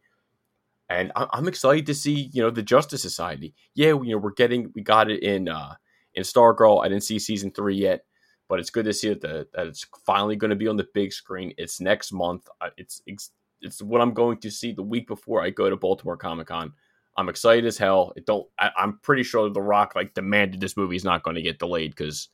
And 0.89 1.11
I'm 1.15 1.47
excited 1.47 1.85
to 1.87 1.95
see 1.95 2.29
you 2.33 2.41
know 2.41 2.49
the 2.49 2.61
Justice 2.61 3.01
Society. 3.01 3.55
Yeah, 3.73 3.93
you 4.03 4.11
know 4.11 4.17
we're 4.17 4.33
getting 4.33 4.71
we 4.75 4.81
got 4.81 5.09
it 5.09 5.23
in 5.23 5.47
uh 5.47 5.75
in 6.17 6.23
Stargirl. 6.23 6.83
I 6.83 6.89
didn't 6.89 7.03
see 7.03 7.19
season 7.19 7.51
three 7.51 7.75
yet, 7.75 8.03
but 8.49 8.59
it's 8.59 8.71
good 8.71 8.85
to 8.85 8.93
see 8.93 9.09
that, 9.09 9.21
the, 9.21 9.47
that 9.53 9.67
it's 9.67 9.85
finally 10.05 10.35
going 10.35 10.49
to 10.49 10.55
be 10.55 10.67
on 10.67 10.75
the 10.75 10.87
big 10.93 11.13
screen. 11.13 11.53
It's 11.57 11.79
next 11.79 12.11
month. 12.11 12.49
It's 12.75 13.01
it's 13.05 13.81
what 13.81 14.01
I'm 14.01 14.13
going 14.13 14.39
to 14.39 14.51
see 14.51 14.71
the 14.71 14.83
week 14.83 15.07
before 15.07 15.41
I 15.41 15.49
go 15.49 15.69
to 15.69 15.77
Baltimore 15.77 16.17
Comic 16.17 16.47
Con. 16.47 16.73
I'm 17.15 17.29
excited 17.29 17.65
as 17.65 17.77
hell. 17.77 18.13
It 18.15 18.25
don't. 18.25 18.47
I, 18.59 18.71
am 18.77 18.99
pretty 19.01 19.23
sure 19.23 19.49
The 19.49 19.61
Rock 19.61 19.93
like 19.95 20.13
demanded 20.13 20.59
this 20.59 20.77
movie 20.77 20.95
is 20.95 21.03
not 21.03 21.23
going 21.23 21.35
to 21.35 21.41
get 21.41 21.59
delayed 21.59 21.91
because 21.91 22.29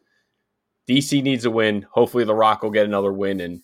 DC 0.90 1.22
needs 1.24 1.46
a 1.46 1.52
win. 1.52 1.86
Hopefully, 1.92 2.26
The 2.26 2.36
Rock 2.36 2.64
will 2.64 2.72
get 2.72 2.86
another 2.86 3.14
win 3.14 3.40
and 3.40 3.62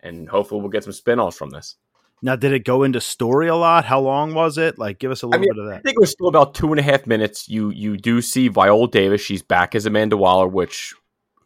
and 0.00 0.28
hopefully 0.28 0.60
we'll 0.60 0.70
get 0.70 0.84
some 0.84 0.92
spin-offs 0.92 1.36
from 1.36 1.50
this. 1.50 1.76
Now, 2.22 2.34
did 2.34 2.52
it 2.52 2.64
go 2.64 2.82
into 2.82 3.00
story 3.00 3.48
a 3.48 3.54
lot? 3.54 3.84
How 3.84 4.00
long 4.00 4.34
was 4.34 4.56
it? 4.56 4.78
Like, 4.78 4.98
give 4.98 5.10
us 5.10 5.22
a 5.22 5.26
little 5.26 5.38
I 5.38 5.42
mean, 5.42 5.50
bit 5.54 5.62
of 5.62 5.68
that. 5.68 5.76
I 5.76 5.80
think 5.80 5.96
it 5.96 6.00
was 6.00 6.10
still 6.10 6.28
about 6.28 6.54
two 6.54 6.70
and 6.70 6.80
a 6.80 6.82
half 6.82 7.06
minutes. 7.06 7.48
You 7.48 7.70
you 7.70 7.96
do 7.96 8.22
see 8.22 8.48
Viola 8.48 8.88
Davis; 8.88 9.20
she's 9.20 9.42
back 9.42 9.74
as 9.74 9.84
Amanda 9.86 10.16
Waller, 10.16 10.48
which 10.48 10.94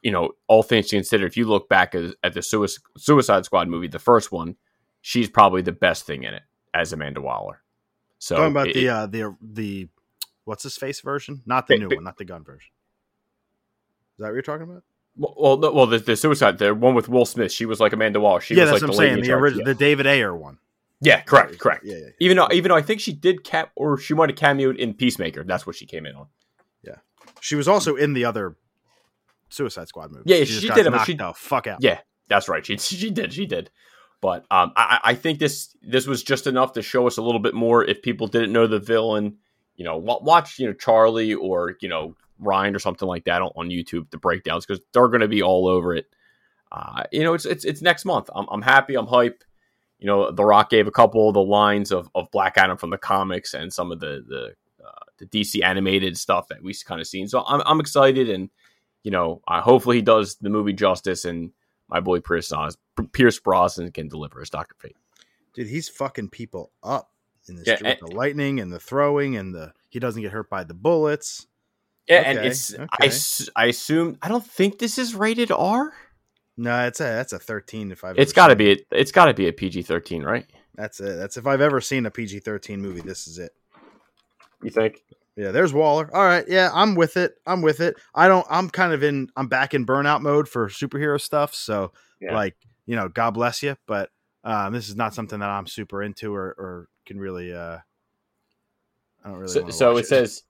you 0.02 0.10
know, 0.10 0.30
all 0.46 0.62
things 0.62 0.90
considered, 0.90 1.26
if 1.26 1.36
you 1.36 1.46
look 1.46 1.68
back 1.68 1.94
at, 1.94 2.14
at 2.24 2.32
the 2.34 2.42
Suicide 2.42 3.44
Squad 3.44 3.68
movie, 3.68 3.88
the 3.88 3.98
first 3.98 4.32
one, 4.32 4.56
she's 5.02 5.28
probably 5.28 5.62
the 5.62 5.72
best 5.72 6.06
thing 6.06 6.22
in 6.24 6.34
it 6.34 6.42
as 6.72 6.92
Amanda 6.92 7.20
Waller. 7.20 7.62
So 8.18 8.36
talking 8.36 8.50
about 8.50 8.68
it, 8.68 8.74
the 8.74 8.88
uh, 8.88 9.06
the 9.06 9.36
the 9.40 9.88
what's 10.44 10.62
his 10.62 10.76
face 10.76 11.00
version, 11.00 11.42
not 11.46 11.66
the 11.66 11.78
new 11.78 11.88
one, 11.88 12.04
not 12.04 12.18
the 12.18 12.24
gun 12.24 12.44
version. 12.44 12.70
Is 14.18 14.22
that 14.22 14.26
what 14.26 14.32
you're 14.34 14.42
talking 14.42 14.70
about? 14.70 14.84
Well, 15.16 15.58
no, 15.58 15.72
well, 15.72 15.86
the, 15.86 15.98
the 15.98 16.16
suicide, 16.16 16.58
the 16.58 16.74
one 16.74 16.94
with 16.94 17.08
Will 17.08 17.26
Smith, 17.26 17.52
she 17.52 17.66
was 17.66 17.80
like 17.80 17.92
Amanda 17.92 18.20
Waller. 18.20 18.40
She 18.40 18.54
yeah, 18.54 18.62
was 18.62 18.70
that's 18.70 18.82
like 18.82 18.90
what 18.90 18.94
I'm 18.94 19.14
saying. 19.14 19.22
The 19.22 19.32
original, 19.32 19.66
yeah. 19.66 19.72
the 19.72 19.74
David 19.74 20.06
Ayer 20.06 20.34
one. 20.34 20.58
Yeah, 21.00 21.20
correct, 21.22 21.58
correct. 21.58 21.84
Yeah, 21.84 21.96
yeah, 21.96 22.00
yeah, 22.04 22.10
Even 22.20 22.36
though, 22.36 22.48
even 22.52 22.68
though 22.68 22.76
I 22.76 22.82
think 22.82 23.00
she 23.00 23.12
did 23.12 23.42
cap, 23.42 23.70
or 23.74 23.98
she 23.98 24.14
might 24.14 24.28
have 24.30 24.38
cameoed 24.38 24.76
in 24.76 24.94
Peacemaker. 24.94 25.44
That's 25.44 25.66
what 25.66 25.76
she 25.76 25.86
came 25.86 26.06
in 26.06 26.14
on. 26.14 26.26
Yeah, 26.82 26.96
she 27.40 27.54
was 27.54 27.68
also 27.68 27.96
in 27.96 28.12
the 28.12 28.24
other 28.24 28.56
Suicide 29.48 29.88
Squad 29.88 30.12
movie. 30.12 30.24
Yeah, 30.26 30.44
she, 30.44 30.52
she 30.52 30.68
did. 30.68 30.90
But 30.90 31.04
she 31.04 31.14
the 31.14 31.32
fuck 31.34 31.66
out. 31.66 31.78
Yeah, 31.82 32.00
that's 32.28 32.48
right. 32.48 32.64
She 32.64 32.76
she 32.78 33.10
did. 33.10 33.32
She 33.32 33.46
did. 33.46 33.70
But 34.20 34.44
um, 34.50 34.72
I, 34.76 35.00
I 35.02 35.14
think 35.14 35.38
this 35.38 35.74
this 35.82 36.06
was 36.06 36.22
just 36.22 36.46
enough 36.46 36.74
to 36.74 36.82
show 36.82 37.06
us 37.06 37.16
a 37.16 37.22
little 37.22 37.40
bit 37.40 37.54
more. 37.54 37.84
If 37.84 38.02
people 38.02 38.26
didn't 38.26 38.52
know 38.52 38.66
the 38.66 38.78
villain, 38.78 39.38
you 39.76 39.84
know, 39.84 39.96
watch 39.96 40.58
you 40.58 40.66
know 40.66 40.74
Charlie 40.74 41.34
or 41.34 41.76
you 41.80 41.88
know 41.88 42.14
Ryan 42.40 42.74
or 42.74 42.78
something 42.78 43.06
like 43.06 43.24
that 43.24 43.42
on, 43.42 43.50
on 43.56 43.68
YouTube, 43.68 44.10
the 44.10 44.18
breakdowns 44.18 44.66
because 44.66 44.82
they're 44.92 45.08
going 45.08 45.20
to 45.20 45.28
be 45.28 45.42
all 45.42 45.68
over 45.68 45.94
it. 45.94 46.06
Uh, 46.72 47.04
you 47.10 47.22
know, 47.22 47.34
it's 47.34 47.44
it's 47.44 47.64
it's 47.64 47.82
next 47.82 48.04
month. 48.04 48.30
I'm 48.34 48.46
I'm 48.50 48.62
happy. 48.62 48.94
I'm 48.94 49.06
hype. 49.06 49.44
You 49.98 50.06
know, 50.06 50.30
The 50.30 50.44
Rock 50.44 50.70
gave 50.70 50.86
a 50.86 50.92
couple 50.92 51.28
of 51.28 51.34
the 51.34 51.42
lines 51.42 51.92
of, 51.92 52.08
of 52.14 52.30
Black 52.30 52.56
Adam 52.56 52.78
from 52.78 52.90
the 52.90 52.98
comics 52.98 53.54
and 53.54 53.72
some 53.72 53.92
of 53.92 54.00
the 54.00 54.24
the 54.26 54.54
uh, 54.84 55.04
the 55.18 55.26
DC 55.26 55.62
animated 55.62 56.16
stuff 56.16 56.48
that 56.48 56.62
we've 56.62 56.80
kind 56.84 57.00
of 57.00 57.06
seen. 57.06 57.28
So 57.28 57.44
I'm 57.46 57.62
I'm 57.66 57.80
excited, 57.80 58.30
and 58.30 58.50
you 59.02 59.10
know, 59.10 59.42
uh, 59.48 59.60
hopefully 59.60 59.96
he 59.96 60.02
does 60.02 60.36
the 60.36 60.50
movie 60.50 60.72
justice, 60.72 61.24
and 61.24 61.50
my 61.88 62.00
boy 62.00 62.20
Pierce 62.20 62.52
Pierce 63.12 63.38
Brosnan 63.40 63.90
can 63.92 64.08
deliver 64.08 64.40
as 64.40 64.50
Doctor 64.50 64.76
Fate. 64.78 64.96
Dude, 65.52 65.66
he's 65.66 65.88
fucking 65.88 66.28
people 66.28 66.70
up 66.82 67.10
in 67.48 67.56
this 67.56 67.66
yeah, 67.66 67.78
and, 67.84 67.98
the 68.00 68.14
lightning 68.14 68.60
and 68.60 68.72
the 68.72 68.78
throwing 68.78 69.36
and 69.36 69.54
the 69.54 69.72
he 69.88 69.98
doesn't 69.98 70.22
get 70.22 70.32
hurt 70.32 70.48
by 70.48 70.62
the 70.64 70.74
bullets 70.74 71.48
Yeah, 72.10 72.22
and 72.26 72.38
Okay, 72.38 72.48
it's 72.48 72.74
I, 72.74 72.86
okay. 73.04 73.68
assume 73.68 74.18
I 74.20 74.28
don't 74.28 74.44
think 74.44 74.78
this 74.78 74.98
is 74.98 75.14
rated 75.14 75.52
R. 75.52 75.92
No, 76.56 76.86
it's 76.86 77.00
a 77.00 77.04
that's 77.04 77.32
a 77.32 77.38
thirteen. 77.38 77.92
If 77.92 78.02
I've 78.04 78.18
It's 78.18 78.32
ever 78.32 78.36
got 78.36 78.48
to 78.48 78.56
be 78.56 78.72
it. 78.72 78.86
a, 78.92 78.98
it's 78.98 79.12
got 79.12 79.26
to 79.26 79.34
be 79.34 79.46
a 79.46 79.52
PG 79.52 79.82
thirteen, 79.82 80.24
right? 80.24 80.44
That's 80.74 80.98
it. 81.00 81.16
That's 81.16 81.36
if 81.36 81.46
I've 81.46 81.60
ever 81.60 81.80
seen 81.80 82.06
a 82.06 82.10
PG 82.10 82.40
thirteen 82.40 82.80
movie. 82.82 83.00
This 83.00 83.28
is 83.28 83.38
it. 83.38 83.52
You 84.62 84.70
think? 84.70 85.02
Yeah, 85.36 85.52
there's 85.52 85.72
Waller. 85.72 86.10
All 86.12 86.24
right, 86.24 86.44
yeah, 86.48 86.70
I'm 86.74 86.96
with 86.96 87.16
it. 87.16 87.34
I'm 87.46 87.62
with 87.62 87.80
it. 87.80 87.96
I 88.14 88.26
don't. 88.28 88.46
I'm 88.50 88.68
kind 88.68 88.92
of 88.92 89.02
in. 89.04 89.28
I'm 89.36 89.46
back 89.46 89.72
in 89.72 89.86
burnout 89.86 90.20
mode 90.20 90.48
for 90.48 90.68
superhero 90.68 91.20
stuff. 91.20 91.54
So, 91.54 91.92
Yeah. 92.20 92.34
like, 92.34 92.56
you 92.86 92.96
know, 92.96 93.08
God 93.08 93.30
bless 93.30 93.62
you. 93.62 93.76
But 93.86 94.10
um, 94.42 94.72
this 94.72 94.88
is 94.88 94.96
not 94.96 95.14
something 95.14 95.38
that 95.38 95.48
I'm 95.48 95.68
super 95.68 96.02
into 96.02 96.34
or, 96.34 96.46
or 96.58 96.88
can 97.06 97.18
really. 97.20 97.54
uh 97.54 97.78
I 99.24 99.28
don't 99.28 99.38
really. 99.38 99.52
so 99.52 99.68
so 99.70 99.92
watch 99.92 100.00
it 100.02 100.06
says 100.08 100.42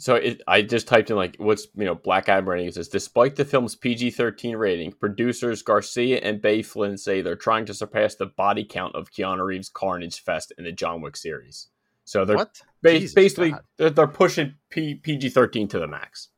so 0.00 0.14
it, 0.14 0.40
i 0.46 0.62
just 0.62 0.86
typed 0.86 1.10
in 1.10 1.16
like 1.16 1.34
what's 1.38 1.66
you 1.76 1.84
know 1.84 1.94
black 1.94 2.28
adam 2.28 2.48
rating 2.48 2.68
it 2.68 2.74
says 2.74 2.88
despite 2.88 3.34
the 3.36 3.44
film's 3.44 3.74
pg-13 3.74 4.56
rating 4.58 4.92
producers 4.92 5.60
garcia 5.62 6.18
and 6.22 6.40
beau 6.40 6.62
flynn 6.62 6.96
say 6.96 7.20
they're 7.20 7.34
trying 7.36 7.64
to 7.66 7.74
surpass 7.74 8.14
the 8.14 8.26
body 8.26 8.64
count 8.64 8.94
of 8.94 9.10
keanu 9.10 9.44
reeves 9.44 9.68
carnage 9.68 10.20
fest 10.22 10.52
in 10.56 10.64
the 10.64 10.72
john 10.72 11.00
wick 11.00 11.16
series. 11.16 11.68
So 12.04 12.24
they're 12.24 12.36
ba- 12.82 13.06
basically 13.14 13.54
they're, 13.76 13.90
they're 13.90 14.06
pushing 14.06 14.54
P- 14.70 14.94
pg-13 14.94 15.68
to 15.70 15.78
the 15.78 15.86
max. 15.86 16.28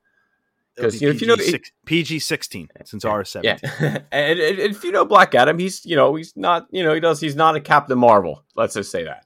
It'll 0.76 0.90
'cause, 0.90 0.98
be 0.98 1.06
you 1.06 1.10
know, 1.12 1.14
if 1.14 1.20
you 1.20 1.26
know- 1.28 1.36
PG 1.36 1.50
six- 1.50 1.72
PG 1.84 2.18
sixteen 2.18 2.68
since 2.84 3.04
R 3.04 3.20
is 3.22 3.36
yeah. 3.42 3.58
And- 4.10 4.40
and 4.40 4.58
if 4.58 4.82
you 4.82 4.90
know 4.90 5.04
black 5.04 5.34
adam 5.36 5.58
he's 5.58 5.84
you 5.86 5.94
know 5.96 6.14
he's 6.16 6.32
not 6.36 6.66
you 6.72 6.82
know 6.82 6.92
he 6.94 6.98
does 7.00 7.20
he's 7.20 7.36
not 7.36 7.54
a 7.56 7.60
captain 7.60 7.98
marvel 7.98 8.44
let's 8.56 8.74
just 8.74 8.90
say 8.90 9.04
that 9.04 9.24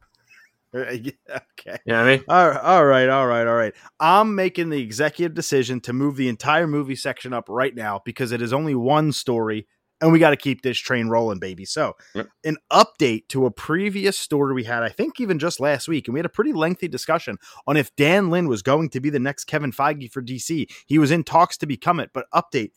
Yeah, 0.74 1.12
okay. 1.30 1.78
you 1.86 1.92
know 1.92 1.98
what 1.98 2.08
i 2.08 2.16
mean 2.16 2.24
All 2.28 2.48
right, 2.50 2.60
all 2.60 2.84
right, 2.84 3.08
all 3.08 3.26
right, 3.26 3.46
all 3.46 3.54
right. 3.54 3.74
I'm 4.00 4.34
making 4.34 4.70
the 4.70 4.80
executive 4.80 5.34
decision 5.34 5.80
to 5.82 5.92
move 5.92 6.16
the 6.16 6.28
entire 6.28 6.66
movie 6.66 6.96
section 6.96 7.32
up 7.32 7.48
right 7.48 7.74
now 7.74 8.00
because 8.04 8.32
it 8.32 8.42
is 8.42 8.52
only 8.52 8.74
one 8.74 9.12
story 9.12 9.66
and 10.00 10.12
we 10.12 10.18
got 10.18 10.30
to 10.30 10.36
keep 10.36 10.62
this 10.62 10.76
train 10.76 11.08
rolling, 11.08 11.38
baby. 11.38 11.64
So, 11.64 11.94
Yep. 12.14 12.28
an 12.44 12.56
update 12.72 13.28
to 13.28 13.46
a 13.46 13.50
previous 13.50 14.18
story 14.18 14.52
we 14.52 14.64
had, 14.64 14.82
I 14.82 14.88
think 14.88 15.20
even 15.20 15.38
just 15.38 15.60
last 15.60 15.86
week, 15.88 16.08
and 16.08 16.12
we 16.14 16.18
had 16.18 16.26
a 16.26 16.30
pretty 16.30 16.52
lengthy 16.52 16.88
discussion 16.88 17.38
on 17.66 17.76
if 17.76 17.94
Dan 17.96 18.28
Lin 18.28 18.48
was 18.48 18.60
going 18.60 18.90
to 18.90 19.00
be 19.00 19.08
the 19.08 19.20
next 19.20 19.44
Kevin 19.44 19.72
Feige 19.72 20.10
for 20.10 20.20
DC. 20.20 20.66
He 20.86 20.98
was 20.98 21.10
in 21.10 21.22
talks 21.24 21.56
to 21.58 21.66
become 21.66 22.00
it, 22.00 22.10
but 22.12 22.26
update. 22.34 22.72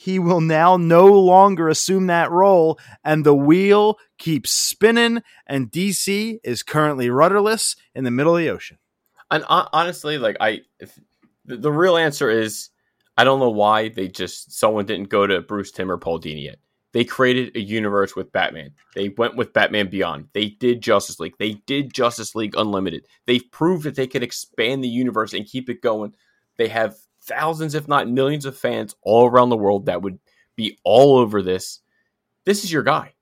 He 0.00 0.20
will 0.20 0.40
now 0.40 0.76
no 0.76 1.06
longer 1.06 1.68
assume 1.68 2.06
that 2.06 2.30
role, 2.30 2.78
and 3.02 3.26
the 3.26 3.34
wheel 3.34 3.98
keeps 4.16 4.52
spinning, 4.52 5.24
and 5.44 5.72
DC 5.72 6.38
is 6.44 6.62
currently 6.62 7.10
rudderless 7.10 7.74
in 7.96 8.04
the 8.04 8.12
middle 8.12 8.36
of 8.36 8.40
the 8.40 8.48
ocean. 8.48 8.78
And 9.28 9.42
hon- 9.42 9.66
honestly, 9.72 10.16
like 10.16 10.36
I, 10.38 10.60
if, 10.78 10.96
the, 11.46 11.56
the 11.56 11.72
real 11.72 11.96
answer 11.96 12.30
is 12.30 12.68
I 13.16 13.24
don't 13.24 13.40
know 13.40 13.50
why 13.50 13.88
they 13.88 14.06
just 14.06 14.52
someone 14.52 14.86
didn't 14.86 15.08
go 15.08 15.26
to 15.26 15.40
Bruce 15.40 15.72
Timm 15.72 15.90
or 15.90 15.98
Paul 15.98 16.20
Dini 16.20 16.44
yet. 16.44 16.60
They 16.92 17.04
created 17.04 17.56
a 17.56 17.60
universe 17.60 18.14
with 18.14 18.30
Batman. 18.30 18.70
They 18.94 19.08
went 19.08 19.34
with 19.34 19.52
Batman 19.52 19.90
Beyond. 19.90 20.28
They 20.32 20.50
did 20.50 20.80
Justice 20.80 21.18
League. 21.18 21.34
They 21.40 21.54
did 21.66 21.92
Justice 21.92 22.36
League 22.36 22.54
Unlimited. 22.56 23.04
They've 23.26 23.50
proved 23.50 23.82
that 23.82 23.96
they 23.96 24.06
could 24.06 24.22
expand 24.22 24.84
the 24.84 24.88
universe 24.88 25.32
and 25.32 25.44
keep 25.44 25.68
it 25.68 25.82
going. 25.82 26.14
They 26.56 26.68
have 26.68 26.94
thousands, 27.28 27.74
if 27.74 27.86
not 27.86 28.08
millions, 28.08 28.44
of 28.44 28.56
fans 28.56 28.96
all 29.02 29.26
around 29.26 29.50
the 29.50 29.56
world 29.56 29.86
that 29.86 30.02
would 30.02 30.18
be 30.56 30.78
all 30.82 31.16
over 31.16 31.42
this. 31.42 31.80
This 32.44 32.64
is 32.64 32.72
your 32.72 32.82
guy. 32.82 33.14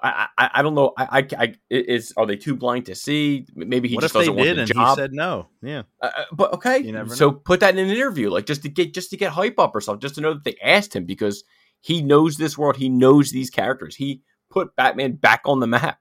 I 0.00 0.28
I, 0.36 0.50
I 0.54 0.62
don't 0.62 0.74
know. 0.74 0.92
I, 0.96 1.18
I, 1.18 1.28
I 1.44 1.54
is 1.70 2.12
are 2.16 2.26
they 2.26 2.36
too 2.36 2.54
blind 2.54 2.86
to 2.86 2.94
see? 2.94 3.46
Maybe 3.54 3.88
he 3.88 3.96
what 3.96 4.02
just 4.02 4.14
doesn't 4.14 4.36
want 4.36 4.56
the 4.56 4.66
job. 4.66 4.96
he 4.96 5.02
said 5.02 5.12
no? 5.12 5.48
Yeah. 5.62 5.82
Uh, 6.00 6.10
uh, 6.16 6.24
but 6.32 6.52
okay, 6.54 7.06
so 7.08 7.32
put 7.32 7.60
that 7.60 7.76
in 7.76 7.84
an 7.84 7.90
interview, 7.90 8.30
like 8.30 8.46
just 8.46 8.62
to 8.62 8.68
get 8.68 8.94
just 8.94 9.10
to 9.10 9.16
get 9.16 9.32
hype 9.32 9.58
up 9.58 9.74
or 9.74 9.80
something, 9.80 10.00
just 10.00 10.16
to 10.16 10.20
know 10.20 10.34
that 10.34 10.44
they 10.44 10.56
asked 10.62 10.94
him 10.94 11.04
because 11.04 11.44
he 11.80 12.02
knows 12.02 12.36
this 12.36 12.56
world, 12.56 12.76
he 12.76 12.88
knows 12.88 13.30
these 13.30 13.50
characters. 13.50 13.96
He 13.96 14.22
put 14.50 14.76
Batman 14.76 15.12
back 15.16 15.42
on 15.46 15.60
the 15.60 15.66
map, 15.66 15.98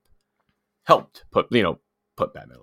helped 0.84 1.26
put 1.32 1.48
you 1.52 1.64
know 1.64 1.80
put 2.18 2.34
Batman 2.34 2.58
on 2.58 2.63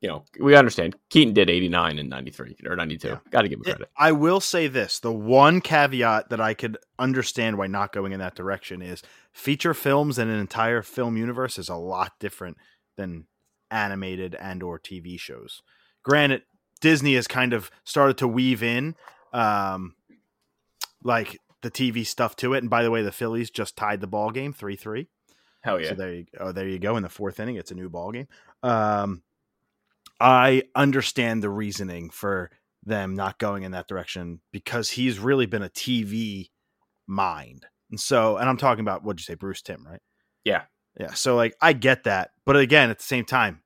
You 0.00 0.08
know, 0.08 0.24
we 0.40 0.56
understand 0.56 0.96
Keaton 1.10 1.34
did 1.34 1.50
eighty 1.50 1.68
nine 1.68 1.98
and 1.98 2.08
ninety 2.08 2.30
three 2.30 2.56
or 2.66 2.74
ninety 2.74 2.96
two. 2.96 3.08
Yeah. 3.08 3.18
Got 3.30 3.42
to 3.42 3.48
give 3.48 3.58
him 3.58 3.64
It- 3.66 3.70
credit. 3.76 3.90
I 3.98 4.12
will 4.12 4.40
say 4.40 4.66
this: 4.66 4.98
the 4.98 5.12
one 5.12 5.60
caveat 5.60 6.30
that 6.30 6.40
I 6.40 6.54
could 6.54 6.78
understand 6.98 7.58
why 7.58 7.66
not 7.66 7.92
going 7.92 8.12
in 8.12 8.18
that 8.20 8.34
direction 8.34 8.80
is 8.80 9.02
feature 9.32 9.74
films 9.74 10.18
and 10.18 10.30
an 10.30 10.38
entire 10.38 10.80
film 10.82 11.16
universe 11.18 11.58
is 11.58 11.68
a 11.68 11.76
lot 11.76 12.12
different 12.18 12.56
than 12.96 13.26
animated 13.70 14.34
and 14.36 14.62
or 14.62 14.78
TV 14.78 15.20
shows. 15.20 15.60
Granted, 16.02 16.42
Disney 16.80 17.14
has 17.16 17.28
kind 17.28 17.52
of 17.52 17.70
started 17.84 18.16
to 18.18 18.26
weave 18.26 18.62
in, 18.62 18.96
um, 19.34 19.94
like 21.04 21.38
the 21.62 21.70
TV 21.70 22.06
stuff 22.06 22.36
to 22.36 22.54
it. 22.54 22.58
And 22.62 22.70
by 22.70 22.82
the 22.82 22.90
way, 22.90 23.02
the 23.02 23.12
Phillies 23.12 23.50
just 23.50 23.76
tied 23.76 24.00
the 24.00 24.06
ball 24.06 24.30
game 24.30 24.54
three 24.54 24.76
three. 24.76 25.08
Hell 25.62 25.78
yeah, 25.78 25.90
So 25.90 25.94
there 25.94 26.14
you 26.14 26.24
oh, 26.38 26.52
there 26.52 26.66
you 26.66 26.78
go. 26.78 26.96
In 26.96 27.02
the 27.02 27.10
fourth 27.10 27.38
inning, 27.38 27.56
it's 27.56 27.70
a 27.70 27.74
new 27.74 27.90
ball 27.90 28.12
game. 28.12 28.28
Um, 28.62 29.22
I 30.20 30.64
understand 30.74 31.42
the 31.42 31.50
reasoning 31.50 32.10
for 32.10 32.50
them 32.84 33.14
not 33.14 33.38
going 33.38 33.62
in 33.62 33.72
that 33.72 33.88
direction 33.88 34.40
because 34.52 34.90
he's 34.90 35.18
really 35.18 35.46
been 35.46 35.62
a 35.62 35.68
TV 35.68 36.50
mind, 37.06 37.66
and 37.90 37.98
so 38.00 38.36
and 38.36 38.48
I'm 38.48 38.56
talking 38.56 38.80
about 38.82 39.02
what'd 39.04 39.20
you 39.20 39.24
say, 39.24 39.34
Bruce 39.34 39.62
Timm, 39.62 39.86
right? 39.86 40.00
Yeah. 40.44 40.62
yeah. 40.98 41.12
So 41.14 41.36
like 41.36 41.54
I 41.60 41.72
get 41.72 42.04
that, 42.04 42.30
but 42.46 42.56
again, 42.56 42.90
at 42.90 42.98
the 42.98 43.04
same 43.04 43.24
time, 43.24 43.62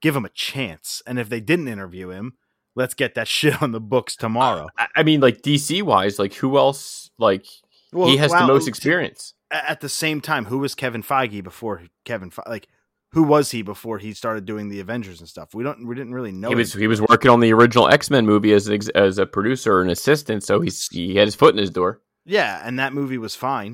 give 0.00 0.14
him 0.16 0.24
a 0.24 0.30
chance. 0.30 1.02
And 1.06 1.18
if 1.18 1.28
they 1.28 1.40
didn't 1.40 1.68
interview 1.68 2.10
him, 2.10 2.34
let's 2.74 2.94
get 2.94 3.14
that 3.14 3.28
shit 3.36 3.62
on 3.62 3.72
the 3.72 3.80
books 3.80 4.16
tomorrow. 4.16 4.68
I, 4.78 4.86
I 4.96 5.02
mean, 5.02 5.20
like 5.20 5.42
DC 5.42 5.82
wise, 5.82 6.18
like 6.18 6.34
who 6.34 6.58
else? 6.58 7.10
Like 7.18 7.46
Well, 7.92 8.08
he 8.08 8.16
has 8.18 8.32
wow, 8.32 8.40
the 8.40 8.46
most 8.52 8.68
experience. 8.68 9.34
at 9.50 9.80
the 9.80 9.88
same 9.88 10.20
time, 10.20 10.46
who 10.46 10.58
was 10.58 10.74
Kevin 10.74 11.02
Feige 11.02 11.42
before 11.42 11.82
Kevin 12.04 12.30
Fe- 12.30 12.42
like 12.46 12.68
who 13.12 13.22
was 13.22 13.50
he 13.50 13.62
before 13.62 13.98
he 13.98 14.12
started 14.12 14.44
doing 14.44 14.68
the 14.68 14.80
Avengers 14.80 15.20
and 15.20 15.28
stuff? 15.28 15.54
We 15.54 15.64
don't 15.64 15.86
we 15.86 15.94
didn't 15.94 16.12
really 16.14 16.32
know. 16.32 16.48
he 16.50 16.54
was 16.54 16.74
him. 16.74 16.80
he 16.80 16.86
was 16.86 17.00
working 17.00 17.30
on 17.30 17.40
the 17.40 17.52
original 17.52 17.88
X 17.88 18.10
Men 18.10 18.26
movie 18.26 18.52
as 18.52 18.68
ex- 18.68 18.88
as 18.90 19.18
a 19.18 19.26
producer 19.26 19.80
and 19.80 19.90
assistant, 19.90 20.42
so 20.44 20.60
he's 20.60 20.88
he 20.88 21.16
had 21.16 21.26
his 21.26 21.34
foot 21.34 21.54
in 21.54 21.58
his 21.60 21.70
door. 21.70 22.00
yeah, 22.24 22.60
and 22.64 22.78
that 22.78 22.92
movie 22.92 23.18
was 23.18 23.34
fine. 23.34 23.72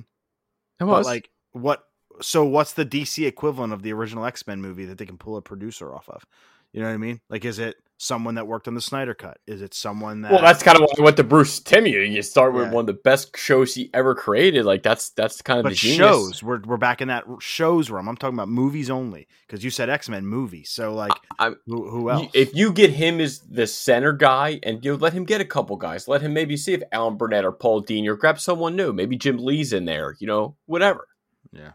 It 0.80 0.84
But 0.84 0.86
was 0.86 1.06
like 1.06 1.30
what 1.52 1.84
so 2.20 2.44
what's 2.44 2.74
the 2.74 2.86
DC 2.86 3.26
equivalent 3.26 3.72
of 3.72 3.82
the 3.82 3.92
original 3.92 4.24
X-Men 4.24 4.60
movie 4.60 4.84
that 4.84 4.98
they 4.98 5.06
can 5.06 5.18
pull 5.18 5.36
a 5.36 5.42
producer 5.42 5.92
off 5.94 6.08
of? 6.08 6.24
You 6.72 6.80
know 6.80 6.86
what 6.86 6.94
I 6.94 6.98
mean? 6.98 7.20
Like 7.28 7.44
is 7.44 7.58
it 7.58 7.76
someone 8.04 8.34
that 8.34 8.46
worked 8.46 8.68
on 8.68 8.74
the 8.74 8.80
Snyder 8.80 9.14
cut? 9.14 9.38
Is 9.46 9.62
it 9.62 9.72
someone 9.74 10.20
that 10.22 10.32
Well, 10.32 10.42
that's 10.42 10.62
kind 10.62 10.76
of 10.76 10.82
why 10.82 10.88
I 10.98 11.02
went 11.02 11.16
to 11.16 11.24
Bruce 11.24 11.58
Timmy. 11.60 11.90
You 11.90 12.22
start 12.22 12.52
with 12.52 12.66
Yeah. 12.66 12.72
one 12.72 12.82
of 12.82 12.86
the 12.86 12.92
best 12.92 13.36
shows 13.36 13.74
he 13.74 13.90
ever 13.94 14.14
created. 14.14 14.64
Like 14.64 14.82
that's 14.82 15.10
that's 15.10 15.40
kind 15.42 15.58
of 15.60 15.64
but 15.64 15.70
the 15.70 15.74
genius. 15.76 15.98
shows 15.98 16.42
we're 16.42 16.60
we're 16.60 16.76
back 16.76 17.00
in 17.00 17.08
that 17.08 17.24
shows 17.40 17.90
room. 17.90 18.08
I'm 18.08 18.16
talking 18.16 18.34
about 18.36 18.48
movies 18.48 18.90
only 18.90 19.26
because 19.46 19.64
you 19.64 19.70
said 19.70 19.88
X-Men 19.90 20.26
movie. 20.26 20.64
So 20.64 20.92
like 20.94 21.12
I'm- 21.38 21.56
who, 21.66 21.88
who 21.88 22.10
else? 22.10 22.30
If 22.34 22.54
you 22.54 22.72
get 22.72 22.90
him 22.90 23.20
as 23.20 23.40
the 23.40 23.66
center 23.66 24.12
guy, 24.12 24.60
and 24.62 24.84
you 24.84 24.96
let 24.96 25.12
him 25.12 25.24
get 25.24 25.40
a 25.40 25.44
couple 25.44 25.76
guys, 25.76 26.06
let 26.06 26.20
him 26.20 26.32
maybe 26.34 26.56
see 26.56 26.74
if 26.74 26.82
Alan 26.92 27.16
Burnett 27.16 27.44
or 27.44 27.52
Paul 27.52 27.82
Dini 27.82 28.06
or 28.08 28.16
grab 28.16 28.38
someone 28.38 28.76
new. 28.76 28.92
Maybe 28.92 29.16
Jim 29.16 29.38
Lee's 29.38 29.72
in 29.72 29.84
there. 29.86 30.14
You 30.18 30.26
know, 30.26 30.56
whatever. 30.66 31.08
Yeah. 31.52 31.72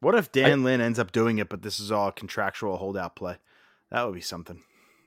What 0.00 0.14
if 0.14 0.30
Dan 0.30 0.62
Lin 0.62 0.80
ends 0.80 0.98
up 0.98 1.10
doing 1.10 1.38
it, 1.38 1.48
but 1.48 1.62
this 1.62 1.80
is 1.80 1.90
all 1.90 2.12
contractual 2.12 2.76
holdout 2.76 3.16
play? 3.16 3.38
That 3.90 4.04
would 4.04 4.14
be 4.14 4.20
something. 4.20 4.62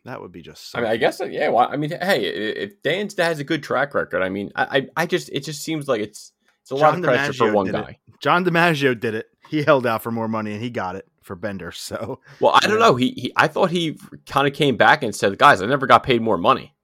That 0.10 0.22
would 0.22 0.32
be 0.32 0.42
just. 0.42 0.76
I 0.76 0.82
mean, 0.82 0.90
I 0.90 0.98
guess 0.98 1.22
yeah. 1.30 1.50
Well, 1.50 1.70
I 1.72 1.78
mean, 1.78 1.92
hey, 1.92 2.26
if 2.26 2.82
Dan 2.82 3.10
has 3.20 3.40
a 3.40 3.44
good 3.44 3.62
track 3.62 3.94
record, 3.94 4.24
I 4.24 4.30
mean, 4.30 4.52
I 4.56 4.64
I, 4.78 4.88
I 5.04 5.06
just 5.06 5.30
it 5.30 5.42
just 5.42 5.62
seems 5.62 5.88
like 5.88 6.02
it's 6.02 6.32
it's 6.62 6.72
a 6.72 6.76
lot 6.76 6.92
John 6.94 7.00
of 7.00 7.04
pressure 7.04 7.34
for 7.34 7.52
one 7.54 7.68
did 7.68 7.76
it. 7.76 7.86
guy. 7.86 8.00
John 8.20 8.44
DiMaggio 8.44 9.00
did 9.00 9.14
it. 9.14 9.28
He 9.50 9.62
held 9.64 9.86
out 9.86 10.02
for 10.02 10.12
more 10.12 10.28
money 10.28 10.54
and 10.54 10.62
he 10.62 10.72
got 10.72 10.96
it 10.96 11.08
for 11.22 11.36
Bender. 11.36 11.72
So 11.72 12.20
Well, 12.40 12.54
I 12.56 12.68
don't 12.68 12.80
know. 12.80 12.96
He, 12.96 13.12
he 13.12 13.34
I 13.36 13.48
thought 13.48 13.70
he 13.70 14.00
kind 14.26 14.48
of 14.48 14.54
came 14.54 14.78
back 14.78 15.04
and 15.04 15.16
said, 15.16 15.38
"Guys, 15.38 15.62
I 15.62 15.68
never 15.68 15.86
got 15.86 16.02
paid 16.04 16.22
more 16.22 16.38
money." 16.38 16.76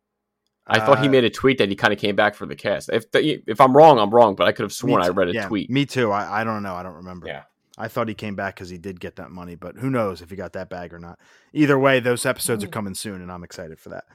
I 0.68 0.80
thought 0.80 1.00
he 1.00 1.08
Uh, 1.08 1.12
made 1.12 1.24
a 1.24 1.30
tweet 1.30 1.58
that 1.60 1.70
he 1.70 1.76
kind 1.76 1.94
of 1.94 2.00
came 2.00 2.16
back 2.16 2.36
for 2.36 2.46
the 2.46 2.56
cast. 2.56 2.90
If 2.92 3.12
the, 3.12 3.42
if 3.48 3.60
I'm 3.62 3.76
wrong, 3.76 4.00
I'm 4.00 4.10
wrong, 4.10 4.36
but 4.36 4.48
I 4.48 4.52
could 4.52 4.64
have 4.64 4.74
sworn 4.74 5.02
I 5.02 5.10
read 5.10 5.30
a 5.30 5.34
Yeah, 5.34 5.48
tweet. 5.48 5.70
Me 5.70 5.86
too. 5.86 6.12
I, 6.12 6.42
I 6.42 6.44
don't 6.44 6.64
know. 6.64 6.74
I 6.76 6.82
don't 6.84 6.96
remember. 6.96 7.28
Yeah. 7.28 7.44
I 7.78 7.88
thought 7.88 8.08
he 8.08 8.14
came 8.14 8.36
back 8.36 8.56
because 8.56 8.70
he 8.70 8.78
did 8.78 9.00
get 9.00 9.18
that 9.18 9.32
money, 9.32 9.56
but 9.56 9.78
who 9.78 9.90
knows 9.90 10.22
if 10.22 10.30
he 10.30 10.36
got 10.36 10.54
that 10.54 10.70
bag 10.70 10.94
or 10.94 11.00
not. 11.00 11.20
Either 11.54 11.78
way, 11.78 12.00
those 12.00 12.26
episodes 12.26 12.64
are 12.64 12.68
coming 12.70 12.96
soon, 12.96 13.22
and 13.22 13.32
I'm 13.32 13.44
excited 13.44 13.80
for 13.80 13.90
that. 13.90 14.06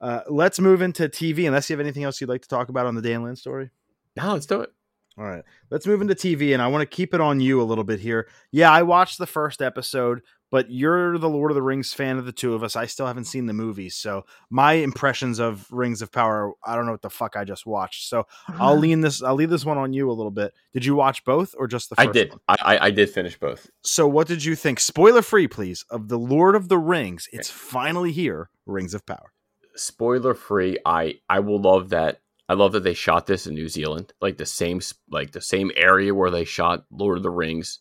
Uh, 0.00 0.20
let's 0.28 0.60
move 0.60 0.82
into 0.82 1.08
TV, 1.08 1.46
unless 1.46 1.70
you 1.70 1.74
have 1.74 1.80
anything 1.80 2.04
else 2.04 2.20
you'd 2.20 2.28
like 2.28 2.42
to 2.42 2.48
talk 2.48 2.68
about 2.68 2.86
on 2.86 2.94
the 2.94 3.02
Dan 3.02 3.24
Lin 3.24 3.36
story. 3.36 3.70
Now 4.16 4.34
let's 4.34 4.46
do 4.46 4.60
it. 4.60 4.70
All 5.18 5.24
right, 5.24 5.44
let's 5.70 5.86
move 5.86 6.02
into 6.02 6.14
TV, 6.14 6.52
and 6.52 6.60
I 6.60 6.66
want 6.66 6.82
to 6.82 6.96
keep 6.96 7.14
it 7.14 7.22
on 7.22 7.40
you 7.40 7.62
a 7.62 7.64
little 7.64 7.84
bit 7.84 8.00
here. 8.00 8.28
Yeah, 8.50 8.70
I 8.70 8.82
watched 8.82 9.16
the 9.16 9.26
first 9.26 9.62
episode, 9.62 10.20
but 10.50 10.70
you're 10.70 11.18
the 11.18 11.28
Lord 11.28 11.50
of 11.50 11.54
the 11.54 11.62
Rings 11.62 11.92
fan 11.92 12.18
of 12.18 12.24
the 12.24 12.32
two 12.32 12.54
of 12.54 12.62
us. 12.62 12.76
I 12.76 12.86
still 12.86 13.06
haven't 13.06 13.24
seen 13.24 13.46
the 13.46 13.52
movies, 13.52 13.96
so 13.96 14.24
my 14.50 14.74
impressions 14.74 15.38
of 15.38 15.66
Rings 15.70 16.02
of 16.02 16.12
Power, 16.12 16.52
I 16.64 16.74
don't 16.74 16.86
know 16.86 16.92
what 16.92 17.02
the 17.02 17.10
fuck 17.10 17.36
I 17.36 17.44
just 17.44 17.66
watched. 17.66 18.08
So 18.08 18.26
I'll 18.48 18.76
lean 18.78 19.00
this, 19.00 19.22
I'll 19.22 19.34
leave 19.34 19.50
this 19.50 19.64
one 19.64 19.78
on 19.78 19.92
you 19.92 20.10
a 20.10 20.12
little 20.12 20.30
bit. 20.30 20.54
Did 20.72 20.84
you 20.84 20.94
watch 20.94 21.24
both 21.24 21.54
or 21.58 21.66
just 21.66 21.90
the 21.90 21.96
I 21.98 22.06
did. 22.06 22.30
one? 22.30 22.40
I, 22.48 22.56
I 22.60 22.86
I 22.86 22.90
did 22.90 23.10
finish 23.10 23.38
both. 23.38 23.70
So 23.82 24.06
what 24.06 24.26
did 24.28 24.44
you 24.44 24.54
think? 24.54 24.80
Spoiler 24.80 25.22
free, 25.22 25.48
please, 25.48 25.84
of 25.90 26.08
the 26.08 26.18
Lord 26.18 26.54
of 26.54 26.68
the 26.68 26.78
Rings. 26.78 27.28
It's 27.32 27.50
finally 27.50 28.12
here, 28.12 28.50
Rings 28.66 28.94
of 28.94 29.04
Power. 29.06 29.32
Spoiler 29.74 30.34
free. 30.34 30.78
I 30.84 31.20
I 31.28 31.40
will 31.40 31.60
love 31.60 31.90
that 31.90 32.20
I 32.48 32.54
love 32.54 32.72
that 32.72 32.84
they 32.84 32.94
shot 32.94 33.26
this 33.26 33.46
in 33.46 33.54
New 33.54 33.68
Zealand, 33.68 34.12
like 34.20 34.36
the 34.36 34.46
same 34.46 34.80
like 35.10 35.32
the 35.32 35.40
same 35.40 35.70
area 35.76 36.14
where 36.14 36.30
they 36.30 36.44
shot 36.44 36.84
Lord 36.90 37.16
of 37.16 37.22
the 37.22 37.30
Rings. 37.30 37.80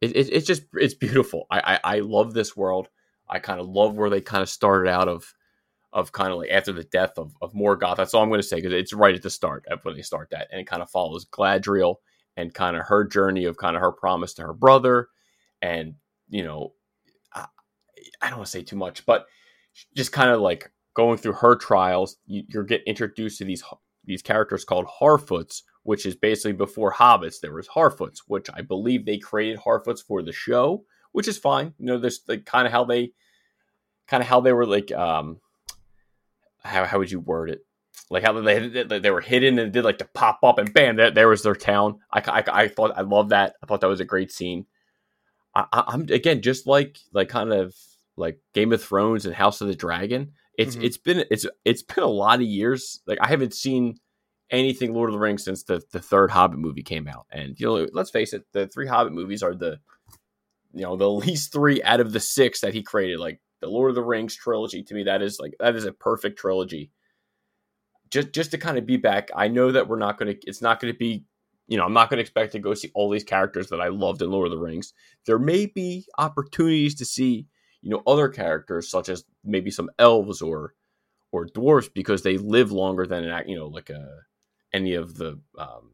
It, 0.00 0.16
it, 0.16 0.32
it's 0.32 0.46
just 0.46 0.62
it's 0.74 0.94
beautiful. 0.94 1.46
I, 1.50 1.60
I 1.84 1.96
I 1.96 1.98
love 2.00 2.34
this 2.34 2.56
world. 2.56 2.88
I 3.28 3.38
kind 3.40 3.60
of 3.60 3.68
love 3.68 3.96
where 3.96 4.10
they 4.10 4.20
kind 4.20 4.42
of 4.42 4.48
started 4.48 4.90
out 4.90 5.08
of 5.08 5.34
of 5.92 6.12
kind 6.12 6.32
of 6.32 6.38
like 6.38 6.50
after 6.50 6.72
the 6.72 6.84
death 6.84 7.12
of, 7.18 7.34
of 7.40 7.52
Morgoth. 7.54 7.96
That's 7.96 8.14
all 8.14 8.22
I'm 8.22 8.28
going 8.28 8.40
to 8.40 8.46
say 8.46 8.56
because 8.56 8.72
it's 8.72 8.92
right 8.92 9.14
at 9.14 9.22
the 9.22 9.30
start 9.30 9.64
of 9.70 9.80
when 9.84 9.96
they 9.96 10.02
start 10.02 10.30
that, 10.30 10.48
and 10.50 10.60
it 10.60 10.66
kind 10.66 10.82
of 10.82 10.90
follows 10.90 11.26
Galadriel 11.26 11.96
and 12.36 12.54
kind 12.54 12.76
of 12.76 12.86
her 12.86 13.04
journey 13.04 13.44
of 13.46 13.56
kind 13.56 13.74
of 13.76 13.82
her 13.82 13.92
promise 13.92 14.34
to 14.34 14.42
her 14.42 14.54
brother, 14.54 15.08
and 15.62 15.94
you 16.28 16.44
know, 16.44 16.74
I, 17.34 17.46
I 18.20 18.28
don't 18.28 18.38
want 18.38 18.46
to 18.46 18.52
say 18.52 18.62
too 18.62 18.76
much, 18.76 19.06
but 19.06 19.26
just 19.96 20.12
kind 20.12 20.30
of 20.30 20.40
like 20.40 20.70
going 20.94 21.18
through 21.18 21.34
her 21.34 21.56
trials. 21.56 22.16
You, 22.26 22.44
you're 22.48 22.64
getting 22.64 22.86
introduced 22.86 23.38
to 23.38 23.44
these 23.44 23.64
these 24.04 24.22
characters 24.22 24.64
called 24.64 24.86
Harfoots, 25.00 25.62
which 25.82 26.06
is 26.06 26.14
basically 26.14 26.52
before 26.52 26.92
Hobbits 26.92 27.40
there 27.40 27.52
was 27.52 27.68
Harfoots, 27.68 28.18
which 28.26 28.48
I 28.52 28.62
believe 28.62 29.04
they 29.04 29.18
created 29.18 29.60
Harfoots 29.60 30.02
for 30.02 30.22
the 30.22 30.32
show, 30.32 30.84
which 31.12 31.28
is 31.28 31.38
fine. 31.38 31.74
You 31.78 31.86
know, 31.86 31.98
this 31.98 32.20
like 32.28 32.44
kind 32.44 32.66
of 32.66 32.72
how 32.72 32.84
they 32.84 33.12
kind 34.06 34.22
of 34.22 34.28
how 34.28 34.40
they 34.40 34.52
were 34.52 34.66
like 34.66 34.92
um 34.92 35.40
how 36.62 36.84
how 36.84 36.98
would 36.98 37.10
you 37.10 37.20
word 37.20 37.50
it? 37.50 37.64
Like 38.10 38.24
how 38.24 38.32
they 38.40 38.68
they 38.68 39.10
were 39.10 39.20
hidden 39.20 39.58
and 39.58 39.72
did 39.72 39.84
like 39.84 39.98
to 39.98 40.04
pop 40.06 40.40
up 40.42 40.58
and 40.58 40.72
bam, 40.72 40.96
there, 40.96 41.10
there 41.10 41.28
was 41.28 41.42
their 41.42 41.54
town. 41.54 42.00
I, 42.12 42.20
I, 42.20 42.64
I 42.64 42.68
thought 42.68 42.96
I 42.96 43.02
love 43.02 43.30
that. 43.30 43.54
I 43.62 43.66
thought 43.66 43.80
that 43.80 43.88
was 43.88 44.00
a 44.00 44.04
great 44.04 44.32
scene. 44.32 44.66
I, 45.54 45.66
I'm 45.72 46.02
again 46.02 46.42
just 46.42 46.66
like 46.66 46.98
like 47.12 47.28
kind 47.28 47.52
of 47.52 47.74
like 48.16 48.40
Game 48.54 48.72
of 48.72 48.82
Thrones 48.82 49.26
and 49.26 49.34
House 49.34 49.60
of 49.60 49.68
the 49.68 49.74
Dragon. 49.74 50.32
It's 50.56 50.74
mm-hmm. 50.74 50.84
it's 50.84 50.96
been 50.96 51.24
it's 51.30 51.46
it's 51.64 51.82
been 51.82 52.04
a 52.04 52.08
lot 52.08 52.40
of 52.40 52.46
years. 52.46 53.00
Like 53.06 53.18
I 53.20 53.28
haven't 53.28 53.54
seen 53.54 53.98
anything 54.50 54.94
Lord 54.94 55.10
of 55.10 55.12
the 55.12 55.18
Rings 55.18 55.44
since 55.44 55.62
the 55.64 55.82
the 55.92 56.00
third 56.00 56.30
Hobbit 56.30 56.58
movie 56.58 56.82
came 56.82 57.08
out. 57.08 57.26
And 57.30 57.58
you 57.58 57.66
know, 57.66 57.86
let's 57.92 58.10
face 58.10 58.32
it, 58.32 58.44
the 58.52 58.66
three 58.66 58.86
Hobbit 58.86 59.12
movies 59.12 59.42
are 59.42 59.54
the 59.54 59.78
you 60.72 60.82
know 60.82 60.96
the 60.96 61.10
least 61.26 61.52
three 61.52 61.82
out 61.82 62.00
of 62.00 62.12
the 62.12 62.20
six 62.20 62.60
that 62.60 62.74
he 62.74 62.82
created. 62.82 63.18
Like 63.18 63.40
the 63.60 63.68
Lord 63.68 63.90
of 63.90 63.94
the 63.94 64.02
Rings 64.02 64.36
trilogy 64.36 64.82
to 64.82 64.94
me 64.94 65.04
that 65.04 65.22
is 65.22 65.38
like 65.40 65.54
that 65.60 65.76
is 65.76 65.84
a 65.84 65.92
perfect 65.92 66.38
trilogy. 66.38 66.90
Just 68.10 68.32
just 68.32 68.50
to 68.52 68.58
kind 68.58 68.78
of 68.78 68.86
be 68.86 68.96
back, 68.96 69.30
I 69.34 69.48
know 69.48 69.72
that 69.72 69.88
we're 69.88 69.98
not 69.98 70.18
going 70.18 70.34
to 70.34 70.40
it's 70.46 70.62
not 70.62 70.80
going 70.80 70.92
to 70.92 70.98
be 70.98 71.24
you 71.68 71.76
know, 71.76 71.84
I'm 71.84 71.92
not 71.92 72.08
going 72.08 72.16
to 72.16 72.22
expect 72.22 72.52
to 72.52 72.58
go 72.58 72.72
see 72.72 72.90
all 72.94 73.10
these 73.10 73.24
characters 73.24 73.68
that 73.68 73.80
I 73.80 73.88
loved 73.88 74.22
in 74.22 74.30
Lord 74.30 74.46
of 74.46 74.52
the 74.52 74.58
Rings. 74.58 74.94
There 75.26 75.38
may 75.38 75.66
be 75.66 76.06
opportunities 76.16 76.94
to 76.94 77.04
see, 77.04 77.46
you 77.82 77.90
know, 77.90 78.02
other 78.06 78.30
characters 78.30 78.90
such 78.90 79.10
as 79.10 79.24
maybe 79.44 79.70
some 79.70 79.90
elves 79.98 80.40
or 80.40 80.74
or 81.30 81.44
dwarfs 81.44 81.88
because 81.88 82.22
they 82.22 82.38
live 82.38 82.72
longer 82.72 83.06
than 83.06 83.24
an 83.24 83.48
you 83.48 83.56
know 83.56 83.66
like 83.66 83.90
a 83.90 84.22
any 84.72 84.94
of 84.94 85.16
the 85.16 85.40
um, 85.58 85.92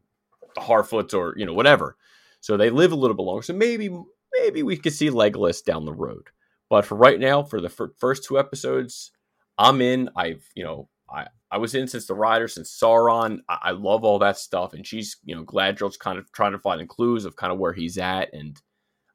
Harfoots 0.57 1.13
or 1.13 1.33
you 1.37 1.45
know 1.45 1.53
whatever. 1.53 1.97
So 2.41 2.57
they 2.57 2.69
live 2.69 2.91
a 2.91 2.95
little 2.95 3.15
bit 3.15 3.23
longer. 3.23 3.43
So 3.43 3.53
maybe 3.53 3.89
maybe 4.33 4.63
we 4.63 4.77
could 4.77 4.93
see 4.93 5.09
Legolas 5.09 5.63
down 5.63 5.85
the 5.85 5.93
road. 5.93 6.27
But 6.69 6.85
for 6.85 6.95
right 6.95 7.19
now, 7.19 7.43
for 7.43 7.61
the 7.61 7.69
first 7.69 8.23
two 8.23 8.39
episodes, 8.39 9.11
I'm 9.57 9.81
in. 9.81 10.09
I've 10.15 10.47
you 10.55 10.63
know 10.63 10.89
I 11.09 11.27
I 11.51 11.57
was 11.57 11.75
in 11.75 11.87
since 11.87 12.07
the 12.07 12.15
Rider, 12.15 12.47
since 12.47 12.71
Sauron. 12.71 13.39
I, 13.47 13.57
I 13.63 13.71
love 13.71 14.03
all 14.03 14.19
that 14.19 14.37
stuff, 14.37 14.73
and 14.73 14.85
she's 14.85 15.17
you 15.23 15.35
know 15.35 15.43
Galadriel's 15.43 15.97
kind 15.97 16.17
of 16.17 16.31
trying 16.31 16.53
to 16.53 16.59
find 16.59 16.87
clues 16.89 17.25
of 17.25 17.35
kind 17.35 17.53
of 17.53 17.59
where 17.59 17.73
he's 17.73 17.97
at, 17.97 18.33
and 18.33 18.59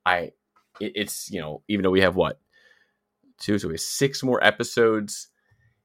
I 0.07 0.33
it, 0.81 0.93
it's 0.95 1.31
you 1.31 1.41
know 1.41 1.63
even 1.69 1.83
though 1.83 1.91
we 1.91 2.03
have 2.03 2.17
what 2.17 2.41
two, 3.41 3.59
so 3.59 3.69
we 3.69 3.75
have 3.75 3.81
six 3.81 4.23
more 4.23 4.43
episodes. 4.45 5.29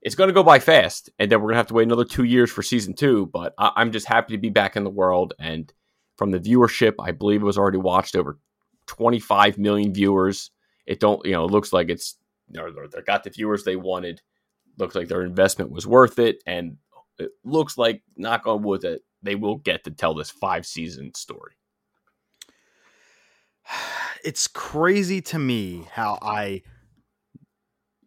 It's 0.06 0.16
going 0.16 0.30
to 0.30 0.34
go 0.34 0.44
by 0.44 0.60
fast, 0.60 1.10
and 1.20 1.30
then 1.30 1.40
we're 1.40 1.48
going 1.48 1.56
to 1.56 1.60
have 1.60 1.68
to 1.68 1.74
wait 1.74 1.84
another 1.84 2.06
two 2.06 2.24
years 2.24 2.50
for 2.50 2.64
season 2.64 2.94
two. 2.94 3.26
But 3.26 3.54
I, 3.58 3.72
I'm 3.76 3.92
just 3.92 4.08
happy 4.08 4.34
to 4.34 4.40
be 4.40 4.50
back 4.50 4.78
in 4.78 4.86
the 4.86 4.90
world, 4.90 5.34
and 5.40 5.74
from 6.16 6.32
the 6.32 6.40
viewership, 6.40 6.94
I 7.00 7.12
believe 7.12 7.42
it 7.42 7.46
was 7.46 7.58
already 7.58 7.80
watched 7.80 8.16
over 8.16 8.40
25 8.88 9.58
million 9.58 9.94
viewers 9.94 10.52
it 10.86 11.00
don't 11.00 11.26
you 11.26 11.32
know 11.32 11.46
it 11.46 11.52
looks 11.52 11.74
like 11.74 11.90
it's 11.90 12.18
they 12.50 13.02
got 13.06 13.24
the 13.24 13.30
viewers 13.32 13.64
they 13.64 13.76
wanted. 13.76 14.22
Looks 14.78 14.94
like 14.94 15.08
their 15.08 15.24
investment 15.24 15.72
was 15.72 15.88
worth 15.88 16.20
it, 16.20 16.44
and 16.46 16.78
it 17.18 17.32
looks 17.44 17.78
like 17.78 18.04
knock 18.16 18.46
on 18.46 18.62
wood 18.62 18.82
that 18.82 19.02
they 19.24 19.36
will 19.36 19.56
get 19.56 19.84
to 19.86 19.92
tell 19.92 20.14
this 20.14 20.30
five 20.30 20.66
season 20.66 21.14
story. 21.14 21.54
It's 24.24 24.48
crazy 24.48 25.22
to 25.22 25.38
me 25.38 25.88
how 25.92 26.18
I 26.20 26.64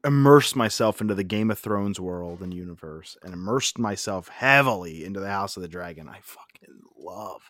immersed 0.09 0.57
myself 0.57 1.03
into 1.03 1.15
the 1.15 1.23
Game 1.23 1.51
of 1.51 1.59
Thrones 1.59 2.01
world 2.01 2.41
and 2.41 2.53
universe 2.53 3.17
and 3.23 3.35
immersed 3.35 3.79
myself 3.79 4.29
heavily 4.29 5.05
into 5.05 5.21
the 5.21 5.29
House 5.29 5.57
of 5.57 5.63
the 5.63 5.69
Dragon. 5.69 6.09
I 6.09 6.21
fucking 6.23 6.81
love 6.99 7.43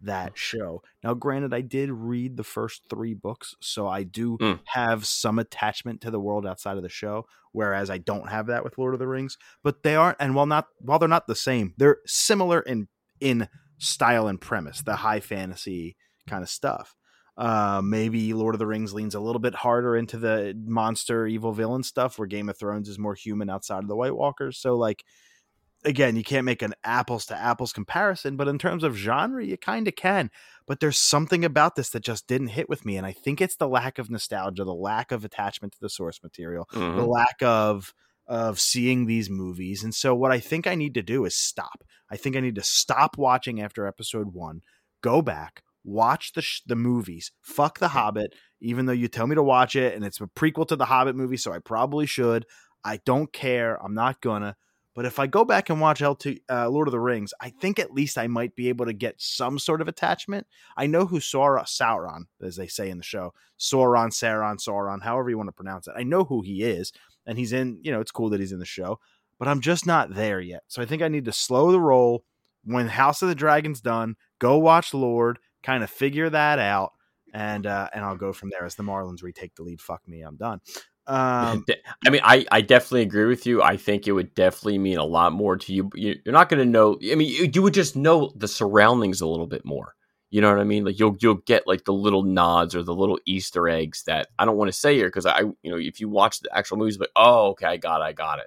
that 0.00 0.36
show. 0.36 0.82
Now, 1.04 1.14
granted, 1.14 1.54
I 1.54 1.60
did 1.60 1.90
read 1.92 2.36
the 2.36 2.42
first 2.42 2.82
three 2.90 3.14
books, 3.14 3.54
so 3.60 3.86
I 3.86 4.02
do 4.02 4.38
mm. 4.38 4.58
have 4.64 5.06
some 5.06 5.38
attachment 5.38 6.00
to 6.00 6.10
the 6.10 6.18
world 6.18 6.46
outside 6.46 6.76
of 6.76 6.82
the 6.82 6.88
show, 6.88 7.26
whereas 7.52 7.90
I 7.90 7.98
don't 7.98 8.28
have 8.28 8.48
that 8.48 8.64
with 8.64 8.76
Lord 8.76 8.94
of 8.94 8.98
the 8.98 9.06
Rings. 9.06 9.38
But 9.62 9.84
they 9.84 9.94
aren't, 9.94 10.16
and 10.18 10.34
while 10.34 10.46
not 10.46 10.66
while 10.80 10.98
they're 10.98 11.08
not 11.08 11.28
the 11.28 11.36
same, 11.36 11.74
they're 11.76 11.98
similar 12.06 12.60
in 12.60 12.88
in 13.20 13.48
style 13.78 14.26
and 14.26 14.40
premise, 14.40 14.82
the 14.82 14.96
high 14.96 15.20
fantasy 15.20 15.96
kind 16.26 16.42
of 16.42 16.48
stuff. 16.48 16.96
Uh, 17.40 17.80
maybe 17.82 18.34
Lord 18.34 18.54
of 18.54 18.58
the 18.58 18.66
Rings 18.66 18.92
leans 18.92 19.14
a 19.14 19.20
little 19.20 19.40
bit 19.40 19.54
harder 19.54 19.96
into 19.96 20.18
the 20.18 20.54
monster, 20.62 21.26
evil 21.26 21.52
villain 21.52 21.82
stuff, 21.82 22.18
where 22.18 22.28
Game 22.28 22.50
of 22.50 22.58
Thrones 22.58 22.86
is 22.86 22.98
more 22.98 23.14
human 23.14 23.48
outside 23.48 23.82
of 23.82 23.88
the 23.88 23.96
White 23.96 24.14
Walkers. 24.14 24.58
So, 24.58 24.76
like, 24.76 25.02
again, 25.82 26.16
you 26.16 26.22
can't 26.22 26.44
make 26.44 26.60
an 26.60 26.74
apples 26.84 27.24
to 27.26 27.34
apples 27.34 27.72
comparison, 27.72 28.36
but 28.36 28.46
in 28.46 28.58
terms 28.58 28.84
of 28.84 28.94
genre, 28.94 29.42
you 29.42 29.56
kind 29.56 29.88
of 29.88 29.96
can. 29.96 30.30
But 30.66 30.80
there's 30.80 30.98
something 30.98 31.42
about 31.42 31.76
this 31.76 31.88
that 31.90 32.02
just 32.02 32.26
didn't 32.26 32.48
hit 32.48 32.68
with 32.68 32.84
me. 32.84 32.98
And 32.98 33.06
I 33.06 33.12
think 33.12 33.40
it's 33.40 33.56
the 33.56 33.68
lack 33.68 33.98
of 33.98 34.10
nostalgia, 34.10 34.64
the 34.64 34.74
lack 34.74 35.10
of 35.10 35.24
attachment 35.24 35.72
to 35.72 35.80
the 35.80 35.88
source 35.88 36.22
material, 36.22 36.68
mm-hmm. 36.74 36.98
the 36.98 37.06
lack 37.06 37.42
of 37.42 37.94
of 38.26 38.60
seeing 38.60 39.06
these 39.06 39.30
movies. 39.30 39.82
And 39.82 39.94
so 39.94 40.14
what 40.14 40.30
I 40.30 40.40
think 40.40 40.66
I 40.66 40.74
need 40.74 40.92
to 40.94 41.02
do 41.02 41.24
is 41.24 41.34
stop. 41.34 41.82
I 42.10 42.18
think 42.18 42.36
I 42.36 42.40
need 42.40 42.56
to 42.56 42.62
stop 42.62 43.16
watching 43.16 43.62
after 43.62 43.86
episode 43.86 44.34
1, 44.34 44.60
go 45.02 45.22
back, 45.22 45.64
watch 45.84 46.32
the 46.32 46.42
sh- 46.42 46.62
the 46.66 46.76
movies. 46.76 47.32
Fuck 47.40 47.78
The 47.78 47.88
Hobbit, 47.88 48.34
even 48.60 48.86
though 48.86 48.92
you 48.92 49.08
tell 49.08 49.26
me 49.26 49.34
to 49.34 49.42
watch 49.42 49.76
it 49.76 49.94
and 49.94 50.04
it's 50.04 50.20
a 50.20 50.26
prequel 50.26 50.66
to 50.68 50.76
the 50.76 50.86
Hobbit 50.86 51.16
movie, 51.16 51.36
so 51.36 51.52
I 51.52 51.58
probably 51.58 52.06
should. 52.06 52.46
I 52.84 52.98
don't 53.04 53.32
care. 53.32 53.82
I'm 53.84 53.94
not 53.94 54.20
gonna 54.20 54.56
but 54.94 55.04
if 55.04 55.18
I 55.18 55.26
go 55.26 55.44
back 55.44 55.70
and 55.70 55.80
watch 55.80 56.02
LT, 56.02 56.40
uh, 56.50 56.68
Lord 56.68 56.88
of 56.88 56.92
the 56.92 57.00
Rings, 57.00 57.32
I 57.40 57.50
think 57.50 57.78
at 57.78 57.92
least 57.92 58.18
I 58.18 58.26
might 58.26 58.56
be 58.56 58.68
able 58.68 58.86
to 58.86 58.92
get 58.92 59.14
some 59.18 59.58
sort 59.58 59.80
of 59.80 59.88
attachment. 59.88 60.46
I 60.76 60.86
know 60.86 61.06
who 61.06 61.20
Sauron, 61.20 61.64
Sauron, 61.64 62.24
as 62.42 62.56
they 62.56 62.66
say 62.66 62.90
in 62.90 62.98
the 62.98 63.04
show, 63.04 63.32
Sauron, 63.58 64.08
Sauron, 64.08 64.56
Sauron, 64.56 65.02
however 65.02 65.30
you 65.30 65.36
want 65.36 65.48
to 65.48 65.52
pronounce 65.52 65.86
it. 65.86 65.94
I 65.96 66.02
know 66.02 66.24
who 66.24 66.42
he 66.42 66.64
is, 66.64 66.92
and 67.24 67.38
he's 67.38 67.52
in. 67.52 67.78
You 67.82 67.92
know, 67.92 68.00
it's 68.00 68.10
cool 68.10 68.30
that 68.30 68.40
he's 68.40 68.52
in 68.52 68.58
the 68.58 68.66
show, 68.66 68.98
but 69.38 69.46
I'm 69.46 69.60
just 69.60 69.86
not 69.86 70.14
there 70.14 70.40
yet. 70.40 70.62
So 70.66 70.82
I 70.82 70.86
think 70.86 71.02
I 71.02 71.08
need 71.08 71.26
to 71.26 71.32
slow 71.32 71.70
the 71.70 71.80
roll. 71.80 72.24
When 72.64 72.88
House 72.88 73.22
of 73.22 73.28
the 73.28 73.34
Dragon's 73.34 73.80
done, 73.80 74.16
go 74.38 74.58
watch 74.58 74.92
Lord, 74.92 75.38
kind 75.62 75.82
of 75.82 75.90
figure 75.90 76.30
that 76.30 76.58
out, 76.58 76.92
and 77.32 77.66
uh, 77.66 77.88
and 77.94 78.04
I'll 78.04 78.16
go 78.16 78.32
from 78.32 78.50
there. 78.50 78.64
As 78.64 78.74
the 78.74 78.82
Marlins 78.82 79.22
retake 79.22 79.54
the 79.54 79.62
lead, 79.62 79.80
fuck 79.80 80.06
me, 80.06 80.22
I'm 80.22 80.36
done. 80.36 80.60
Um, 81.06 81.64
I 82.06 82.10
mean, 82.10 82.20
I, 82.22 82.46
I 82.52 82.60
definitely 82.60 83.02
agree 83.02 83.24
with 83.24 83.44
you. 83.44 83.62
I 83.62 83.76
think 83.76 84.06
it 84.06 84.12
would 84.12 84.32
definitely 84.32 84.78
mean 84.78 84.98
a 84.98 85.04
lot 85.04 85.32
more 85.32 85.56
to 85.56 85.74
you. 85.74 85.90
You're 85.96 86.14
not 86.26 86.48
going 86.48 86.60
to 86.60 86.70
know. 86.70 86.98
I 87.02 87.16
mean, 87.16 87.28
you, 87.28 87.50
you, 87.52 87.62
would 87.62 87.74
just 87.74 87.96
know 87.96 88.32
the 88.36 88.46
surroundings 88.46 89.20
a 89.20 89.26
little 89.26 89.48
bit 89.48 89.64
more. 89.64 89.94
You 90.30 90.40
know 90.40 90.50
what 90.50 90.60
I 90.60 90.64
mean? 90.64 90.84
Like 90.84 91.00
you'll 91.00 91.16
you'll 91.20 91.42
get 91.46 91.66
like 91.66 91.84
the 91.84 91.92
little 91.92 92.22
nods 92.22 92.76
or 92.76 92.84
the 92.84 92.94
little 92.94 93.18
Easter 93.26 93.68
eggs 93.68 94.04
that 94.04 94.28
I 94.38 94.44
don't 94.44 94.56
want 94.56 94.68
to 94.68 94.78
say 94.78 94.94
here 94.94 95.08
because 95.08 95.26
I 95.26 95.40
you 95.40 95.56
know 95.64 95.78
if 95.78 95.98
you 95.98 96.08
watch 96.08 96.38
the 96.38 96.56
actual 96.56 96.76
movies, 96.76 97.00
like 97.00 97.10
oh 97.16 97.48
okay, 97.48 97.66
I 97.66 97.76
got 97.76 98.02
it, 98.02 98.04
I 98.04 98.12
got 98.12 98.38
it. 98.38 98.46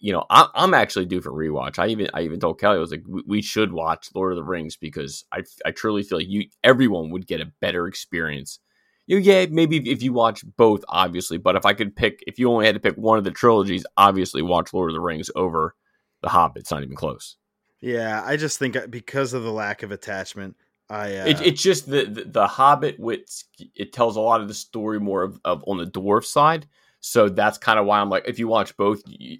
You 0.00 0.12
know, 0.12 0.24
I, 0.30 0.48
am 0.54 0.74
actually 0.74 1.06
due 1.06 1.20
for 1.20 1.32
rewatch. 1.32 1.78
I 1.78 1.88
even 1.88 2.08
I 2.14 2.22
even 2.22 2.40
told 2.40 2.60
Kelly 2.60 2.76
I 2.76 2.80
was 2.80 2.90
like 2.90 3.04
we, 3.06 3.22
we 3.26 3.42
should 3.42 3.72
watch 3.72 4.10
Lord 4.14 4.32
of 4.32 4.36
the 4.36 4.44
Rings 4.44 4.76
because 4.76 5.24
I 5.32 5.42
I 5.66 5.70
truly 5.70 6.02
feel 6.02 6.18
like 6.18 6.28
you 6.28 6.46
everyone 6.62 7.10
would 7.10 7.26
get 7.26 7.40
a 7.40 7.52
better 7.60 7.86
experience 7.86 8.60
you 9.08 9.16
know, 9.16 9.22
yeah, 9.22 9.46
maybe 9.50 9.90
if 9.90 10.02
you 10.02 10.12
watch 10.12 10.44
both, 10.58 10.84
obviously, 10.86 11.38
but 11.38 11.56
if 11.56 11.64
I 11.64 11.72
could 11.72 11.96
pick, 11.96 12.22
if 12.26 12.38
you 12.38 12.50
only 12.50 12.66
had 12.66 12.74
to 12.74 12.80
pick 12.80 12.94
one 12.96 13.16
of 13.16 13.24
the 13.24 13.30
trilogies, 13.30 13.86
obviously 13.96 14.42
watch 14.42 14.74
Lord 14.74 14.90
of 14.90 14.94
the 14.94 15.00
Rings 15.00 15.30
over 15.34 15.74
The 16.20 16.28
Hobbit. 16.28 16.60
It's 16.60 16.70
not 16.70 16.82
even 16.82 16.94
close. 16.94 17.36
Yeah, 17.80 18.22
I 18.24 18.36
just 18.36 18.58
think 18.58 18.76
uh, 18.76 18.86
because 18.86 19.32
of 19.32 19.44
the 19.44 19.52
lack 19.52 19.82
of 19.82 19.92
attachment, 19.92 20.56
I 20.90 21.16
uh... 21.16 21.26
it, 21.26 21.40
it's 21.40 21.62
just 21.62 21.88
the, 21.88 22.04
the, 22.04 22.24
the 22.24 22.46
Hobbit. 22.46 23.00
which 23.00 23.44
it 23.74 23.94
tells 23.94 24.16
a 24.16 24.20
lot 24.20 24.42
of 24.42 24.48
the 24.48 24.54
story 24.54 25.00
more 25.00 25.22
of, 25.22 25.40
of 25.42 25.64
on 25.66 25.78
the 25.78 25.86
dwarf 25.86 26.26
side, 26.26 26.68
so 27.00 27.28
that's 27.28 27.58
kind 27.58 27.78
of 27.78 27.86
why 27.86 28.00
I'm 28.00 28.10
like, 28.10 28.24
if 28.26 28.38
you 28.38 28.48
watch 28.48 28.76
both, 28.76 29.02
you, 29.06 29.38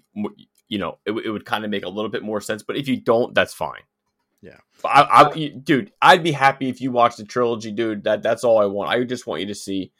you 0.67 0.77
know, 0.77 0.97
it, 1.05 1.11
it 1.11 1.29
would 1.29 1.45
kind 1.45 1.65
of 1.65 1.71
make 1.71 1.83
a 1.83 1.89
little 1.89 2.09
bit 2.09 2.23
more 2.23 2.41
sense. 2.41 2.63
But 2.63 2.77
if 2.77 2.87
you 2.87 2.97
don't, 2.97 3.33
that's 3.33 3.53
fine. 3.53 3.81
Yeah, 4.41 4.57
I, 4.85 5.31
I, 5.33 5.47
dude, 5.47 5.91
I'd 6.01 6.23
be 6.23 6.31
happy 6.31 6.69
if 6.69 6.79
you 6.79 6.93
watched 6.93 7.17
the 7.17 7.25
trilogy, 7.25 7.71
dude. 7.71 8.05
That 8.05 8.23
that's 8.23 8.45
all 8.45 8.59
I 8.59 8.65
want. 8.65 8.89
I 8.89 9.03
just 9.03 9.27
want 9.27 9.41
you 9.41 9.47
to 9.47 9.55
see 9.55 9.91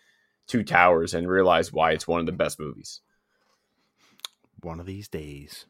Two 0.47 0.63
Towers 0.63 1.13
and 1.13 1.27
realize 1.27 1.73
why 1.73 1.91
it's 1.91 2.07
one 2.07 2.21
of 2.21 2.25
the 2.25 2.31
best 2.31 2.57
movies. 2.57 3.01
One 4.61 4.79
of 4.79 4.85
these 4.85 5.09
days, 5.09 5.65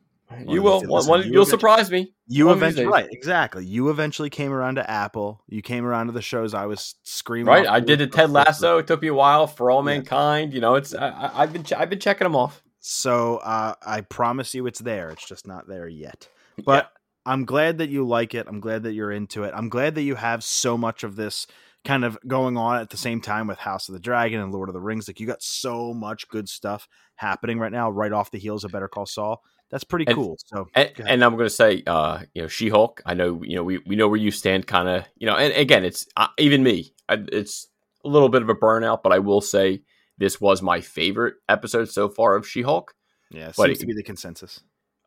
You 0.48 0.62
will. 0.62 0.82
One, 0.82 1.08
one, 1.08 1.32
you 1.32 1.39
will 1.39 1.46
surprise 1.46 1.89
me. 1.89 2.13
You 2.28 2.52
eventually, 2.52 2.86
right? 2.86 3.08
Exactly. 3.12 3.65
You 3.65 3.89
eventually 3.89 4.30
came 4.30 4.52
around 4.52 4.76
to 4.76 4.89
Apple. 4.89 5.42
You 5.48 5.62
came 5.62 5.86
around 5.86 6.08
to 6.08 6.12
the 6.12 6.22
shows 6.22 6.54
I 6.54 6.65
was 6.65 6.96
screaming. 7.04 7.48
Right. 7.48 7.68
I 7.68 7.80
did 7.80 8.00
a 8.02 8.08
Ted 8.08 8.30
Lasso. 8.30 8.78
It 8.78 8.88
took 8.88 9.02
me 9.02 9.08
a 9.08 9.13
while. 9.13 9.48
For 9.48 9.72
All 9.72 9.82
Mankind. 9.82 10.52
Yeah. 10.52 10.56
You 10.56 10.62
know, 10.62 10.76
it's. 10.76 10.94
I, 10.94 11.30
have 11.34 11.54
been. 11.54 11.65
I've 11.76 11.89
been 11.89 12.00
checking 12.00 12.26
them 12.26 12.36
off. 12.36 12.62
So 12.80 13.38
uh, 13.38 13.74
I 13.86 14.02
promise 14.02 14.54
you, 14.54 14.68
it's 14.68 14.80
there. 14.80 15.10
It's 15.10 15.28
just 15.28 15.48
not 15.48 15.68
there 15.68 15.88
yet. 15.88 16.28
But 16.65 16.92
yeah. 16.92 17.32
I'm 17.32 17.46
glad 17.46 17.78
that 17.78 17.89
you 17.89 18.06
like 18.06 18.36
it. 18.36 18.46
I'm 18.46 18.60
glad 18.60 18.84
that 18.84 18.92
you're 18.92 19.13
into 19.13 19.46
it. 19.46 19.54
I'm 19.56 19.70
glad 19.70 19.96
that 19.96 20.02
you 20.02 20.15
have 20.15 20.44
so 20.44 20.78
much 20.78 21.06
of 21.06 21.15
this 21.15 21.48
kind 21.86 22.04
of 22.04 22.18
going 22.28 22.58
on 22.58 22.82
at 22.82 22.89
the 22.89 22.98
same 22.98 23.22
time 23.22 23.48
with 23.48 23.58
House 23.58 23.88
of 23.88 23.94
the 23.94 24.00
Dragon 24.00 24.42
and 24.42 24.52
Lord 24.52 24.68
of 24.68 24.74
the 24.74 24.82
Rings. 24.82 25.08
Like 25.08 25.20
you 25.22 25.28
got 25.28 25.42
so 25.42 25.94
much 25.94 26.28
good 26.28 26.50
stuff 26.50 26.88
happening 27.15 27.60
right 27.60 27.72
now, 27.72 27.89
right 27.89 28.12
off 28.12 28.32
the 28.32 28.39
heels 28.39 28.63
of 28.63 28.72
Better 28.72 28.88
Call 28.88 29.06
Saul. 29.06 29.42
That's 29.69 29.84
pretty 29.84 30.08
and, 30.08 30.15
cool. 30.15 30.38
So, 30.45 30.67
and, 30.73 30.91
and 30.97 31.23
I'm 31.23 31.34
going 31.34 31.45
to 31.45 31.49
say, 31.49 31.84
uh, 31.86 32.21
you 32.34 32.41
know, 32.41 32.47
She 32.47 32.69
Hulk. 32.69 33.01
I 33.05 33.13
know, 33.13 33.43
you 33.43 33.55
know, 33.55 33.63
we 33.63 33.79
we 33.86 33.95
know 33.95 34.08
where 34.08 34.19
you 34.19 34.32
stand, 34.32 34.65
kind 34.65 34.89
of, 34.89 35.05
you 35.15 35.27
know. 35.27 35.36
And 35.36 35.53
again, 35.53 35.86
it's 35.86 36.08
uh, 36.17 36.27
even 36.39 36.63
me. 36.63 36.93
I, 37.08 37.23
it's 37.32 37.67
a 38.03 38.08
little 38.08 38.29
bit 38.29 38.41
of 38.41 38.49
a 38.49 38.55
burnout, 38.55 39.03
but 39.03 39.12
I 39.12 39.19
will 39.19 39.41
say 39.41 39.84
this 40.17 40.41
was 40.41 40.62
my 40.62 40.82
favorite 40.82 41.36
episode 41.47 41.89
so 41.89 42.10
far 42.10 42.36
of 42.36 42.47
She 42.47 42.63
Hulk. 42.63 42.93
Yeah, 43.29 43.51
seems 43.51 43.77
it, 43.77 43.82
to 43.82 43.86
be 43.86 43.93
the 43.93 44.03
consensus. 44.03 44.62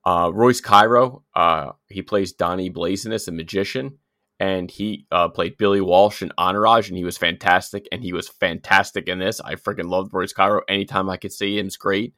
Uh, 0.05 0.31
Rhys 0.33 0.61
Coiro, 0.61 1.23
uh, 1.35 1.73
he 1.89 2.03
plays 2.03 2.33
Donnie 2.33 2.71
Blazinus, 2.71 3.27
a 3.27 3.33
magician, 3.33 3.99
and 4.39 4.71
he 4.71 5.07
uh, 5.11 5.29
played 5.29 5.57
Billy 5.57 5.81
Walsh 5.81 6.23
in 6.23 6.33
Entourage, 6.39 6.89
and 6.89 6.97
he 6.97 7.05
was 7.05 7.19
fantastic. 7.19 7.89
And 7.91 8.03
he 8.03 8.13
was 8.13 8.29
fantastic 8.29 9.09
in 9.09 9.19
this. 9.19 9.41
I 9.41 9.57
freaking 9.57 9.89
loved 9.89 10.15
Rhys 10.15 10.33
Coiro. 10.33 10.61
Anytime 10.69 11.11
I 11.11 11.17
could 11.17 11.33
see 11.33 11.59
him, 11.59 11.67
it's 11.67 11.77
great. 11.77 12.15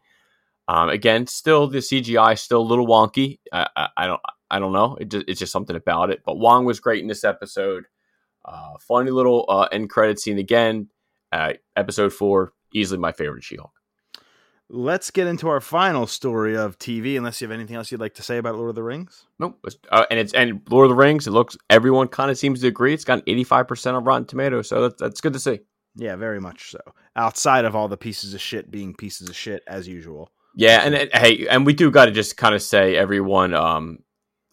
Um, 0.67 0.89
again, 0.89 1.27
still 1.27 1.67
the 1.67 1.79
CGI 1.79 2.39
still 2.39 2.61
a 2.61 2.63
little 2.63 2.87
wonky. 2.87 3.39
I, 3.53 3.69
I, 3.77 3.89
I 3.97 4.07
don't 4.07 4.21
I 4.51 4.59
don't 4.59 4.73
know. 4.73 4.97
It 5.01 5.09
just, 5.11 5.25
it's 5.29 5.41
just 5.41 5.53
something 5.53 5.77
about 5.77 6.11
it. 6.11 6.23
But 6.25 6.39
Wong 6.39 6.65
was 6.65 6.81
great 6.81 7.03
in 7.03 7.09
this 7.09 7.25
episode. 7.25 7.87
Uh, 8.45 8.75
funny 8.79 9.11
little 9.11 9.45
uh, 9.49 9.69
end 9.73 9.91
credit 9.91 10.21
scene 10.21 10.39
again. 10.39 10.89
Uh, 11.33 11.55
episode 11.77 12.13
four, 12.13 12.53
easily 12.73 12.99
my 12.99 13.11
favorite 13.11 13.43
She-Hulk. 13.43 13.73
Let's 14.71 15.11
get 15.11 15.27
into 15.27 15.49
our 15.49 15.61
final 15.61 16.07
story 16.07 16.57
of 16.57 16.79
TV. 16.79 17.17
Unless 17.17 17.41
you 17.41 17.49
have 17.49 17.55
anything 17.55 17.77
else 17.77 17.91
you'd 17.91 18.01
like 18.01 18.15
to 18.15 18.23
say 18.23 18.39
about 18.39 18.55
Lord 18.55 18.71
of 18.71 18.75
the 18.75 18.83
Rings. 18.83 19.27
Nope. 19.39 19.59
Uh, 19.91 20.05
and 20.11 20.19
it's 20.19 20.33
and 20.33 20.63
Lord 20.71 20.87
of 20.87 20.91
the 20.91 20.97
Rings. 20.97 21.27
It 21.27 21.33
looks 21.33 21.57
everyone 21.69 22.09
kind 22.09 22.31
of 22.31 22.39
seems 22.39 22.61
to 22.61 22.69
agree. 22.69 22.95
It's 22.95 23.05
got 23.05 23.23
eighty 23.27 23.45
five 23.45 23.69
percent 23.69 23.97
on 23.97 24.05
Rotten 24.05 24.25
Tomatoes, 24.25 24.69
so 24.69 24.83
that's, 24.83 25.01
that's 25.01 25.21
good 25.21 25.35
to 25.35 25.41
see. 25.41 25.61
Yeah, 25.97 26.17
very 26.17 26.41
much 26.41 26.71
so. 26.71 26.81
Outside 27.15 27.65
of 27.65 27.77
all 27.77 27.89
the 27.89 27.97
pieces 27.97 28.35
of 28.35 28.41
shit 28.41 28.71
being 28.71 28.95
pieces 28.95 29.29
of 29.29 29.37
shit 29.37 29.63
as 29.67 29.87
usual. 29.87 30.31
Yeah, 30.57 30.83
and, 30.85 30.95
and 30.95 31.11
hey, 31.13 31.47
and 31.49 31.67
we 31.67 31.73
do 31.73 31.91
got 31.91 32.07
to 32.07 32.11
just 32.11 32.37
kind 32.37 32.55
of 32.55 32.63
say 32.63 32.97
everyone, 32.97 33.55
um, 33.55 33.99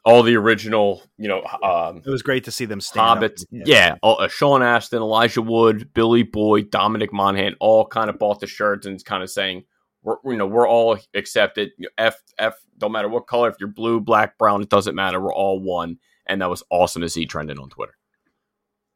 all 0.04 0.24
the 0.24 0.36
original, 0.36 1.04
you 1.18 1.28
know, 1.28 1.44
um, 1.62 2.02
it 2.04 2.10
was 2.10 2.24
great 2.24 2.46
to 2.46 2.52
see 2.52 2.66
them 2.66 2.82
stand 2.82 3.22
Hobbits. 3.22 3.46
Yeah, 3.52 3.64
yeah 3.66 3.96
all, 4.02 4.20
uh, 4.20 4.28
Sean 4.28 4.64
Astin, 4.64 5.00
Elijah 5.00 5.44
Wood, 5.44 5.94
Billy 5.94 6.24
Boyd, 6.24 6.72
Dominic 6.72 7.14
Monaghan, 7.14 7.56
all 7.60 7.86
kind 7.86 8.10
of 8.10 8.18
bought 8.18 8.40
the 8.40 8.48
shirts 8.48 8.88
and 8.88 9.04
kind 9.06 9.22
of 9.22 9.30
saying, 9.30 9.64
we're, 10.02 10.16
you 10.26 10.38
know, 10.38 10.48
we're 10.48 10.68
all 10.68 10.98
accepted. 11.14 11.70
F 12.00 12.20
F, 12.40 12.56
don't 12.80 12.92
matter 12.92 13.10
what 13.10 13.28
color, 13.28 13.50
if 13.50 13.58
you're 13.60 13.70
blue, 13.70 14.00
black, 14.00 14.40
brown, 14.40 14.64
it 14.64 14.70
doesn't 14.70 14.96
matter. 14.96 15.22
We're 15.22 15.36
all 15.36 15.60
one, 15.60 16.00
and 16.26 16.42
that 16.42 16.50
was 16.50 16.64
awesome 16.72 17.04
to 17.04 17.10
see 17.10 17.28
trending 17.28 17.60
on 17.60 17.70
Twitter 17.70 17.94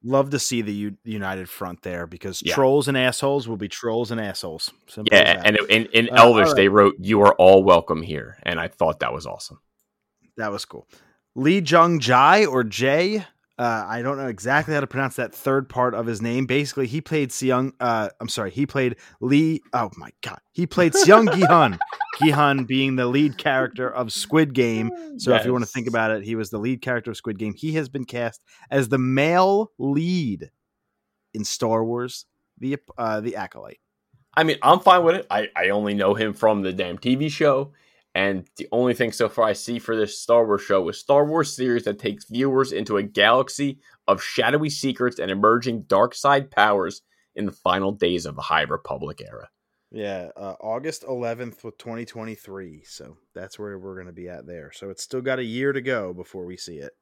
love 0.05 0.29
to 0.29 0.39
see 0.39 0.61
the 0.61 0.93
united 1.03 1.49
front 1.49 1.81
there 1.81 2.05
because 2.07 2.41
yeah. 2.45 2.53
trolls 2.53 2.87
and 2.87 2.97
assholes 2.97 3.47
will 3.47 3.57
be 3.57 3.67
trolls 3.67 4.11
and 4.11 4.21
assholes. 4.21 4.71
Simple 4.87 5.09
yeah, 5.11 5.41
and 5.43 5.57
in, 5.69 5.87
in 5.87 6.09
uh, 6.09 6.15
Elvish 6.15 6.47
right. 6.47 6.55
they 6.55 6.67
wrote 6.67 6.95
"You 6.99 7.21
are 7.21 7.33
all 7.35 7.63
welcome 7.63 8.01
here," 8.01 8.37
and 8.43 8.59
I 8.59 8.67
thought 8.67 8.99
that 8.99 9.13
was 9.13 9.25
awesome. 9.25 9.59
That 10.37 10.51
was 10.51 10.65
cool. 10.65 10.87
Lee 11.35 11.59
Jung 11.59 11.99
Jai 11.99 12.45
or 12.45 12.63
Jay 12.63 13.25
uh, 13.57 13.85
I 13.87 14.01
don't 14.01 14.17
know 14.17 14.27
exactly 14.27 14.73
how 14.73 14.81
to 14.81 14.87
pronounce 14.87 15.15
that 15.15 15.33
third 15.33 15.69
part 15.69 15.93
of 15.93 16.05
his 16.05 16.21
name. 16.21 16.45
Basically, 16.45 16.87
he 16.87 16.99
played 16.99 17.29
Seung. 17.29 17.71
Uh, 17.79 18.09
I'm 18.19 18.27
sorry, 18.27 18.51
he 18.51 18.65
played 18.65 18.97
Lee. 19.21 19.61
Oh 19.71 19.91
my 19.97 20.11
god, 20.21 20.39
he 20.51 20.67
played 20.67 20.93
Seung 20.93 21.33
Gi-hun. 21.33 21.79
Gi-hun 22.21 22.65
being 22.65 22.97
the 22.97 23.07
lead 23.07 23.37
character 23.37 23.89
of 23.89 24.11
Squid 24.11 24.53
Game. 24.53 24.91
So 25.17 25.31
yes. 25.31 25.41
if 25.41 25.45
you 25.45 25.53
want 25.53 25.63
to 25.63 25.69
think 25.69 25.87
about 25.87 26.11
it, 26.11 26.23
he 26.23 26.35
was 26.35 26.49
the 26.49 26.57
lead 26.57 26.81
character 26.81 27.11
of 27.11 27.17
Squid 27.17 27.39
Game. 27.39 27.53
He 27.53 27.73
has 27.73 27.87
been 27.87 28.05
cast 28.05 28.41
as 28.69 28.89
the 28.89 28.97
male 28.97 29.71
lead 29.77 30.51
in 31.33 31.45
Star 31.45 31.83
Wars: 31.85 32.25
the 32.59 32.77
uh, 32.97 33.21
the 33.21 33.37
Acolyte. 33.37 33.79
I 34.37 34.43
mean, 34.43 34.57
I'm 34.61 34.81
fine 34.81 35.03
with 35.03 35.15
it. 35.15 35.27
I, 35.29 35.49
I 35.55 35.69
only 35.69 35.93
know 35.93 36.13
him 36.13 36.33
from 36.33 36.61
the 36.61 36.73
damn 36.73 36.97
TV 36.97 37.31
show. 37.31 37.71
And 38.15 38.47
the 38.55 38.69
only 38.71 38.93
thing 38.93 39.11
so 39.11 39.27
far 39.27 39.45
I 39.45 39.53
see 39.53 39.77
for 39.77 39.93
this 39.93 40.21
Star 40.21 40.45
Wars 40.45 40.61
show 40.61 40.87
is 40.87 40.97
Star 40.97 41.25
Wars 41.25 41.53
series 41.53 41.83
that 41.83 41.99
takes 41.99 42.29
viewers 42.29 42.71
into 42.71 42.95
a 42.95 43.03
galaxy 43.03 43.79
of 44.07 44.23
shadowy 44.23 44.69
secrets 44.69 45.19
and 45.19 45.29
emerging 45.29 45.81
dark 45.83 46.15
side 46.15 46.49
powers 46.49 47.01
in 47.35 47.45
the 47.45 47.51
final 47.51 47.91
days 47.91 48.25
of 48.25 48.37
the 48.37 48.41
High 48.41 48.61
Republic 48.61 49.21
era. 49.21 49.49
Yeah, 49.91 50.29
uh, 50.37 50.55
August 50.61 51.03
11th 51.03 51.65
with 51.65 51.77
2023. 51.77 52.83
So 52.85 53.17
that's 53.33 53.59
where 53.59 53.77
we're 53.77 53.95
going 53.95 54.07
to 54.07 54.13
be 54.13 54.29
at 54.29 54.47
there. 54.47 54.71
So 54.73 54.89
it's 54.89 55.03
still 55.03 55.21
got 55.21 55.39
a 55.39 55.43
year 55.43 55.73
to 55.73 55.81
go 55.81 56.13
before 56.13 56.45
we 56.45 56.55
see 56.55 56.77
it. 56.77 56.93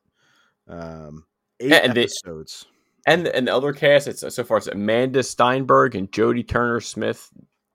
Um, 0.68 1.26
eight 1.60 1.74
and 1.74 1.96
episodes. 1.96 2.66
The, 3.06 3.12
and 3.12 3.28
and 3.28 3.48
the 3.48 3.56
other 3.56 3.74
cast, 3.74 4.08
it's 4.08 4.22
so 4.34 4.44
far 4.44 4.58
it's 4.58 4.68
Amanda 4.68 5.20
Stenberg 5.20 5.94
and 5.94 6.12
Jodie 6.12 6.48
Turner 6.48 6.80
Smith. 6.80 7.30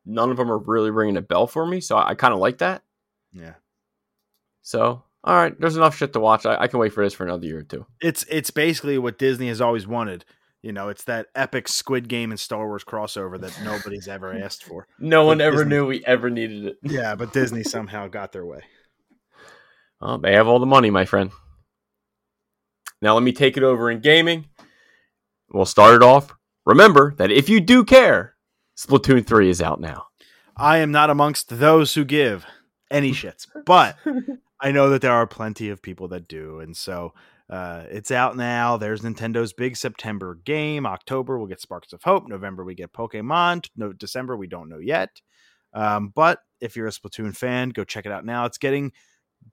None 0.05 0.31
of 0.31 0.39
them 0.39 0.51
are 0.51 0.59
really 0.59 0.91
ringing 0.91 1.17
a 1.17 1.23
bell 1.23 1.47
for 1.47 1.67
me, 1.67 1.81
so 1.81 1.97
I, 1.97 2.11
I 2.11 2.15
kind 2.15 2.35
of 2.35 2.41
like 2.41 2.59
that. 2.59 2.83
Yeah. 3.33 3.55
So, 4.63 5.03
all 5.25 5.35
right, 5.35 5.59
there's 5.59 5.77
enough 5.77 5.97
shit 5.97 6.13
to 6.13 6.21
watch. 6.21 6.47
I, 6.47 6.63
I, 6.63 6.67
can 6.69 6.79
wait 6.79 6.93
for 6.93 7.03
this 7.03 7.15
for 7.15 7.25
another 7.25 7.47
year 7.47 7.59
or 7.61 7.63
two. 7.63 7.87
It's 8.01 8.25
it's 8.29 8.51
basically 8.51 8.99
what 8.99 9.19
Disney 9.19 9.49
has 9.49 9.61
always 9.61 9.87
wanted. 9.87 10.25
You 10.63 10.73
know, 10.73 10.89
it's 10.89 11.05
that 11.05 11.27
epic 11.35 11.69
Squid 11.69 12.09
Game 12.09 12.31
and 12.31 12.41
Star 12.41 12.67
Wars 12.67 12.85
crossover 12.85 13.41
that 13.41 13.59
nobody's 13.65 14.09
ever 14.09 14.33
asked 14.33 14.65
for. 14.65 14.87
No 14.99 15.25
one 15.25 15.41
ever 15.41 15.59
Disney, 15.59 15.71
knew 15.71 15.87
we 15.87 16.05
ever 16.05 16.31
needed 16.31 16.67
it. 16.67 16.77
Yeah, 16.83 17.15
but 17.15 17.33
Disney 17.33 17.63
somehow 17.63 18.09
got 18.09 18.33
their 18.33 18.45
way. 18.45 18.61
Well, 20.01 20.19
they 20.19 20.35
have 20.35 20.47
all 20.47 20.59
the 20.59 20.67
money, 20.67 20.91
my 20.91 21.05
friend. 21.05 21.31
Now 23.01 23.15
let 23.15 23.23
me 23.23 23.33
take 23.33 23.57
it 23.57 23.63
over 23.63 23.91
in 23.91 24.01
gaming. 24.01 24.47
We'll 25.51 25.65
start 25.65 25.95
it 25.95 26.03
off. 26.03 26.35
Remember 26.67 27.15
that 27.17 27.31
if 27.31 27.49
you 27.49 27.61
do 27.61 27.85
care, 27.85 28.35
Splatoon 28.77 29.27
3 29.27 29.49
is 29.49 29.63
out 29.63 29.81
now. 29.81 30.07
I 30.57 30.79
am 30.79 30.93
not 30.93 31.09
amongst 31.09 31.59
those 31.59 31.95
who 31.95 32.05
give 32.05 32.45
any 32.91 33.13
shits. 33.13 33.47
But 33.67 33.97
I 34.61 34.73
know 34.73 34.91
that 34.91 35.03
there 35.03 35.13
are 35.13 35.27
plenty 35.27 35.71
of 35.71 35.83
people 35.83 36.09
that 36.09 36.29
do, 36.29 36.61
and 36.61 36.77
so 36.77 37.15
uh, 37.51 37.85
it's 37.91 38.11
out 38.11 38.37
now. 38.37 38.77
There's 38.77 39.03
Nintendo's 39.03 39.53
big 39.53 39.77
September 39.77 40.39
game. 40.45 40.87
October 40.87 41.39
we'll 41.39 41.47
get 41.47 41.61
Sparks 41.61 41.93
of 41.93 42.03
Hope. 42.03 42.29
November 42.29 42.65
we 42.65 42.75
get 42.75 42.93
Pokemon. 42.93 43.69
No, 43.77 43.93
December 43.93 44.37
we 44.37 44.47
don't 44.47 44.69
know 44.69 44.79
yet. 44.79 45.21
Um, 45.73 46.13
but 46.15 46.41
if 46.61 46.77
you're 46.77 46.87
a 46.87 46.93
Splatoon 46.93 47.37
fan, 47.37 47.71
go 47.71 47.85
check 47.85 48.07
it 48.07 48.13
out 48.13 48.25
now. 48.25 48.45
It's 48.45 48.59
getting 48.59 48.93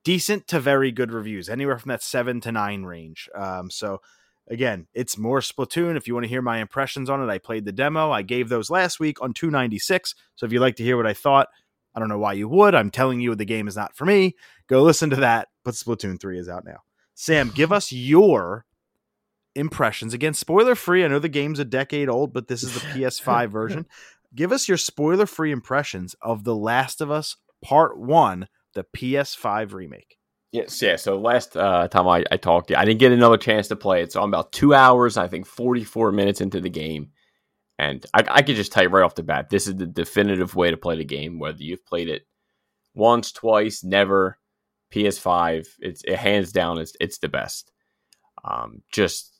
decent 0.03 0.47
to 0.47 0.59
very 0.59 0.91
good 0.91 1.11
reviews, 1.11 1.49
anywhere 1.49 1.77
from 1.77 1.89
that 1.89 2.03
seven 2.03 2.41
to 2.41 2.51
nine 2.51 2.83
range. 2.83 3.29
Um, 3.35 3.69
so 3.69 4.01
again, 4.49 4.87
it's 4.93 5.17
more 5.17 5.39
Splatoon. 5.39 5.97
If 5.97 6.07
you 6.07 6.13
want 6.13 6.25
to 6.25 6.29
hear 6.29 6.41
my 6.41 6.59
impressions 6.59 7.09
on 7.09 7.23
it, 7.23 7.31
I 7.31 7.37
played 7.37 7.65
the 7.65 7.71
demo. 7.71 8.11
I 8.11 8.21
gave 8.21 8.49
those 8.49 8.69
last 8.69 8.99
week 8.99 9.21
on 9.21 9.33
296. 9.33 10.15
So 10.35 10.45
if 10.45 10.51
you'd 10.51 10.59
like 10.59 10.75
to 10.77 10.83
hear 10.83 10.97
what 10.97 11.07
I 11.07 11.13
thought, 11.13 11.47
I 11.95 11.99
don't 11.99 12.09
know 12.09 12.19
why 12.19 12.33
you 12.33 12.49
would. 12.49 12.75
I'm 12.75 12.91
telling 12.91 13.21
you 13.21 13.33
the 13.35 13.45
game 13.45 13.67
is 13.67 13.77
not 13.77 13.95
for 13.95 14.05
me. 14.05 14.35
Go 14.67 14.83
listen 14.83 15.09
to 15.11 15.15
that. 15.17 15.47
But 15.63 15.75
Splatoon 15.75 16.19
3 16.19 16.39
is 16.39 16.49
out 16.49 16.65
now. 16.65 16.79
Sam, 17.13 17.51
give 17.53 17.71
us 17.71 17.91
your 17.91 18.65
impressions. 19.55 20.13
Again, 20.13 20.33
spoiler 20.33 20.75
free. 20.75 21.03
I 21.03 21.07
know 21.07 21.19
the 21.19 21.29
game's 21.29 21.59
a 21.59 21.65
decade 21.65 22.09
old, 22.09 22.33
but 22.33 22.47
this 22.47 22.63
is 22.63 22.73
the 22.73 22.81
PS5 22.81 23.49
version. 23.51 23.85
Give 24.33 24.51
us 24.51 24.67
your 24.67 24.77
spoiler 24.77 25.25
free 25.25 25.51
impressions 25.51 26.15
of 26.21 26.43
The 26.43 26.55
Last 26.55 26.99
of 26.99 27.09
Us 27.09 27.37
Part 27.63 27.97
1, 27.97 28.47
the 28.73 28.85
PS5 28.95 29.73
remake. 29.73 30.17
Yes, 30.51 30.81
yeah. 30.81 30.97
So 30.97 31.17
last 31.17 31.57
uh, 31.57 31.87
time 31.87 32.07
I, 32.07 32.23
I 32.31 32.37
talked 32.37 32.67
to 32.67 32.73
you, 32.73 32.77
I 32.77 32.85
didn't 32.85 32.99
get 32.99 33.11
another 33.11 33.37
chance 33.37 33.67
to 33.69 33.75
play 33.75 34.01
it. 34.01 34.11
So 34.11 34.21
I'm 34.21 34.29
about 34.29 34.51
two 34.51 34.73
hours, 34.73 35.17
I 35.17 35.27
think 35.27 35.45
44 35.45 36.11
minutes 36.11 36.41
into 36.41 36.61
the 36.61 36.69
game. 36.69 37.09
And 37.77 38.05
I, 38.13 38.23
I 38.27 38.41
could 38.41 38.55
just 38.55 38.71
tell 38.71 38.83
you 38.83 38.89
right 38.89 39.03
off 39.03 39.15
the 39.15 39.23
bat, 39.23 39.49
this 39.49 39.67
is 39.67 39.75
the 39.75 39.85
definitive 39.85 40.55
way 40.55 40.71
to 40.71 40.77
play 40.77 40.95
the 40.95 41.05
game. 41.05 41.39
Whether 41.39 41.63
you've 41.63 41.85
played 41.85 42.09
it 42.09 42.25
once, 42.93 43.31
twice, 43.31 43.83
never, 43.83 44.39
PS5, 44.93 45.67
it's 45.79 46.03
it 46.05 46.15
hands 46.17 46.51
down, 46.51 46.77
it's 46.77 46.93
it's 46.99 47.17
the 47.17 47.27
best. 47.27 47.71
Um, 48.43 48.81
just 48.91 49.35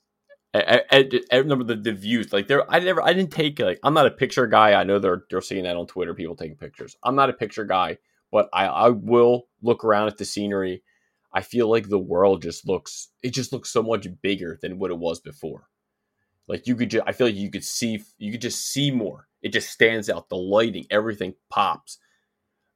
I, 0.54 1.10
I, 1.32 1.36
remember 1.38 1.64
the, 1.66 1.76
the 1.76 1.92
views 1.92 2.32
like 2.32 2.48
there. 2.48 2.70
I 2.72 2.80
never, 2.80 3.02
I 3.02 3.14
didn't 3.14 3.32
take 3.32 3.60
like 3.60 3.80
I'm 3.84 3.94
not 3.94 4.08
a 4.08 4.12
picture 4.12 4.48
guy. 4.48 4.74
I 4.74 4.84
know 4.84 5.00
they're 5.00 5.24
they're 5.30 5.42
seeing 5.42 5.64
that 5.64 5.76
on 5.76 5.88
Twitter, 5.88 6.14
people 6.14 6.36
taking 6.36 6.56
pictures. 6.56 6.96
I'm 7.04 7.16
not 7.16 7.30
a 7.30 7.34
picture 7.34 7.66
guy, 7.66 7.98
but 8.32 8.50
I 8.54 8.66
I 8.66 8.90
will 8.90 9.48
look 9.62 9.84
around 9.84 10.08
at 10.08 10.18
the 10.18 10.26
scenery. 10.26 10.84
I 11.34 11.42
feel 11.42 11.70
like 11.70 11.90
the 11.90 12.00
world 12.00 12.42
just 12.42 12.68
looks 12.68 13.10
it 13.22 13.32
just 13.32 13.52
looks 13.52 13.70
so 13.70 13.84
much 13.84 14.08
bigger 14.22 14.58
than 14.62 14.80
what 14.80 14.92
it 14.92 14.98
was 14.98 15.20
before. 15.20 15.68
Like 16.48 16.68
you 16.68 16.76
could 16.76 16.91
just, 16.91 17.04
I 17.08 17.14
feel 17.14 17.28
like 17.28 17.36
you 17.36 17.52
could 17.52 17.64
see, 17.66 18.04
you 18.20 18.32
could 18.32 18.41
just 18.41 18.68
see 18.68 18.91
more. 18.91 19.28
It 19.41 19.54
just 19.54 19.70
stands 19.70 20.10
out. 20.10 20.30
The 20.30 20.38
lighting, 20.38 20.86
everything 20.91 21.36
pops. 21.50 21.91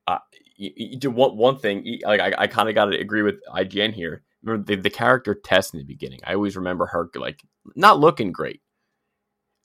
uh, 0.08 0.20
you, 0.58 0.72
you 0.76 0.98
do 0.98 1.12
one 1.12 1.38
one 1.38 1.58
thing. 1.58 2.00
Like 2.04 2.20
I, 2.22 2.34
I 2.44 2.48
kind 2.48 2.70
of 2.70 2.76
got 2.76 2.86
to 2.86 3.00
agree 3.00 3.22
with 3.22 3.36
IGN 3.54 3.94
here. 3.94 4.24
Remember 4.44 4.66
the, 4.66 4.82
the 4.82 4.90
character 4.90 5.34
Tess 5.36 5.74
in 5.74 5.80
the 5.80 5.86
beginning. 5.86 6.20
I 6.26 6.34
always 6.36 6.58
remember 6.58 6.88
her 6.88 7.10
like 7.16 7.42
not 7.76 8.00
looking 8.00 8.32
great, 8.32 8.62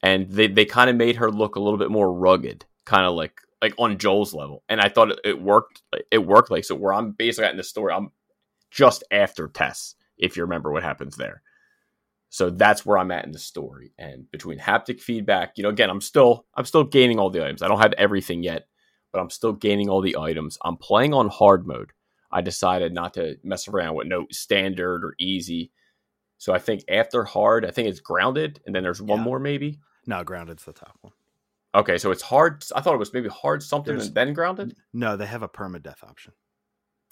and 0.03 0.31
they 0.31 0.49
they 0.49 0.67
kind 0.67 0.91
of 0.91 0.97
made 0.97 1.17
her 1.19 1.31
look 1.31 1.57
a 1.57 1.61
little 1.61 1.79
bit 1.79 1.91
more 1.91 2.13
rugged, 2.13 2.67
kind 2.87 3.07
of 3.07 3.15
like 3.15 3.41
like 3.63 3.75
on 3.79 3.99
Joel's 3.99 4.35
level. 4.35 4.65
And 4.69 4.81
I 4.81 4.91
thought 4.91 5.13
it, 5.13 5.21
it 5.25 5.43
worked. 5.43 5.83
It 6.11 6.27
worked 6.27 6.51
like 6.53 6.65
so. 6.67 6.77
Where 6.77 6.95
I'm 6.95 7.13
basically 7.13 7.51
in 7.51 7.59
the 7.59 7.65
story, 7.65 7.93
I'm 7.95 8.11
just 8.73 9.05
after 9.13 9.49
Tess. 9.49 9.97
If 10.19 10.37
you 10.37 10.45
remember 10.45 10.73
what 10.73 10.85
happens 10.85 11.17
there. 11.17 11.44
So 12.35 12.51
that's 12.51 12.85
where 12.85 12.99
I'm 12.99 13.13
at 13.13 13.25
in 13.25 13.31
the 13.31 13.39
story. 13.39 13.93
And 13.97 14.29
between 14.33 14.59
haptic 14.59 15.01
feedback, 15.01 15.53
you 15.57 15.63
know, 15.63 15.69
again, 15.69 15.89
I'm 15.89 16.01
still 16.01 16.47
I'm 16.57 16.65
still 16.65 16.83
gaining 16.83 17.21
all 17.21 17.31
the 17.31 17.45
items. 17.45 17.63
I 17.63 17.69
don't 17.69 17.79
have 17.79 17.93
everything 17.93 18.43
yet, 18.43 18.67
but 19.13 19.21
I'm 19.21 19.31
still 19.31 19.53
gaining 19.53 19.89
all 19.89 20.01
the 20.01 20.17
items. 20.19 20.59
I'm 20.65 20.77
playing 20.77 21.15
on 21.15 21.29
hard 21.29 21.65
mode. 21.65 21.93
I 22.33 22.41
decided 22.41 22.93
not 22.93 23.15
to 23.15 23.37
mess 23.45 23.69
around 23.69 23.95
with 23.95 24.09
no 24.09 24.27
standard 24.33 25.05
or 25.05 25.15
easy. 25.21 25.71
So 26.39 26.53
I 26.53 26.59
think 26.59 26.83
after 26.89 27.23
hard, 27.23 27.65
I 27.65 27.71
think 27.71 27.87
it's 27.87 28.01
grounded, 28.01 28.61
and 28.67 28.75
then 28.75 28.83
there's 28.83 29.01
one 29.01 29.21
Yeah. 29.21 29.25
more 29.25 29.39
maybe. 29.39 29.79
No, 30.05 30.25
grounded's 30.25 30.65
the 30.65 30.73
top 30.73 30.99
one. 31.03 31.13
Okay, 31.73 31.99
so 31.99 32.11
it's 32.11 32.23
hard. 32.23 32.65
I 32.75 32.81
thought 32.81 32.95
it 32.95 32.99
was 32.99 33.15
maybe 33.15 33.29
hard 33.29 33.63
something 33.63 33.95
There's- 33.95 34.09
and 34.09 34.15
then 34.17 34.33
grounded. 34.33 34.75
No, 34.93 35.17
they 35.17 35.27
have 35.27 35.45
a 35.45 35.49
permadeath 35.49 36.03
option. 36.03 36.33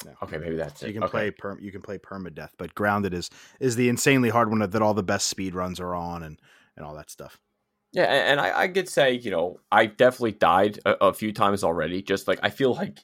No. 0.05 0.13
Okay, 0.23 0.39
maybe 0.39 0.57
that's 0.57 0.81
So 0.81 0.87
it. 0.87 0.89
you 0.89 0.95
can 0.95 1.03
Okay. 1.05 1.11
play 1.11 1.31
perm 1.31 1.59
you 1.61 1.73
can 1.73 1.83
play 1.83 1.99
permadeath, 1.99 2.51
but 2.59 2.75
grounded 2.75 3.15
is 3.15 3.31
is 3.61 3.77
the 3.77 3.89
insanely 3.89 4.31
hard 4.31 4.51
one 4.51 4.59
that 4.59 4.83
all 4.83 4.95
the 4.95 5.03
best 5.03 5.27
speed 5.27 5.55
runs 5.55 5.81
are 5.81 5.95
on 5.95 6.23
and 6.23 6.39
and 6.77 6.85
all 6.85 6.95
that 6.95 7.11
stuff. 7.11 7.39
Yeah, 7.93 8.05
and, 8.05 8.41
I, 8.41 8.63
I 8.63 8.69
could 8.69 8.89
say, 8.89 9.13
you 9.13 9.31
know, 9.31 9.61
I 9.71 9.85
definitely 9.85 10.33
died 10.33 10.79
a, 10.87 11.09
a 11.09 11.13
few 11.13 11.31
times 11.31 11.63
already. 11.63 12.01
Just 12.01 12.27
like 12.27 12.39
I 12.43 12.49
feel 12.49 12.75
like 12.75 13.01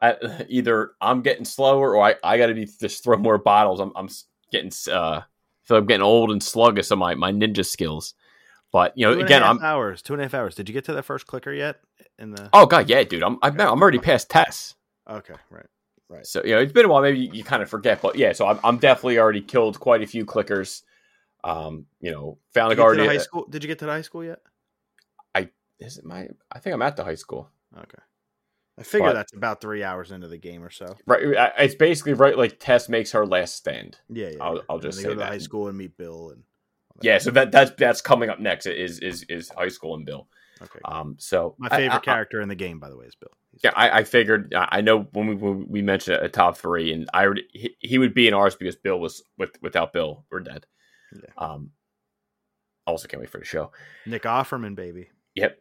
I, 0.00 0.16
either 0.48 0.92
I'm 1.00 1.20
getting 1.22 1.44
slower 1.44 1.94
or 1.94 2.02
I, 2.02 2.14
I 2.24 2.38
got 2.38 2.46
to 2.46 2.54
be 2.54 2.64
just 2.66 3.04
throw 3.04 3.18
more 3.18 3.38
bottles. 3.38 3.80
I'm 3.80 3.92
I'm 3.94 4.08
getting 4.50 4.72
uh, 4.90 5.20
I'm 5.70 5.86
getting 5.86 6.02
old 6.02 6.30
and 6.30 6.42
sluggish 6.42 6.90
on 6.90 6.98
my 6.98 7.14
my 7.14 7.32
ninja 7.32 7.66
skills. 7.66 8.14
But 8.72 8.96
you 8.96 9.06
know, 9.06 9.14
Two 9.14 9.20
again, 9.20 9.42
I'm 9.42 9.60
hours, 9.62 10.02
two 10.02 10.12
and 10.14 10.20
a 10.22 10.24
half 10.24 10.34
hours. 10.34 10.54
Did 10.54 10.68
you 10.68 10.72
get 10.72 10.84
to 10.86 10.92
the 10.92 11.02
first 11.02 11.26
clicker 11.26 11.52
yet? 11.52 11.80
In 12.18 12.30
the 12.30 12.48
oh 12.52 12.66
god, 12.66 12.88
yeah, 12.88 13.02
dude, 13.02 13.22
I'm 13.22 13.38
I'm, 13.42 13.58
I'm 13.60 13.80
already 13.80 13.98
past 13.98 14.30
Tess. 14.30 14.74
okay, 15.08 15.34
right, 15.50 15.66
right. 16.08 16.26
So 16.26 16.42
you 16.44 16.54
know, 16.54 16.60
it's 16.60 16.72
been 16.72 16.84
a 16.84 16.88
while. 16.88 17.02
Maybe 17.02 17.20
you, 17.20 17.30
you 17.32 17.44
kind 17.44 17.62
of 17.62 17.70
forget, 17.70 18.00
but 18.02 18.16
yeah. 18.16 18.32
So 18.32 18.46
I'm 18.46 18.58
I'm 18.64 18.78
definitely 18.78 19.18
already 19.18 19.40
killed 19.40 19.78
quite 19.80 20.02
a 20.02 20.06
few 20.06 20.24
clickers. 20.24 20.82
Um, 21.44 21.86
you 22.00 22.10
know, 22.10 22.38
found 22.52 22.70
Did 22.70 22.78
a 22.78 22.82
you 22.82 22.88
get 22.88 22.96
guardian. 22.96 23.06
high 23.08 23.18
school? 23.18 23.46
Did 23.48 23.62
you 23.62 23.68
get 23.68 23.78
to 23.80 23.86
the 23.86 23.92
high 23.92 24.02
school 24.02 24.24
yet? 24.24 24.40
I 25.34 25.50
is 25.78 25.98
it 25.98 26.04
my? 26.04 26.28
I 26.50 26.58
think 26.58 26.74
I'm 26.74 26.82
at 26.82 26.96
the 26.96 27.04
high 27.04 27.14
school. 27.14 27.50
Okay, 27.76 28.02
I 28.78 28.82
figure 28.82 29.08
But- 29.08 29.12
that's 29.14 29.32
about 29.34 29.60
three 29.60 29.84
hours 29.84 30.10
into 30.10 30.28
the 30.28 30.38
game 30.38 30.64
or 30.64 30.70
so. 30.70 30.96
Right, 31.06 31.22
it's 31.58 31.74
basically 31.74 32.14
right. 32.14 32.36
Like 32.36 32.58
Tess 32.58 32.88
makes 32.88 33.12
her 33.12 33.24
last 33.26 33.54
stand. 33.56 33.98
Yeah, 34.08 34.30
yeah. 34.30 34.36
I'll- 34.40 34.56
yeah. 34.56 34.62
I'll 34.68 34.78
just 34.80 34.98
they 34.98 35.02
say 35.02 35.08
go 35.08 35.14
to 35.14 35.20
that. 35.20 35.28
high 35.28 35.38
school 35.38 35.68
and 35.68 35.78
meet 35.78 35.96
Bill 35.96 36.30
and. 36.30 36.42
Yeah, 37.00 37.18
so 37.18 37.30
that 37.30 37.52
that's 37.52 37.70
that's 37.78 38.00
coming 38.00 38.28
up 38.28 38.40
next. 38.40 38.66
Is 38.66 38.98
is 38.98 39.22
is 39.28 39.50
high 39.50 39.68
school 39.68 39.94
and 39.94 40.04
Bill. 40.04 40.26
Okay. 40.60 40.80
Um, 40.84 41.14
so 41.20 41.54
My 41.58 41.68
favorite 41.68 41.92
I, 41.94 41.98
I, 41.98 42.00
character 42.00 42.40
in 42.40 42.48
the 42.48 42.56
game, 42.56 42.80
by 42.80 42.88
the 42.88 42.96
way, 42.96 43.06
is 43.06 43.14
Bill. 43.14 43.30
Yeah, 43.62 43.72
I, 43.74 43.98
I 44.00 44.04
figured. 44.04 44.54
I 44.54 44.68
I 44.72 44.80
know 44.80 45.08
when 45.12 45.26
we 45.26 45.34
when 45.34 45.66
we 45.68 45.82
mentioned 45.82 46.22
a 46.22 46.28
top 46.28 46.56
three, 46.56 46.92
and 46.92 47.08
I 47.12 47.24
already 47.24 47.44
he, 47.52 47.76
he 47.80 47.98
would 47.98 48.14
be 48.14 48.28
in 48.28 48.34
ours 48.34 48.54
because 48.54 48.76
Bill 48.76 49.00
was 49.00 49.22
with 49.36 49.60
without 49.62 49.92
Bill, 49.92 50.24
we're 50.30 50.40
dead. 50.40 50.66
Yeah. 51.12 51.30
Um, 51.36 51.70
also 52.86 53.08
can't 53.08 53.20
wait 53.20 53.30
for 53.30 53.38
the 53.38 53.44
show. 53.44 53.72
Nick 54.06 54.22
Offerman, 54.22 54.74
baby. 54.74 55.08
Yep, 55.34 55.58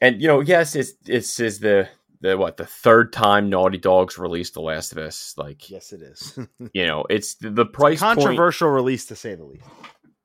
and 0.00 0.20
you 0.20 0.28
know, 0.28 0.40
yes, 0.40 0.74
it's 0.74 0.92
this 1.04 1.40
is 1.40 1.60
the 1.60 1.88
the 2.20 2.36
what 2.36 2.56
the 2.56 2.66
third 2.66 3.12
time 3.12 3.50
Naughty 3.50 3.78
Dogs 3.78 4.18
released 4.18 4.54
The 4.54 4.60
Last 4.60 4.92
of 4.92 4.98
Us. 4.98 5.34
Like, 5.36 5.70
Yes, 5.70 5.92
it 5.92 6.02
is. 6.02 6.38
you 6.74 6.86
know, 6.86 7.04
it's 7.08 7.34
the, 7.34 7.50
the 7.50 7.66
price 7.66 8.00
point. 8.00 8.18
Controversial 8.18 8.68
release 8.68 9.06
to 9.06 9.16
say 9.16 9.34
the 9.34 9.44
least. 9.44 9.64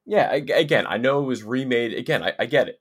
Yeah, 0.06 0.30
ag- 0.32 0.52
again, 0.52 0.86
I 0.88 0.98
know 0.98 1.22
it 1.22 1.26
was 1.26 1.44
remade. 1.44 1.94
Again, 1.94 2.24
I, 2.24 2.34
I 2.38 2.46
get 2.46 2.68
it. 2.68 2.80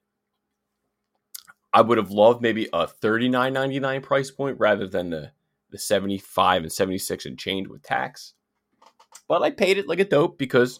I 1.75 1.81
would 1.81 1.99
have 1.99 2.13
loved 2.13 2.41
maybe 2.41 2.69
a 2.73 2.87
thirty 2.87 3.29
nine 3.29 3.53
ninety 3.53 3.81
nine 3.81 4.01
price 4.01 4.31
point 4.31 4.61
rather 4.61 4.87
than 4.87 5.11
the 5.11 5.33
the 5.71 5.79
seventy 5.79 6.19
five 6.19 6.63
and 6.63 6.73
seventy 6.73 6.99
six 6.99 7.27
and 7.27 7.37
change 7.37 7.67
with 7.67 7.83
tax. 7.83 8.35
But 9.27 9.43
I 9.43 9.51
paid 9.51 9.79
it 9.79 9.89
like 9.89 9.99
a 9.99 10.05
dope 10.05 10.39
because, 10.39 10.79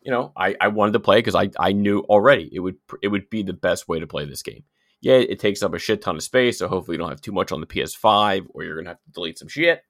you 0.00 0.10
know, 0.10 0.32
I, 0.36 0.56
I 0.60 0.68
wanted 0.68 0.92
to 0.92 1.00
play 1.00 1.18
because 1.18 1.36
I, 1.36 1.50
I 1.58 1.70
knew 1.70 2.00
already 2.00 2.50
it 2.52 2.58
would 2.58 2.76
it 3.00 3.08
would 3.08 3.30
be 3.30 3.44
the 3.44 3.52
best 3.52 3.86
way 3.88 4.00
to 4.00 4.08
play 4.08 4.24
this 4.24 4.42
game. 4.42 4.64
Yeah, 5.00 5.14
it 5.14 5.38
takes 5.38 5.62
up 5.62 5.72
a 5.72 5.78
shit 5.78 6.02
ton 6.02 6.16
of 6.16 6.24
space, 6.24 6.58
so 6.58 6.66
hopefully 6.66 6.96
you 6.96 6.98
don't 6.98 7.10
have 7.10 7.20
too 7.20 7.30
much 7.30 7.52
on 7.52 7.60
the 7.60 7.66
PS5 7.68 8.46
or 8.50 8.64
you're 8.64 8.76
gonna 8.76 8.90
have 8.90 9.02
to 9.04 9.10
delete 9.12 9.38
some 9.38 9.46
shit. 9.46 9.82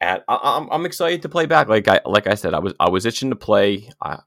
And 0.00 0.22
I, 0.28 0.38
I'm 0.42 0.68
I'm 0.70 0.86
excited 0.86 1.22
to 1.22 1.28
play 1.28 1.46
back. 1.46 1.68
Like 1.68 1.88
I 1.88 2.00
like 2.06 2.28
I 2.28 2.34
said, 2.34 2.54
I 2.54 2.60
was 2.60 2.74
I 2.78 2.88
was 2.88 3.04
itching 3.04 3.30
to 3.30 3.36
play. 3.36 3.90
I, 4.00 4.20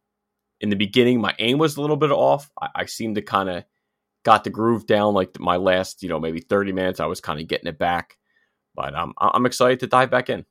in 0.59 0.69
the 0.69 0.75
beginning, 0.75 1.21
my 1.21 1.33
aim 1.39 1.59
was 1.59 1.77
a 1.77 1.81
little 1.81 1.95
bit 1.95 2.11
off. 2.11 2.51
I, 2.61 2.67
I 2.75 2.85
seemed 2.87 3.15
to 3.15 3.21
kind 3.21 3.49
of 3.49 3.63
got 4.23 4.43
the 4.43 4.49
groove 4.49 4.85
down. 4.85 5.13
Like 5.13 5.39
my 5.39 5.57
last, 5.57 6.03
you 6.03 6.09
know, 6.09 6.19
maybe 6.19 6.39
thirty 6.39 6.71
minutes, 6.71 6.99
I 6.99 7.05
was 7.05 7.21
kind 7.21 7.39
of 7.39 7.47
getting 7.47 7.67
it 7.67 7.77
back. 7.77 8.17
But 8.75 8.95
um, 8.95 9.13
I- 9.17 9.31
I'm 9.33 9.45
excited 9.45 9.79
to 9.81 9.87
dive 9.87 10.09
back 10.11 10.29
in. 10.29 10.45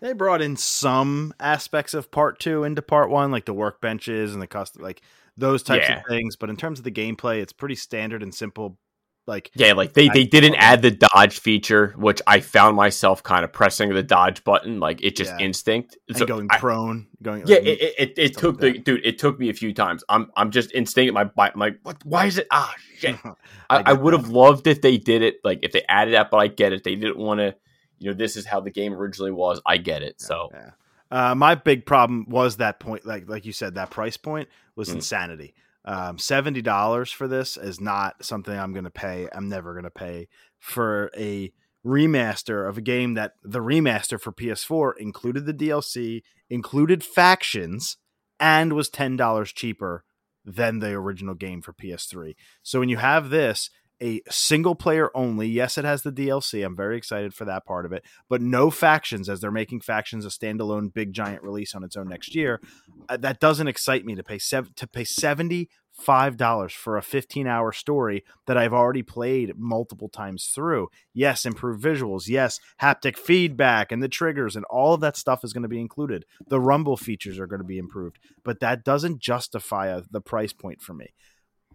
They 0.00 0.12
brought 0.12 0.42
in 0.42 0.56
some 0.56 1.32
aspects 1.40 1.94
of 1.94 2.10
part 2.10 2.38
two 2.38 2.64
into 2.64 2.82
part 2.82 3.08
one, 3.10 3.30
like 3.30 3.46
the 3.46 3.54
workbenches 3.54 4.32
and 4.34 4.42
the 4.42 4.46
custom, 4.46 4.82
like 4.82 5.00
those 5.38 5.62
types 5.62 5.88
Yeah. 5.88 6.00
of 6.00 6.02
things. 6.06 6.36
But 6.36 6.50
in 6.50 6.56
terms 6.56 6.78
of 6.78 6.84
the 6.84 6.90
gameplay, 6.90 7.40
it's 7.40 7.52
pretty 7.52 7.76
standard 7.76 8.22
and 8.22 8.34
simple. 8.34 8.78
Like 9.26 9.50
Yeah, 9.56 9.72
like 9.72 9.92
they, 9.92 10.08
I- 10.08 10.12
they 10.14 10.24
didn't 10.24 10.54
add 10.54 10.82
the 10.82 10.92
dodge 10.92 11.40
feature, 11.40 11.94
which 11.96 12.22
I 12.28 12.38
found 12.40 12.76
myself 12.76 13.22
kind 13.24 13.44
of 13.44 13.52
pressing 13.52 13.88
the 13.92 14.02
dodge 14.02 14.44
button, 14.44 14.78
like 14.78 15.02
it 15.02 15.16
just 15.16 15.32
Yeah. 15.32 15.44
instinct. 15.46 15.98
and 16.08 16.16
So 16.16 16.26
going 16.26 16.46
I- 16.50 16.58
prone, 16.58 17.08
going 17.22 17.42
yeah, 17.46 17.56
like, 17.56 17.66
it, 17.66 17.94
it, 17.98 18.14
it, 18.18 18.36
took 18.36 18.62
like 18.62 18.74
the 18.74 18.78
dude. 18.78 19.04
It 19.04 19.18
took 19.18 19.38
me 19.40 19.48
a 19.50 19.52
few 19.54 19.74
times. 19.74 20.04
I'm 20.08 20.30
I'm 20.36 20.52
just 20.52 20.72
instinct. 20.74 21.12
My 21.12 21.28
my 21.36 21.50
I'm 21.52 21.58
like 21.58 21.80
what? 21.82 21.96
Why 22.04 22.26
is 22.26 22.38
it? 22.38 22.46
Ah 22.52 22.72
shit. 22.98 23.16
I 23.70 23.92
would 23.94 24.12
have 24.12 24.28
loved 24.28 24.68
if 24.68 24.80
they 24.80 24.96
did 24.96 25.22
it, 25.22 25.36
like 25.42 25.60
if 25.64 25.72
they 25.72 25.82
added 25.88 26.14
that, 26.14 26.30
but 26.30 26.36
I 26.36 26.46
get 26.46 26.72
it. 26.72 26.84
They 26.84 26.94
didn't 26.94 27.18
want 27.18 27.40
to, 27.40 27.56
you 27.98 28.10
know, 28.10 28.16
this 28.16 28.36
is 28.36 28.46
how 28.46 28.60
the 28.60 28.70
game 28.70 28.92
originally 28.94 29.32
was. 29.32 29.60
I 29.66 29.78
get 29.78 30.02
it. 30.04 30.20
So 30.20 30.50
Yeah. 30.52 30.70
Uh, 31.08 31.34
my 31.36 31.54
big 31.56 31.84
problem 31.86 32.26
was 32.28 32.56
that 32.58 32.78
point, 32.80 33.04
like 33.06 33.28
like 33.28 33.44
you 33.44 33.52
said, 33.52 33.74
that 33.74 33.90
price 33.90 34.16
point 34.16 34.48
was 34.76 34.88
Mm. 34.90 34.94
insanity. 34.96 35.54
Um, 35.86 36.18
Seventy 36.18 36.62
dollars 36.62 37.12
for 37.12 37.28
this 37.28 37.56
is 37.56 37.80
not 37.80 38.24
something 38.24 38.56
I'm 38.58 38.72
going 38.72 38.84
to 38.84 38.90
pay. 38.90 39.28
I'm 39.32 39.48
never 39.48 39.72
going 39.72 39.84
to 39.84 39.90
pay 39.90 40.28
for 40.58 41.10
a 41.16 41.52
remaster 41.84 42.68
of 42.68 42.76
a 42.76 42.80
game 42.80 43.14
that 43.14 43.34
the 43.44 43.60
remaster 43.60 44.20
for 44.20 44.32
PS4 44.32 44.94
included 44.98 45.46
the 45.46 45.54
DLC, 45.54 46.22
included 46.50 47.04
factions, 47.04 47.98
and 48.40 48.72
was 48.72 48.88
ten 48.88 49.16
dollars 49.16 49.52
cheaper 49.52 50.04
than 50.44 50.78
the 50.78 50.92
original 50.92 51.34
game 51.34 51.62
for 51.62 51.72
PS3. 51.72 52.34
So 52.62 52.80
when 52.80 52.88
you 52.88 52.96
have 52.98 53.30
this, 53.30 53.70
a 54.02 54.20
single 54.30 54.74
player 54.74 55.10
only, 55.14 55.48
yes, 55.48 55.78
it 55.78 55.84
has 55.84 56.02
the 56.02 56.12
DLC. 56.12 56.64
I'm 56.64 56.76
very 56.76 56.96
excited 56.96 57.34
for 57.34 57.44
that 57.44 57.64
part 57.64 57.86
of 57.86 57.92
it 57.92 58.04
but 58.28 58.40
no 58.40 58.70
factions 58.70 59.28
as 59.28 59.40
they're 59.40 59.50
making 59.50 59.80
factions 59.80 60.24
a 60.24 60.28
standalone 60.28 60.92
big 60.92 61.12
giant 61.12 61.42
release 61.42 61.74
on 61.74 61.84
its 61.84 61.96
own 61.96 62.08
next 62.08 62.34
year 62.34 62.60
uh, 63.08 63.16
that 63.16 63.40
doesn't 63.40 63.68
excite 63.68 64.04
me 64.04 64.14
to 64.14 64.22
pay 64.22 64.38
sev- 64.38 64.74
to 64.74 64.86
pay 64.86 65.02
$75 65.02 66.72
for 66.72 66.96
a 66.96 67.02
15 67.02 67.46
hour 67.46 67.72
story 67.72 68.24
that 68.46 68.56
I've 68.56 68.72
already 68.72 69.02
played 69.02 69.56
multiple 69.56 70.08
times 70.08 70.50
through. 70.54 70.88
Yes, 71.12 71.44
improved 71.44 71.82
visuals. 71.82 72.28
Yes, 72.28 72.60
haptic 72.80 73.16
feedback 73.16 73.92
and 73.92 74.02
the 74.02 74.08
triggers 74.08 74.56
and 74.56 74.64
all 74.66 74.94
of 74.94 75.00
that 75.00 75.16
stuff 75.16 75.44
is 75.44 75.52
going 75.52 75.62
to 75.62 75.68
be 75.68 75.80
included. 75.80 76.24
The 76.48 76.60
rumble 76.60 76.96
features 76.96 77.38
are 77.38 77.46
going 77.46 77.60
to 77.60 77.64
be 77.64 77.78
improved, 77.78 78.18
but 78.44 78.60
that 78.60 78.84
doesn't 78.84 79.20
justify 79.20 79.90
uh, 79.90 80.02
the 80.10 80.20
price 80.20 80.52
point 80.52 80.80
for 80.80 80.94
me. 80.94 81.14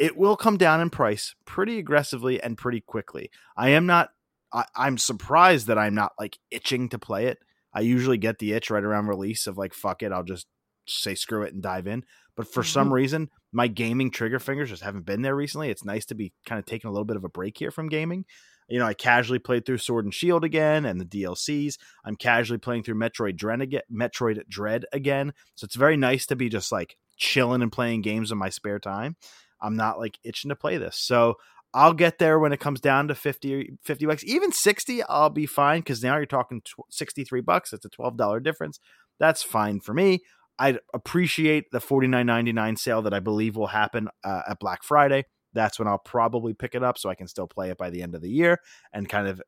It 0.02 0.18
will 0.18 0.36
come 0.36 0.58
down 0.58 0.82
in 0.82 0.90
price 0.90 1.36
pretty 1.46 1.78
aggressively 1.78 2.42
and 2.42 2.58
pretty 2.58 2.82
quickly. 2.82 3.30
I 3.56 3.70
am 3.70 3.86
not 3.86 4.10
I, 4.52 4.66
I'm 4.76 4.98
surprised 4.98 5.68
that 5.68 5.78
I'm 5.78 5.94
not 5.94 6.14
like 6.20 6.40
itching 6.50 6.90
to 6.90 6.98
play 6.98 7.28
it. 7.28 7.38
I 7.72 7.82
usually 7.82 8.18
get 8.18 8.40
the 8.40 8.54
itch 8.54 8.72
right 8.72 8.84
around 8.84 9.08
release 9.08 9.46
of 9.46 9.60
like 9.60 9.76
fuck 9.76 10.02
it, 10.02 10.12
I'll 10.12 10.24
just 10.24 10.48
say 10.88 11.14
screw 11.14 11.44
it 11.44 11.54
and 11.54 11.62
dive 11.62 11.86
in. 11.86 12.04
But 12.36 12.48
for 12.48 12.64
some 12.64 12.88
mm-hmm. 12.88 12.94
reason, 12.94 13.30
my 13.52 13.68
gaming 13.68 14.10
trigger 14.10 14.40
fingers 14.40 14.70
just 14.70 14.82
haven't 14.82 15.06
been 15.06 15.22
there 15.22 15.36
recently. 15.36 15.70
It's 15.70 15.86
nice 15.86 16.06
to 16.08 16.16
be 16.16 16.34
kind 16.48 16.58
of 16.58 16.66
taking 16.66 16.90
a 16.90 16.92
little 16.92 17.06
bit 17.06 17.18
of 17.18 17.24
a 17.24 17.30
break 17.30 17.58
here 17.60 17.70
from 17.70 17.88
gaming. 17.88 18.26
You 18.68 18.80
know, 18.80 18.86
I 18.86 18.96
casually 18.96 19.38
played 19.38 19.66
through 19.66 19.80
Sword 19.80 20.06
and 20.06 20.14
Shield 20.14 20.44
again 20.44 20.86
and 20.86 21.00
the 21.00 21.06
DLCs. 21.06 21.76
I'm 22.06 22.16
casually 22.16 22.58
playing 22.58 22.84
through 22.84 22.96
Metroid 22.96 23.36
Dread 23.36 23.62
again, 23.62 23.82
Metroid 23.94 24.42
Dread 24.48 24.86
again. 24.94 25.34
So 25.56 25.66
it's 25.66 25.76
very 25.76 25.98
nice 25.98 26.26
to 26.28 26.36
be 26.36 26.50
just 26.50 26.72
like 26.72 26.98
chilling 27.18 27.62
and 27.62 27.72
playing 27.72 28.02
games 28.02 28.32
in 28.32 28.38
my 28.38 28.50
spare 28.50 28.80
time. 28.80 29.18
I'm 29.62 29.76
not 29.76 30.00
like 30.00 30.20
itching 30.24 30.50
to 30.50 30.56
play 30.56 30.78
this. 30.78 30.98
So 30.98 31.36
I'll 31.74 31.94
get 31.94 32.20
there 32.20 32.38
when 32.40 32.52
it 32.52 32.60
comes 32.60 32.82
down 32.82 33.08
to 33.08 33.16
50, 33.16 33.78
50 33.84 34.06
bucks. 34.06 34.24
Even 34.26 34.52
60, 34.52 35.04
I'll 35.04 35.30
be 35.30 35.46
fine 35.46 35.80
because 35.80 36.04
now 36.04 36.18
you're 36.18 36.26
talking 36.26 36.62
tw- 36.62 36.92
63 36.92 37.42
bucks. 37.42 37.72
It's 37.72 37.86
a 37.86 37.90
$12 37.90 38.44
difference. 38.44 38.80
That's 39.20 39.42
fine 39.44 39.80
for 39.80 39.94
me. 39.94 40.20
I'd 40.60 40.80
appreciate 40.94 41.72
the 41.72 41.80
$49.99 41.80 42.78
sale 42.78 43.02
that 43.04 43.14
I 43.14 43.20
believe 43.20 43.56
will 43.56 43.68
happen 43.68 44.10
uh, 44.24 44.42
at 44.50 44.60
Black 44.60 44.84
Friday. 44.84 45.26
that's 45.54 45.80
when 45.80 45.88
I'll 45.88 45.98
probably 45.98 46.54
pick 46.54 46.76
it 46.76 46.84
up 46.84 46.98
so 46.98 47.10
I 47.10 47.16
can 47.16 47.28
still 47.28 47.48
play 47.48 47.70
it 47.70 47.78
by 47.78 47.90
the 47.90 48.02
end 48.02 48.16
of 48.16 48.22
the 48.22 48.30
year 48.30 48.60
and 48.94 49.08
kind 49.10 49.28
of, 49.28 49.42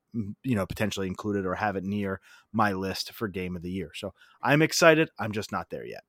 you 0.43 0.55
know, 0.55 0.65
potentially 0.65 1.07
include 1.07 1.37
it 1.37 1.45
or 1.45 1.55
have 1.55 1.75
it 1.75 1.83
near 1.83 2.19
my 2.51 2.73
list 2.73 3.13
for 3.13 3.27
game 3.27 3.55
of 3.55 3.61
the 3.61 3.71
year. 3.71 3.91
So 3.95 4.13
I'm 4.41 4.61
excited. 4.61 5.09
I'm 5.19 5.31
just 5.31 5.51
not 5.51 5.69
there 5.69 5.85
yet. 5.85 6.03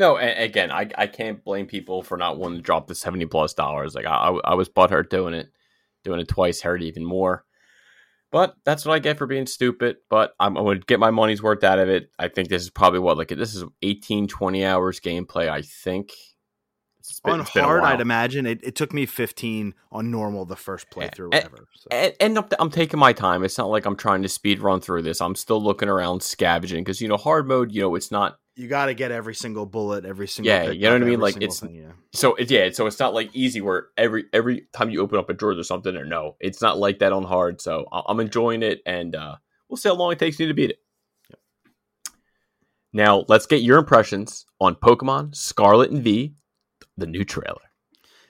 No, 0.00 0.16
again, 0.16 0.70
I, 0.70 0.88
I 0.96 1.06
can't 1.06 1.44
blame 1.44 1.66
people 1.66 2.02
for 2.02 2.16
not 2.16 2.38
wanting 2.38 2.56
to 2.56 2.62
drop 2.62 2.86
the 2.86 2.94
70 2.94 3.26
plus 3.26 3.52
dollars. 3.52 3.94
Like 3.94 4.06
I, 4.06 4.30
I 4.44 4.54
was 4.54 4.70
butthurt 4.70 5.10
doing 5.10 5.34
it, 5.34 5.48
doing 6.04 6.20
it 6.20 6.26
twice, 6.26 6.62
hurt 6.62 6.82
even 6.82 7.04
more. 7.04 7.44
But 8.32 8.54
that's 8.64 8.86
what 8.86 8.94
I 8.94 8.98
get 8.98 9.18
for 9.18 9.26
being 9.26 9.44
stupid. 9.44 9.98
But 10.08 10.32
I'm, 10.40 10.56
I'm 10.56 10.64
going 10.64 10.80
to 10.80 10.86
get 10.86 11.00
my 11.00 11.10
money's 11.10 11.42
worth 11.42 11.62
out 11.64 11.78
of 11.78 11.90
it. 11.90 12.10
I 12.18 12.28
think 12.28 12.48
this 12.48 12.62
is 12.62 12.70
probably 12.70 13.00
what, 13.00 13.18
like, 13.18 13.28
this 13.28 13.54
is 13.54 13.62
18, 13.82 14.26
20 14.26 14.64
hours 14.64 15.00
gameplay, 15.00 15.50
I 15.50 15.60
think. 15.60 16.12
Been, 17.22 17.40
on 17.40 17.40
hard, 17.40 17.82
I'd 17.82 18.00
imagine 18.00 18.46
it, 18.46 18.60
it 18.62 18.76
took 18.76 18.94
me 18.94 19.04
15 19.04 19.74
on 19.92 20.10
normal 20.10 20.46
the 20.46 20.56
first 20.56 20.88
playthrough, 20.90 21.34
and, 21.34 21.44
whatever. 21.44 21.68
So. 21.74 21.88
And, 21.90 22.14
and 22.20 22.38
I'm, 22.38 22.44
I'm, 22.58 22.70
taking 22.70 23.00
my 23.00 23.12
time. 23.12 23.44
It's 23.44 23.58
not 23.58 23.68
like 23.68 23.84
I'm 23.84 23.96
trying 23.96 24.22
to 24.22 24.28
speed 24.28 24.60
run 24.60 24.80
through 24.80 25.02
this. 25.02 25.20
I'm 25.20 25.34
still 25.34 25.62
looking 25.62 25.88
around, 25.88 26.22
scavenging 26.22 26.84
because 26.84 27.00
you 27.00 27.08
know 27.08 27.16
hard 27.16 27.46
mode. 27.48 27.72
You 27.72 27.82
know, 27.82 27.94
it's 27.96 28.10
not. 28.10 28.38
You 28.60 28.68
got 28.68 28.86
to 28.86 28.94
get 28.94 29.10
every 29.10 29.34
single 29.34 29.64
bullet, 29.64 30.04
every 30.04 30.28
single. 30.28 30.52
Yeah, 30.52 30.70
you 30.70 30.82
know 30.82 30.92
what 30.92 31.02
I 31.02 31.04
mean. 31.06 31.20
Like 31.20 31.40
it's 31.40 31.60
thing, 31.60 31.74
yeah. 31.74 31.92
so 32.12 32.34
it, 32.34 32.50
yeah. 32.50 32.68
So 32.72 32.86
it's 32.86 32.98
not 32.98 33.14
like 33.14 33.30
easy 33.32 33.62
where 33.62 33.86
every 33.96 34.26
every 34.34 34.66
time 34.74 34.90
you 34.90 35.00
open 35.00 35.18
up 35.18 35.30
a 35.30 35.32
drawer 35.32 35.52
or 35.52 35.62
something 35.62 35.96
or 35.96 36.04
no, 36.04 36.36
it's 36.40 36.60
not 36.60 36.76
like 36.76 36.98
that 36.98 37.12
on 37.12 37.24
hard. 37.24 37.62
So 37.62 37.86
I'm 37.90 38.20
enjoying 38.20 38.62
it, 38.62 38.82
and 38.84 39.16
uh, 39.16 39.36
we'll 39.68 39.78
see 39.78 39.88
how 39.88 39.94
long 39.94 40.12
it 40.12 40.18
takes 40.18 40.38
you 40.38 40.46
to 40.48 40.52
beat 40.52 40.70
it. 40.70 40.78
Now 42.92 43.24
let's 43.28 43.46
get 43.46 43.62
your 43.62 43.78
impressions 43.78 44.44
on 44.60 44.74
Pokemon 44.74 45.34
Scarlet 45.34 45.90
and 45.90 46.02
V, 46.02 46.34
the 46.98 47.06
new 47.06 47.24
trailer. 47.24 47.62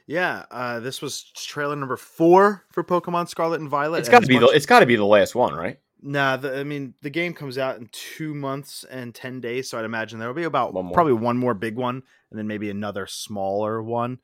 Yeah, 0.06 0.44
uh, 0.50 0.80
this 0.80 1.02
was 1.02 1.22
trailer 1.36 1.76
number 1.76 1.96
four 1.96 2.66
for 2.72 2.84
Pokemon 2.84 3.28
Scarlet 3.28 3.60
and 3.60 3.68
Violet. 3.68 3.98
It's 3.98 4.08
got 4.08 4.22
to 4.22 4.28
be 4.28 4.38
much- 4.38 4.50
the 4.50 4.56
it's 4.56 4.66
got 4.66 4.80
to 4.80 4.86
be 4.86 4.96
the 4.96 5.04
last 5.04 5.34
one, 5.34 5.54
right? 5.54 5.78
Nah, 6.02 6.36
the, 6.36 6.58
I 6.58 6.64
mean 6.64 6.94
the 7.02 7.10
game 7.10 7.34
comes 7.34 7.58
out 7.58 7.78
in 7.78 7.88
two 7.92 8.34
months 8.34 8.84
and 8.84 9.14
ten 9.14 9.40
days, 9.40 9.68
so 9.68 9.78
I'd 9.78 9.84
imagine 9.84 10.18
there 10.18 10.28
will 10.28 10.34
be 10.34 10.44
about 10.44 10.72
one 10.72 10.92
probably 10.92 11.12
one 11.12 11.36
more 11.36 11.54
big 11.54 11.76
one, 11.76 12.02
and 12.30 12.38
then 12.38 12.46
maybe 12.46 12.70
another 12.70 13.06
smaller 13.06 13.82
one. 13.82 14.18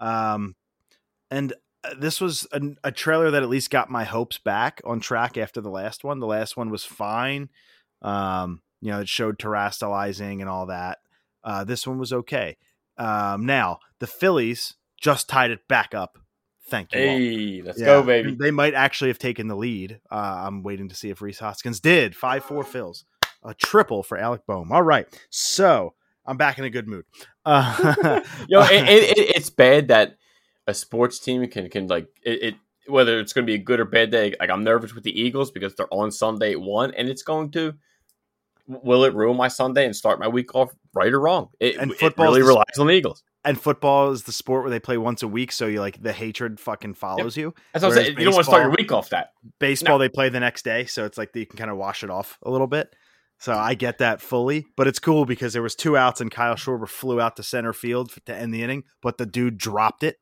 Um, 0.00 0.54
and 1.30 1.52
uh, 1.84 1.94
this 1.98 2.20
was 2.20 2.46
a, 2.52 2.60
a, 2.84 2.92
trailer 2.92 3.30
that 3.30 3.42
at 3.42 3.48
least 3.48 3.70
got 3.70 3.90
my 3.90 4.04
hopes 4.04 4.38
back 4.38 4.80
on 4.84 5.00
track 5.00 5.36
after 5.36 5.60
the 5.60 5.70
last 5.70 6.04
one. 6.04 6.20
The 6.20 6.26
last 6.26 6.56
one 6.56 6.70
was 6.70 6.84
fine. 6.84 7.50
Um, 8.00 8.62
you 8.80 8.90
know, 8.90 9.00
it 9.00 9.08
showed 9.08 9.38
terastallizing 9.38 10.40
and 10.40 10.48
all 10.48 10.66
that. 10.66 10.98
Uh, 11.44 11.64
this 11.64 11.86
one 11.86 11.98
was 11.98 12.12
okay. 12.12 12.56
Um, 12.96 13.46
now 13.46 13.78
the 13.98 14.06
Phillies 14.06 14.74
just 15.00 15.28
tied 15.28 15.50
it 15.50 15.66
back 15.68 15.94
up. 15.94 16.18
Thank 16.68 16.92
you. 16.92 17.00
Hey, 17.00 17.60
all. 17.60 17.66
let's 17.66 17.80
yeah. 17.80 17.86
go, 17.86 18.02
baby. 18.02 18.36
They 18.38 18.50
might 18.50 18.74
actually 18.74 19.08
have 19.08 19.18
taken 19.18 19.48
the 19.48 19.56
lead. 19.56 20.00
Uh, 20.10 20.42
I'm 20.46 20.62
waiting 20.62 20.88
to 20.88 20.94
see 20.94 21.10
if 21.10 21.22
Rhys 21.22 21.38
Hoskins 21.38 21.80
did. 21.80 22.14
Five 22.14 22.44
four 22.44 22.64
Phils, 22.64 23.04
a 23.42 23.54
triple 23.54 24.02
for 24.02 24.18
Alec 24.18 24.42
Bohm. 24.46 24.72
All 24.72 24.82
right, 24.82 25.06
so 25.30 25.94
I'm 26.26 26.36
back 26.36 26.58
in 26.58 26.64
a 26.64 26.70
good 26.70 26.86
mood. 26.86 27.04
Uh, 27.44 28.20
Yo, 28.48 28.62
it, 28.62 28.88
it, 28.88 29.18
it, 29.18 29.36
it's 29.36 29.50
bad 29.50 29.88
that 29.88 30.16
a 30.66 30.74
sports 30.74 31.18
team 31.18 31.46
can 31.48 31.68
can 31.70 31.88
like 31.88 32.08
it, 32.22 32.54
whether 32.86 33.18
it's 33.18 33.32
going 33.32 33.46
to 33.46 33.50
be 33.50 33.54
a 33.54 33.62
good 33.62 33.80
or 33.80 33.84
bad 33.84 34.10
day. 34.10 34.34
Like 34.38 34.50
I'm 34.50 34.64
nervous 34.64 34.94
with 34.94 35.04
the 35.04 35.20
Eagles 35.20 35.50
because 35.50 35.74
they're 35.74 35.92
on 35.92 36.10
Sunday 36.10 36.52
at 36.52 36.60
one, 36.60 36.92
and 36.94 37.08
it's 37.08 37.22
going 37.22 37.50
to 37.52 37.74
will 38.68 39.04
it 39.04 39.14
ruin 39.14 39.36
my 39.36 39.48
Sunday 39.48 39.86
and 39.86 39.96
start 39.96 40.20
my 40.20 40.28
week 40.28 40.54
off 40.54 40.70
right 40.94 41.12
or 41.12 41.20
wrong? 41.20 41.48
It, 41.58 41.76
and 41.76 41.94
football 41.94 42.26
really 42.26 42.42
relies 42.42 42.78
on 42.78 42.86
the 42.86 42.92
Eagles. 42.92 43.24
And 43.48 43.58
football 43.58 44.10
is 44.10 44.24
the 44.24 44.32
sport 44.32 44.62
where 44.62 44.70
they 44.70 44.78
play 44.78 44.98
once 44.98 45.22
a 45.22 45.28
week, 45.28 45.52
so 45.52 45.66
you 45.66 45.80
like 45.80 46.02
the 46.02 46.12
hatred 46.12 46.60
fucking 46.60 46.92
follows 46.92 47.34
yep. 47.34 47.42
you. 47.42 47.54
That's 47.72 47.82
what 47.82 47.92
I'm 47.92 48.04
saying. 48.04 48.18
You 48.18 48.24
don't 48.26 48.34
want 48.34 48.44
to 48.44 48.50
start 48.50 48.62
your 48.64 48.74
week 48.76 48.92
off 48.92 49.08
that. 49.08 49.32
Baseball 49.58 49.94
no. 49.94 49.98
they 50.00 50.10
play 50.10 50.28
the 50.28 50.38
next 50.38 50.66
day, 50.66 50.84
so 50.84 51.06
it's 51.06 51.16
like 51.16 51.34
you 51.34 51.46
can 51.46 51.56
kind 51.56 51.70
of 51.70 51.78
wash 51.78 52.04
it 52.04 52.10
off 52.10 52.38
a 52.42 52.50
little 52.50 52.66
bit. 52.66 52.94
So 53.38 53.54
I 53.54 53.72
get 53.72 53.98
that 53.98 54.20
fully, 54.20 54.66
but 54.76 54.86
it's 54.86 54.98
cool 54.98 55.24
because 55.24 55.54
there 55.54 55.62
was 55.62 55.74
two 55.74 55.96
outs 55.96 56.20
and 56.20 56.30
Kyle 56.30 56.56
Schwarber 56.56 56.86
flew 56.86 57.22
out 57.22 57.36
to 57.36 57.42
center 57.42 57.72
field 57.72 58.12
to 58.26 58.36
end 58.36 58.52
the 58.52 58.62
inning, 58.62 58.84
but 59.00 59.16
the 59.16 59.24
dude 59.24 59.56
dropped 59.56 60.02
it, 60.02 60.18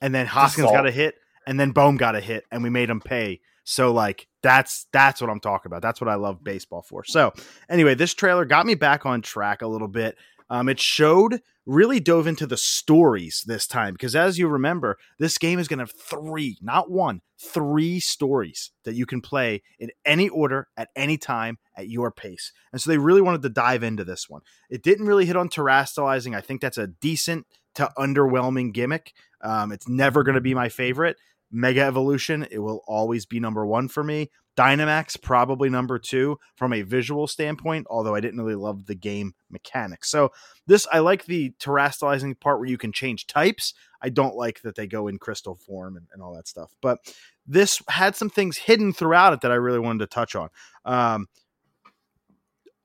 and 0.00 0.12
then 0.12 0.26
Hoskins 0.26 0.72
got 0.72 0.88
a 0.88 0.90
hit, 0.90 1.14
and 1.46 1.60
then 1.60 1.70
Bohm 1.70 1.96
got 1.96 2.16
a 2.16 2.20
hit, 2.20 2.46
and 2.50 2.64
we 2.64 2.70
made 2.70 2.90
him 2.90 3.00
pay 3.00 3.40
so 3.64 3.92
like 3.92 4.28
that's 4.42 4.86
that's 4.92 5.20
what 5.20 5.30
I'm 5.30 5.40
talking 5.40 5.70
about. 5.70 5.82
That's 5.82 6.00
what 6.00 6.08
I 6.08 6.14
love 6.14 6.44
baseball 6.44 6.82
for. 6.82 7.02
So 7.04 7.32
anyway, 7.68 7.94
this 7.94 8.14
trailer 8.14 8.44
got 8.44 8.66
me 8.66 8.74
back 8.74 9.06
on 9.06 9.22
track 9.22 9.62
a 9.62 9.66
little 9.66 9.88
bit. 9.88 10.16
Um, 10.50 10.68
it 10.68 10.80
showed 10.80 11.40
really 11.66 11.98
dove 11.98 12.26
into 12.26 12.46
the 12.46 12.56
stories 12.56 13.42
this 13.46 13.66
time 13.66 13.94
because 13.94 14.14
as 14.14 14.38
you 14.38 14.48
remember, 14.48 14.98
this 15.18 15.38
game 15.38 15.58
is 15.58 15.68
going 15.68 15.78
to 15.78 15.84
have 15.84 15.92
three, 15.92 16.58
not 16.60 16.90
one, 16.90 17.22
three 17.38 18.00
stories 18.00 18.70
that 18.84 18.94
you 18.94 19.06
can 19.06 19.20
play 19.20 19.62
in 19.78 19.90
any 20.04 20.28
order 20.28 20.68
at 20.76 20.88
any 20.94 21.16
time 21.16 21.58
at 21.76 21.88
your 21.88 22.10
pace. 22.10 22.52
And 22.72 22.80
so 22.80 22.90
they 22.90 22.98
really 22.98 23.22
wanted 23.22 23.42
to 23.42 23.48
dive 23.48 23.82
into 23.82 24.04
this 24.04 24.28
one. 24.28 24.42
It 24.68 24.82
didn't 24.82 25.06
really 25.06 25.26
hit 25.26 25.36
on 25.36 25.48
terastallizing. 25.48 26.36
I 26.36 26.40
think 26.40 26.60
that's 26.60 26.78
a 26.78 26.86
decent 26.88 27.46
to 27.76 27.90
underwhelming 27.98 28.72
gimmick. 28.72 29.12
Um, 29.40 29.72
it's 29.72 29.88
never 29.88 30.22
going 30.22 30.36
to 30.36 30.40
be 30.40 30.54
my 30.54 30.68
favorite. 30.68 31.16
Mega 31.54 31.82
Evolution, 31.82 32.46
it 32.50 32.58
will 32.58 32.82
always 32.86 33.26
be 33.26 33.40
number 33.40 33.64
one 33.64 33.88
for 33.88 34.02
me. 34.02 34.30
Dynamax, 34.56 35.20
probably 35.20 35.68
number 35.68 35.98
two 35.98 36.38
from 36.56 36.72
a 36.72 36.82
visual 36.82 37.26
standpoint, 37.26 37.86
although 37.90 38.14
I 38.14 38.20
didn't 38.20 38.40
really 38.40 38.54
love 38.54 38.86
the 38.86 38.94
game 38.94 39.34
mechanics. 39.50 40.10
So, 40.10 40.30
this, 40.66 40.86
I 40.92 41.00
like 41.00 41.24
the 41.24 41.52
terastallizing 41.58 42.38
part 42.38 42.60
where 42.60 42.68
you 42.68 42.78
can 42.78 42.92
change 42.92 43.26
types. 43.26 43.74
I 44.00 44.10
don't 44.10 44.36
like 44.36 44.62
that 44.62 44.76
they 44.76 44.86
go 44.86 45.08
in 45.08 45.18
crystal 45.18 45.56
form 45.56 45.96
and, 45.96 46.06
and 46.12 46.22
all 46.22 46.34
that 46.34 46.46
stuff. 46.46 46.74
But 46.80 46.98
this 47.46 47.82
had 47.88 48.14
some 48.14 48.30
things 48.30 48.56
hidden 48.56 48.92
throughout 48.92 49.32
it 49.32 49.40
that 49.40 49.50
I 49.50 49.56
really 49.56 49.80
wanted 49.80 50.00
to 50.00 50.06
touch 50.06 50.36
on. 50.36 50.50
Um, 50.84 51.26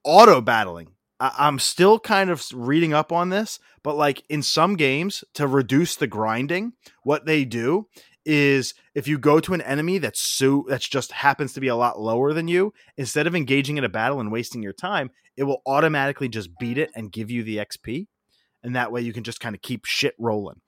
auto 0.03 0.41
battling. 0.41 0.93
I- 1.19 1.35
I'm 1.37 1.59
still 1.59 1.99
kind 1.99 2.29
of 2.29 2.45
reading 2.53 2.93
up 2.93 3.11
on 3.11 3.29
this, 3.29 3.59
but 3.83 3.95
like 3.95 4.23
in 4.29 4.41
some 4.41 4.75
games, 4.75 5.23
to 5.35 5.47
reduce 5.47 5.95
the 5.95 6.07
grinding, 6.07 6.73
what 7.03 7.25
they 7.25 7.45
do 7.45 7.87
is 8.29 8.75
if 8.93 9.07
you 9.07 9.17
go 9.17 9.39
to 9.39 9.55
an 9.55 9.61
enemy 9.63 9.97
that's 9.97 10.21
so 10.21 10.63
that's 10.69 10.87
just 10.87 11.11
happens 11.11 11.51
to 11.53 11.59
be 11.59 11.67
a 11.67 11.75
lot 11.75 11.99
lower 11.99 12.31
than 12.31 12.47
you, 12.47 12.71
instead 12.95 13.25
of 13.25 13.35
engaging 13.35 13.77
in 13.77 13.83
a 13.83 13.89
battle 13.89 14.19
and 14.19 14.31
wasting 14.31 14.61
your 14.61 14.71
time, 14.71 15.09
it 15.35 15.45
will 15.45 15.63
automatically 15.65 16.29
just 16.29 16.55
beat 16.59 16.77
it 16.77 16.91
and 16.95 17.11
give 17.11 17.31
you 17.31 17.41
the 17.41 17.57
XP. 17.57 18.05
And 18.61 18.75
that 18.75 18.91
way 18.91 19.01
you 19.01 19.13
can 19.13 19.23
just 19.23 19.39
kind 19.39 19.55
of 19.55 19.63
keep 19.63 19.83
shit 19.85 20.13
rolling. 20.19 20.61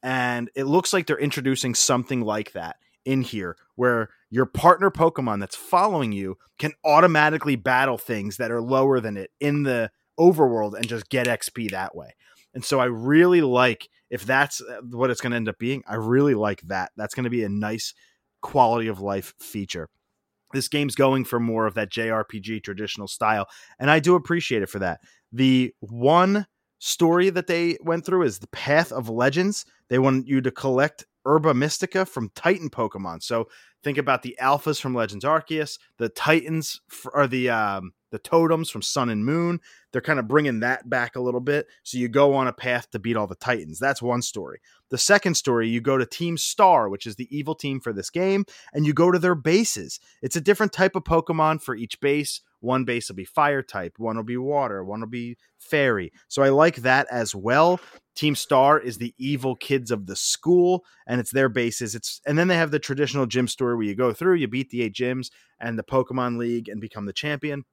And 0.00 0.48
it 0.54 0.64
looks 0.64 0.92
like 0.92 1.08
they're 1.08 1.18
introducing 1.18 1.74
something 1.74 2.20
like 2.20 2.52
that 2.52 2.76
in 3.04 3.22
here 3.22 3.56
where 3.74 4.10
your 4.30 4.46
partner 4.46 4.88
Pokemon 4.88 5.40
that's 5.40 5.56
following 5.56 6.12
you 6.12 6.38
can 6.56 6.72
automatically 6.84 7.56
battle 7.56 7.98
things 7.98 8.36
that 8.36 8.52
are 8.52 8.62
lower 8.62 9.00
than 9.00 9.16
it 9.16 9.30
in 9.40 9.64
the 9.64 9.90
overworld 10.20 10.74
and 10.74 10.86
just 10.86 11.08
get 11.08 11.26
XP 11.26 11.72
that 11.72 11.96
way. 11.96 12.14
And 12.54 12.64
so 12.64 12.78
I 12.78 12.84
really 12.84 13.40
like 13.40 13.88
if 14.10 14.24
that's 14.24 14.60
uh, 14.60 14.80
what 14.90 15.10
it's 15.10 15.20
going 15.20 15.30
to 15.30 15.36
end 15.36 15.48
up 15.48 15.58
being. 15.58 15.82
I 15.86 15.96
really 15.96 16.34
like 16.34 16.62
that. 16.62 16.92
That's 16.96 17.14
going 17.14 17.24
to 17.24 17.30
be 17.30 17.44
a 17.44 17.48
nice 17.48 17.94
quality 18.40 18.88
of 18.88 19.00
life 19.00 19.34
feature. 19.38 19.88
This 20.52 20.68
game's 20.68 20.94
going 20.94 21.24
for 21.24 21.38
more 21.38 21.66
of 21.66 21.74
that 21.74 21.90
JRPG 21.90 22.62
traditional 22.62 23.08
style, 23.08 23.48
and 23.78 23.90
I 23.90 24.00
do 24.00 24.14
appreciate 24.14 24.62
it 24.62 24.70
for 24.70 24.78
that. 24.78 25.00
The 25.30 25.74
one 25.80 26.46
story 26.78 27.28
that 27.30 27.48
they 27.48 27.76
went 27.82 28.06
through 28.06 28.22
is 28.22 28.38
the 28.38 28.46
Path 28.48 28.92
of 28.92 29.08
Legends. 29.08 29.66
They 29.88 29.98
want 29.98 30.26
you 30.26 30.40
to 30.40 30.50
collect 30.50 31.04
Herba 31.28 31.52
Mystica 31.52 32.06
from 32.06 32.30
Titan 32.34 32.70
Pokemon. 32.70 33.22
So 33.22 33.48
think 33.84 33.98
about 33.98 34.22
the 34.22 34.34
alphas 34.40 34.80
from 34.80 34.94
Legends 34.94 35.26
Arceus, 35.26 35.78
the 35.98 36.08
Titans 36.08 36.80
or 37.12 37.26
the 37.26 37.50
um, 37.50 37.92
the 38.10 38.18
totems 38.18 38.70
from 38.70 38.80
Sun 38.80 39.10
and 39.10 39.26
Moon. 39.26 39.60
They're 39.92 40.00
kind 40.00 40.18
of 40.18 40.26
bringing 40.26 40.60
that 40.60 40.88
back 40.88 41.16
a 41.16 41.20
little 41.20 41.42
bit. 41.42 41.66
So 41.82 41.98
you 41.98 42.08
go 42.08 42.34
on 42.34 42.48
a 42.48 42.52
path 42.54 42.90
to 42.92 42.98
beat 42.98 43.16
all 43.16 43.26
the 43.26 43.34
Titans. 43.34 43.78
That's 43.78 44.00
one 44.00 44.22
story. 44.22 44.60
The 44.90 44.96
second 44.96 45.34
story, 45.34 45.68
you 45.68 45.82
go 45.82 45.98
to 45.98 46.06
Team 46.06 46.38
Star, 46.38 46.88
which 46.88 47.06
is 47.06 47.16
the 47.16 47.28
evil 47.30 47.54
team 47.54 47.78
for 47.78 47.92
this 47.92 48.08
game, 48.08 48.46
and 48.72 48.86
you 48.86 48.94
go 48.94 49.10
to 49.10 49.18
their 49.18 49.34
bases. 49.34 50.00
It's 50.22 50.36
a 50.36 50.40
different 50.40 50.72
type 50.72 50.96
of 50.96 51.04
Pokemon 51.04 51.60
for 51.60 51.76
each 51.76 52.00
base. 52.00 52.40
One 52.60 52.84
base 52.84 53.08
will 53.08 53.16
be 53.16 53.24
fire 53.24 53.62
type, 53.62 53.94
one 53.98 54.16
will 54.16 54.24
be 54.24 54.36
water, 54.36 54.84
one 54.84 55.00
will 55.00 55.08
be 55.08 55.36
fairy. 55.58 56.12
So 56.28 56.42
I 56.42 56.48
like 56.48 56.76
that 56.76 57.06
as 57.10 57.34
well. 57.34 57.80
Team 58.14 58.34
Star 58.34 58.80
is 58.80 58.98
the 58.98 59.14
evil 59.16 59.54
kids 59.54 59.92
of 59.92 60.06
the 60.06 60.16
school, 60.16 60.84
and 61.06 61.20
it's 61.20 61.30
their 61.30 61.48
bases. 61.48 61.94
It's 61.94 62.20
and 62.26 62.36
then 62.36 62.48
they 62.48 62.56
have 62.56 62.72
the 62.72 62.80
traditional 62.80 63.26
gym 63.26 63.46
story 63.46 63.76
where 63.76 63.86
you 63.86 63.94
go 63.94 64.12
through, 64.12 64.34
you 64.34 64.48
beat 64.48 64.70
the 64.70 64.82
eight 64.82 64.94
gyms 64.94 65.30
and 65.60 65.78
the 65.78 65.84
Pokemon 65.84 66.36
League 66.36 66.68
and 66.68 66.80
become 66.80 67.06
the 67.06 67.12
champion. 67.12 67.64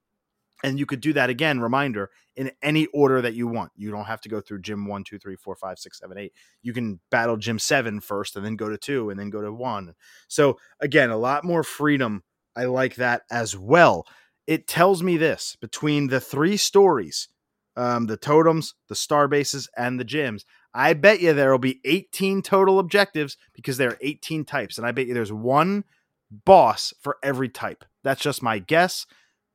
And 0.63 0.79
you 0.79 0.85
could 0.85 1.01
do 1.01 1.13
that 1.13 1.29
again, 1.29 1.59
reminder, 1.59 2.11
in 2.35 2.51
any 2.61 2.85
order 2.87 3.21
that 3.21 3.33
you 3.33 3.47
want. 3.47 3.71
You 3.75 3.91
don't 3.91 4.05
have 4.05 4.21
to 4.21 4.29
go 4.29 4.39
through 4.39 4.61
gym 4.61 4.87
one, 4.87 5.03
two, 5.03 5.19
three, 5.19 5.35
four, 5.35 5.55
five, 5.55 5.77
six, 5.79 5.99
seven, 5.99 6.17
eight. 6.17 6.33
You 6.61 6.73
can 6.73 6.99
battle 7.11 7.37
gym 7.37 7.59
seven 7.59 7.99
first 7.99 8.35
and 8.35 8.45
then 8.45 8.55
go 8.55 8.69
to 8.69 8.77
two 8.77 9.09
and 9.09 9.19
then 9.19 9.29
go 9.29 9.41
to 9.41 9.51
one. 9.51 9.93
So 10.27 10.57
again, 10.79 11.09
a 11.09 11.17
lot 11.17 11.43
more 11.43 11.63
freedom. 11.63 12.23
I 12.55 12.65
like 12.65 12.95
that 12.95 13.23
as 13.29 13.57
well. 13.57 14.07
It 14.47 14.67
tells 14.67 15.01
me 15.01 15.17
this 15.17 15.55
between 15.59 16.07
the 16.07 16.19
three 16.19 16.57
stories, 16.57 17.27
um, 17.75 18.05
the 18.05 18.17
totems, 18.17 18.75
the 18.89 18.95
star 18.95 19.27
bases, 19.27 19.67
and 19.77 19.99
the 19.99 20.05
gyms. 20.05 20.43
I 20.73 20.93
bet 20.93 21.21
you 21.21 21.33
there 21.33 21.51
will 21.51 21.57
be 21.57 21.79
18 21.85 22.41
total 22.41 22.79
objectives 22.79 23.37
because 23.53 23.77
there 23.77 23.91
are 23.91 23.97
18 24.01 24.45
types. 24.45 24.77
And 24.77 24.85
I 24.85 24.91
bet 24.91 25.07
you 25.07 25.13
there's 25.13 25.31
one 25.31 25.85
boss 26.29 26.93
for 27.01 27.17
every 27.23 27.49
type. 27.49 27.85
That's 28.03 28.21
just 28.21 28.43
my 28.43 28.59
guess. 28.59 29.05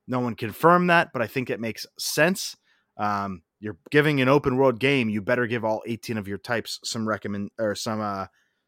No 0.07 0.19
one 0.19 0.35
confirmed 0.35 0.89
that, 0.89 1.13
but 1.13 1.21
I 1.21 1.27
think 1.27 1.49
it 1.49 1.59
makes 1.59 1.85
sense. 1.97 2.57
Um, 2.97 3.43
you're 3.59 3.77
giving 3.91 4.19
an 4.19 4.27
open 4.27 4.57
world 4.57 4.79
game, 4.79 5.09
you 5.09 5.21
better 5.21 5.45
give 5.45 5.63
all 5.63 5.83
18 5.85 6.17
of 6.17 6.27
your 6.27 6.39
types 6.39 6.79
some 6.83 7.07
recommend 7.07 7.51
or 7.59 7.75
some 7.75 8.01
uh, 8.01 8.25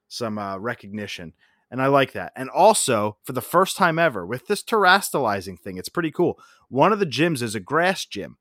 some 0.08 0.38
uh, 0.38 0.58
recognition. 0.58 1.34
And 1.74 1.82
I 1.82 1.88
like 1.88 2.12
that. 2.12 2.34
And 2.36 2.52
also, 2.52 3.18
for 3.24 3.34
the 3.34 3.42
first 3.42 3.78
time 3.78 3.98
ever, 3.98 4.28
with 4.28 4.46
this 4.46 4.62
terastallizing 4.62 5.60
thing, 5.60 5.78
it's 5.78 5.90
pretty 5.90 6.12
cool. 6.12 6.38
One 6.70 6.94
of 6.94 7.00
the 7.00 7.06
gyms 7.08 7.42
is 7.42 7.56
a 7.56 7.60
grass 7.60 8.06
gym 8.06 8.38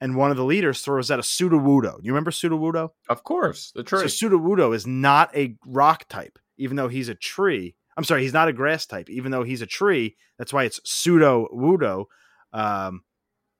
and 0.00 0.14
one 0.14 0.30
of 0.30 0.36
the 0.36 0.44
leaders 0.44 0.82
throws 0.82 1.10
out 1.10 1.18
a 1.18 1.22
Sudowoodo. 1.22 1.98
You 2.00 2.12
remember 2.12 2.30
Sudowoodo? 2.30 2.90
Of 3.08 3.24
course, 3.24 3.72
the 3.74 3.82
tree. 3.82 4.06
So 4.06 4.28
Sudowoodo 4.28 4.72
is 4.72 4.86
not 4.86 5.36
a 5.36 5.56
rock 5.66 6.06
type, 6.08 6.38
even 6.58 6.76
though 6.76 6.86
he's 6.86 7.08
a 7.08 7.16
tree. 7.16 7.74
I'm 7.96 8.04
sorry, 8.04 8.22
he's 8.22 8.32
not 8.32 8.46
a 8.46 8.52
grass 8.52 8.86
type, 8.86 9.10
even 9.10 9.32
though 9.32 9.42
he's 9.42 9.62
a 9.62 9.66
tree. 9.66 10.14
That's 10.38 10.52
why 10.52 10.62
it's 10.62 10.78
Sudowoodo. 10.86 12.04
Um, 12.52 13.02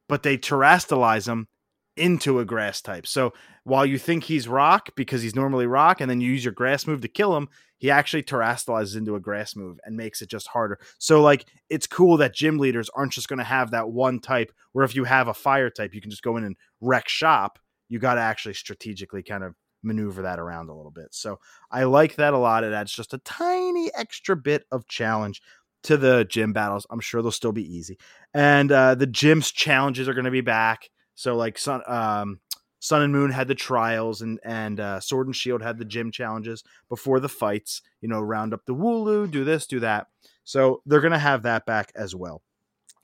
but 0.09 0.23
they 0.23 0.39
terastallize 0.39 1.27
him 1.27 1.49
into 1.97 2.39
a 2.39 2.45
grass 2.45 2.81
type. 2.81 3.07
So 3.07 3.33
while 3.65 3.87
you 3.87 3.99
think 3.99 4.25
he's 4.25 4.49
rock 4.49 4.91
because 4.97 5.23
he's 5.23 5.35
normally 5.35 5.67
rock, 5.67 6.01
and 6.01 6.11
then 6.11 6.21
you 6.21 6.31
use 6.31 6.45
your 6.45 6.53
grass 6.53 6.87
move 6.87 7.01
to 7.01 7.09
kill 7.09 7.37
him, 7.37 7.49
he 7.79 7.91
actually 7.91 8.23
terastallizes 8.23 8.97
into 8.97 9.17
a 9.17 9.21
grass 9.21 9.57
move 9.57 9.79
and 9.85 9.97
makes 9.97 10.23
it 10.23 10.31
just 10.31 10.49
harder. 10.49 10.79
So 10.99 11.23
like 11.23 11.47
it's 11.69 11.87
cool 11.87 12.17
that 12.19 12.35
gym 12.35 12.59
leaders 12.59 12.89
aren't 12.91 13.13
just 13.13 13.29
going 13.29 13.39
to 13.39 13.45
have 13.45 13.71
that 13.71 13.91
one 13.91 14.21
type 14.21 14.53
where 14.73 14.85
if 14.85 14.95
you 14.95 15.05
have 15.05 15.29
a 15.29 15.35
fire 15.35 15.71
type, 15.71 15.95
you 15.95 16.01
can 16.01 16.11
just 16.11 16.23
go 16.23 16.37
in 16.37 16.45
and 16.45 16.57
wreck 16.81 17.09
shop. 17.09 17.59
You 17.89 17.99
got 17.99 18.15
to 18.15 18.21
actually 18.21 18.55
strategically 18.55 19.23
kind 19.23 19.45
of 19.45 19.55
maneuver 19.83 20.23
that 20.23 20.39
around 20.39 20.69
a 20.69 20.75
little 20.75 20.91
bit. 20.91 21.09
So 21.13 21.39
I 21.71 21.85
like 21.85 22.17
that 22.17 22.35
a 22.35 22.39
lot. 22.39 22.65
It 22.65 22.73
adds 22.73 22.93
just 22.93 23.15
a 23.15 23.19
tiny 23.19 23.91
extra 23.95 24.37
bit 24.37 24.65
of 24.73 24.89
challenge 24.89 25.41
to 25.85 25.97
the 25.97 26.27
gym 26.29 26.53
battles. 26.53 26.87
I'm 26.91 27.01
sure 27.01 27.23
they'll 27.23 27.31
still 27.31 27.53
be 27.53 27.75
easy. 27.75 27.99
And 28.35 28.73
uh, 28.73 28.97
the 28.97 29.07
gym's 29.07 29.53
challenges 29.53 30.09
are 30.09 30.15
going 30.15 30.25
to 30.25 30.31
be 30.31 30.41
back. 30.41 30.91
So 31.17 31.35
like 31.35 31.59
Sun, 31.59 31.83
um, 31.89 32.39
Sun 32.79 33.03
and 33.03 33.13
Moon 33.13 33.33
had 33.33 33.49
the 33.49 33.55
trials, 33.57 34.23
and 34.23 34.39
and 34.45 34.79
uh, 34.79 35.01
Sword 35.01 35.27
and 35.27 35.35
Shield 35.35 35.63
had 35.63 35.79
the 35.79 35.85
gym 35.85 36.13
challenges 36.13 36.63
before 36.89 37.19
the 37.19 37.29
fights. 37.29 37.83
You 38.01 38.09
know, 38.09 38.21
round 38.21 38.55
up 38.55 38.65
the 38.67 38.75
Wooloo, 38.75 39.29
do 39.29 39.43
this, 39.43 39.67
do 39.67 39.81
that. 39.81 40.07
So 40.45 40.83
they're 40.87 41.01
gonna 41.01 41.19
have 41.19 41.43
that 41.43 41.67
back 41.67 41.91
as 41.97 42.15
well. 42.15 42.43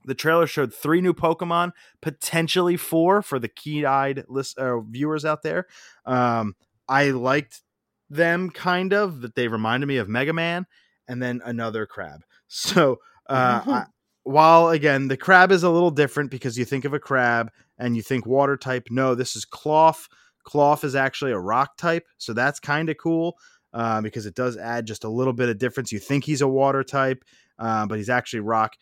The 0.05 0.15
trailer 0.15 0.47
showed 0.47 0.75
three 0.75 1.01
new 1.01 1.15
Pokemon, 1.15 1.73
potentially 2.01 2.77
four 2.77 3.23
for 3.23 3.39
the 3.39 3.49
keen-eyed 3.49 4.25
list 4.29 4.59
uh, 4.59 4.81
viewers 4.81 5.25
out 5.25 5.43
there. 5.43 5.67
Um, 6.05 6.55
I 6.89 7.11
liked 7.11 7.63
them 8.11 8.51
kind 8.51 8.93
of 8.93 9.21
that 9.23 9.35
they 9.37 9.49
reminded 9.49 9.87
me 9.87 9.97
of 9.97 10.09
Mega 10.09 10.33
Man, 10.33 10.67
and 11.09 11.23
then 11.23 11.41
another 11.45 11.87
crab. 11.87 12.23
So 12.55 12.99
uh, 13.31 13.61
mm-hmm. 13.63 13.91
while 14.25 14.69
again 14.69 15.09
the 15.09 15.17
crab 15.17 15.51
is 15.51 15.63
a 15.63 15.71
little 15.71 15.91
different 15.91 16.31
because 16.31 16.57
you 16.57 16.65
think 16.65 16.85
of 16.85 16.95
a 16.95 17.01
crab 17.01 17.51
and 17.79 17.97
you 17.97 18.03
think 18.03 18.27
water 18.27 18.57
type. 18.57 18.89
No, 18.91 19.15
this 19.15 19.37
is 19.37 19.45
Klawf 19.45 20.07
Klawf 20.47 20.85
is 20.85 20.95
actually 20.95 21.33
a 21.33 21.39
rock 21.39 21.77
type, 21.77 22.07
so 22.19 22.33
that's 22.33 22.61
kind 22.61 22.89
of 22.89 22.97
cool 22.99 23.37
uh, 23.73 24.01
because 24.01 24.27
it 24.27 24.35
does 24.35 24.57
add 24.57 24.87
just 24.87 25.05
a 25.05 25.09
little 25.09 25.33
bit 25.33 25.49
of 25.49 25.59
difference. 25.59 25.93
You 25.93 25.99
think 25.99 26.25
he's 26.25 26.41
a 26.41 26.49
water 26.49 26.83
type, 26.83 27.25
uh, 27.59 27.87
but 27.87 27.99
he's 27.99 28.11
actually 28.11 28.41
rock. 28.41 28.75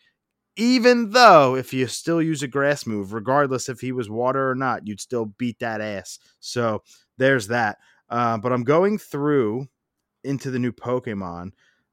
Even 0.57 1.11
though 1.11 1.55
if 1.55 1.73
you 1.73 1.87
still 1.87 2.21
use 2.21 2.43
a 2.43 2.47
grass 2.47 2.85
move, 2.85 3.13
regardless 3.13 3.69
if 3.69 3.79
he 3.79 3.91
was 3.91 4.09
water 4.09 4.49
or 4.49 4.55
not, 4.55 4.85
you'd 4.85 4.99
still 4.99 5.25
beat 5.25 5.59
that 5.59 5.81
ass. 5.81 6.19
So 6.39 6.83
there's 7.17 7.47
that. 7.47 7.77
Uh, 8.09 8.37
but 8.37 8.51
I'm 8.51 8.63
going 8.63 8.97
through 8.97 9.67
into 10.23 10.51
the 10.51 10.59
new 10.59 10.73
Pokemon. 10.73 11.51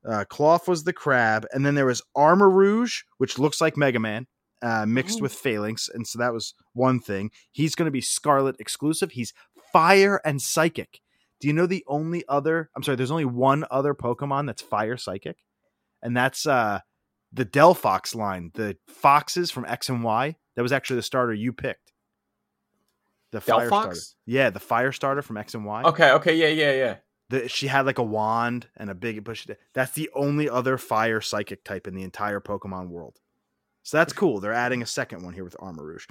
Uh, 0.08 0.24
Klawf 0.24 0.66
was 0.66 0.84
the 0.84 0.92
crab, 0.92 1.46
and 1.52 1.66
then 1.66 1.74
there 1.74 1.86
was 1.86 2.02
Armarouge, 2.16 3.02
which 3.18 3.38
looks 3.38 3.60
like 3.60 3.76
Mega 3.76 3.98
Man 3.98 4.26
uh, 4.62 4.86
mixed 4.86 5.18
oh. 5.20 5.22
with 5.22 5.34
Falinks, 5.34 5.88
and 5.92 6.06
so 6.06 6.18
that 6.18 6.32
was 6.32 6.54
one 6.72 6.98
thing. 6.98 7.30
He's 7.52 7.74
going 7.74 7.86
to 7.86 7.92
be 7.92 8.00
Scarlet 8.00 8.56
exclusive. 8.58 9.12
He's 9.12 9.34
Fire 9.72 10.20
and 10.24 10.40
Psychic. 10.40 11.00
Do 11.40 11.46
you 11.46 11.52
know 11.52 11.66
the 11.66 11.84
only 11.86 12.24
other? 12.28 12.70
I'm 12.74 12.82
sorry, 12.82 12.96
there's 12.96 13.10
only 13.10 13.24
one 13.24 13.64
other 13.70 13.94
Pokemon 13.94 14.46
that's 14.46 14.62
Fire 14.62 14.96
Psychic, 14.96 15.36
and 16.02 16.16
that's 16.16 16.46
uh, 16.46 16.80
the 17.32 17.44
Delphox 17.44 18.14
line, 18.14 18.50
the 18.54 18.76
foxes 18.88 19.50
from 19.50 19.66
X 19.66 19.88
and 19.88 20.02
Y. 20.02 20.36
That 20.56 20.62
was 20.62 20.72
actually 20.72 20.96
the 20.96 21.02
starter 21.02 21.34
you 21.34 21.52
picked. 21.52 21.92
The 23.30 23.40
Fire 23.40 23.66
starter. 23.66 23.96
Yeah, 24.26 24.50
the 24.50 24.58
Fire 24.58 24.90
starter 24.90 25.22
from 25.22 25.36
X 25.36 25.54
and 25.54 25.64
Y. 25.64 25.82
Okay, 25.84 26.12
okay, 26.12 26.34
yeah, 26.34 26.48
yeah, 26.48 26.72
yeah. 26.72 26.96
She 27.48 27.66
had 27.66 27.86
like 27.86 27.98
a 27.98 28.02
wand 28.02 28.68
and 28.76 28.88
a 28.88 28.94
big 28.94 29.24
push. 29.24 29.46
That's 29.74 29.92
the 29.92 30.10
only 30.14 30.48
other 30.48 30.78
fire 30.78 31.20
psychic 31.20 31.64
type 31.64 31.86
in 31.86 31.94
the 31.94 32.02
entire 32.02 32.40
Pokemon 32.40 32.88
world. 32.88 33.18
So 33.82 33.96
that's 33.96 34.12
cool. 34.12 34.40
They're 34.40 34.52
adding 34.52 34.82
a 34.82 34.86
second 34.86 35.22
one 35.22 35.34
here 35.34 35.44
with 35.44 35.56
Armarouge. 35.58 36.04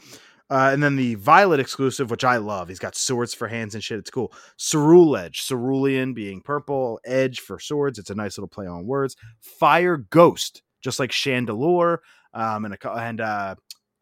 Uh, 0.49 0.69
and 0.71 0.81
then 0.81 0.95
the 0.95 1.15
Violet 1.15 1.59
exclusive, 1.59 2.09
which 2.09 2.23
I 2.23 2.37
love. 2.37 2.69
He's 2.69 2.79
got 2.79 2.95
swords 2.95 3.33
for 3.33 3.47
hands 3.47 3.75
and 3.75 3.83
shit. 3.83 3.99
It's 3.99 4.09
cool. 4.09 4.33
Ceruledge, 4.57 5.45
Cerulean 5.47 6.13
being 6.13 6.41
purple, 6.41 6.99
Edge 7.05 7.39
for 7.41 7.59
swords. 7.59 7.99
It's 7.99 8.09
a 8.09 8.15
nice 8.15 8.37
little 8.37 8.47
play 8.47 8.65
on 8.65 8.87
words. 8.87 9.15
Fire 9.41 9.97
Ghost, 9.97 10.63
just 10.81 10.99
like 10.99 11.11
Chandelure, 11.11 11.97
um, 12.33 12.65
and 12.65 12.73
a, 12.73 12.91
and 12.93 13.19
uh, 13.19 13.55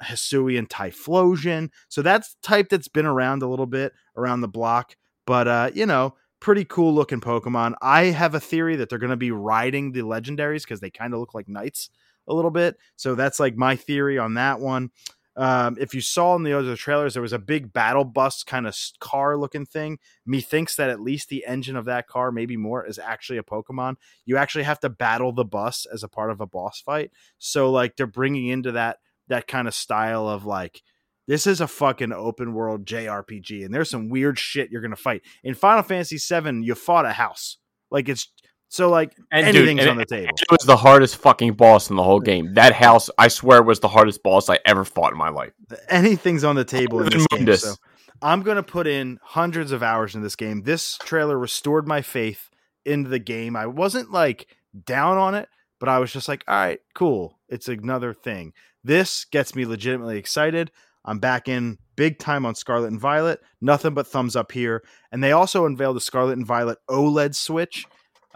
Hisuian 0.03 0.67
Typhlosion. 0.67 1.69
So 1.89 2.01
that's 2.01 2.35
type 2.43 2.69
that's 2.69 2.87
been 2.87 3.05
around 3.05 3.41
a 3.41 3.47
little 3.47 3.65
bit 3.65 3.93
around 4.15 4.41
the 4.41 4.47
block, 4.47 4.95
but 5.25 5.47
uh, 5.47 5.71
you 5.73 5.85
know, 5.85 6.15
pretty 6.45 6.63
cool 6.63 6.93
looking 6.93 7.19
Pokemon. 7.19 7.73
I 7.81 8.03
have 8.03 8.35
a 8.35 8.39
theory 8.39 8.75
that 8.75 8.87
they're 8.87 8.99
going 8.99 9.09
to 9.09 9.17
be 9.17 9.31
riding 9.31 9.93
the 9.93 10.01
legendaries 10.01 10.61
because 10.61 10.79
they 10.79 10.91
kind 10.91 11.11
of 11.11 11.19
look 11.19 11.33
like 11.33 11.47
knights 11.47 11.89
a 12.27 12.35
little 12.35 12.51
bit. 12.51 12.77
So 12.95 13.15
that's 13.15 13.39
like 13.39 13.55
my 13.57 13.75
theory 13.75 14.19
on 14.19 14.35
that 14.35 14.59
one. 14.59 14.91
Um, 15.35 15.75
if 15.79 15.95
you 15.95 16.01
saw 16.01 16.35
in 16.35 16.43
the 16.43 16.53
other 16.53 16.75
trailers, 16.75 17.13
there 17.13 17.23
was 17.23 17.33
a 17.33 17.39
big 17.39 17.73
battle 17.73 18.03
bus 18.03 18.43
kind 18.43 18.67
of 18.67 18.77
car 18.99 19.35
looking 19.37 19.65
thing. 19.65 19.97
Methinks 20.23 20.75
that 20.75 20.91
at 20.91 21.01
least 21.01 21.29
the 21.29 21.43
engine 21.47 21.75
of 21.75 21.85
that 21.85 22.05
car, 22.05 22.31
maybe 22.31 22.57
more, 22.57 22.85
is 22.85 22.99
actually 22.99 23.39
a 23.39 23.43
Pokemon. 23.43 23.95
You 24.23 24.37
actually 24.37 24.65
have 24.65 24.79
to 24.81 24.89
battle 24.89 25.31
the 25.31 25.45
bus 25.45 25.87
as 25.91 26.03
a 26.03 26.07
part 26.07 26.29
of 26.29 26.41
a 26.41 26.45
boss 26.45 26.79
fight. 26.79 27.09
So 27.39 27.71
like 27.71 27.95
they're 27.95 28.05
bringing 28.05 28.49
into 28.49 28.71
that 28.73 28.99
that 29.29 29.47
kind 29.47 29.67
of 29.67 29.73
style 29.73 30.29
of 30.29 30.45
like 30.45 30.83
this 31.27 31.47
is 31.47 31.61
a 31.61 31.67
fucking 31.67 32.11
open 32.11 32.53
world 32.53 32.85
JRPG, 32.85 33.65
and 33.65 33.73
there's 33.73 33.89
some 33.89 34.09
weird 34.09 34.37
shit 34.37 34.69
you're 34.71 34.81
gonna 34.81 34.95
fight. 34.95 35.21
In 35.43 35.53
Final 35.53 35.83
Fantasy 35.83 36.17
VII, 36.17 36.63
you 36.63 36.75
fought 36.75 37.05
a 37.05 37.11
house. 37.11 37.57
Like 37.91 38.09
it's 38.09 38.27
so 38.69 38.89
like 38.89 39.15
and 39.31 39.47
anything's 39.47 39.81
dude, 39.81 39.89
on 39.89 39.97
the 39.97 40.05
table. 40.05 40.33
It 40.37 40.51
was 40.51 40.65
the 40.65 40.77
hardest 40.77 41.17
fucking 41.17 41.53
boss 41.53 41.89
in 41.89 41.95
the 41.95 42.03
whole 42.03 42.19
game. 42.19 42.53
That 42.55 42.73
house, 42.73 43.09
I 43.17 43.27
swear, 43.27 43.63
was 43.63 43.79
the 43.79 43.87
hardest 43.87 44.23
boss 44.23 44.49
I 44.49 44.59
ever 44.65 44.83
fought 44.83 45.11
in 45.11 45.17
my 45.17 45.29
life. 45.29 45.53
Anything's 45.89 46.43
on 46.43 46.55
the 46.55 46.65
table 46.65 47.01
in 47.01 47.09
this 47.09 47.27
game. 47.27 47.55
So 47.55 47.75
I'm 48.21 48.41
gonna 48.41 48.63
put 48.63 48.87
in 48.87 49.19
hundreds 49.23 49.71
of 49.71 49.81
hours 49.81 50.15
in 50.15 50.21
this 50.21 50.35
game. 50.35 50.63
This 50.63 50.97
trailer 50.99 51.37
restored 51.37 51.87
my 51.87 52.01
faith 52.01 52.49
into 52.85 53.09
the 53.09 53.19
game. 53.19 53.55
I 53.55 53.67
wasn't 53.67 54.11
like 54.11 54.47
down 54.85 55.17
on 55.17 55.35
it, 55.35 55.49
but 55.79 55.89
I 55.89 55.99
was 55.99 56.11
just 56.11 56.27
like, 56.27 56.43
all 56.47 56.55
right, 56.55 56.79
cool. 56.93 57.39
It's 57.49 57.67
another 57.67 58.13
thing. 58.13 58.53
This 58.83 59.25
gets 59.25 59.55
me 59.55 59.65
legitimately 59.65 60.17
excited. 60.17 60.71
I'm 61.05 61.19
back 61.19 61.47
in 61.47 61.77
big 61.95 62.19
time 62.19 62.45
on 62.45 62.55
Scarlet 62.55 62.87
and 62.87 62.99
Violet. 62.99 63.39
Nothing 63.61 63.93
but 63.93 64.07
thumbs 64.07 64.35
up 64.35 64.51
here. 64.51 64.83
And 65.11 65.23
they 65.23 65.31
also 65.31 65.65
unveiled 65.65 65.95
the 65.95 66.01
Scarlet 66.01 66.33
and 66.33 66.45
Violet 66.45 66.79
OLED 66.89 67.35
Switch 67.35 67.85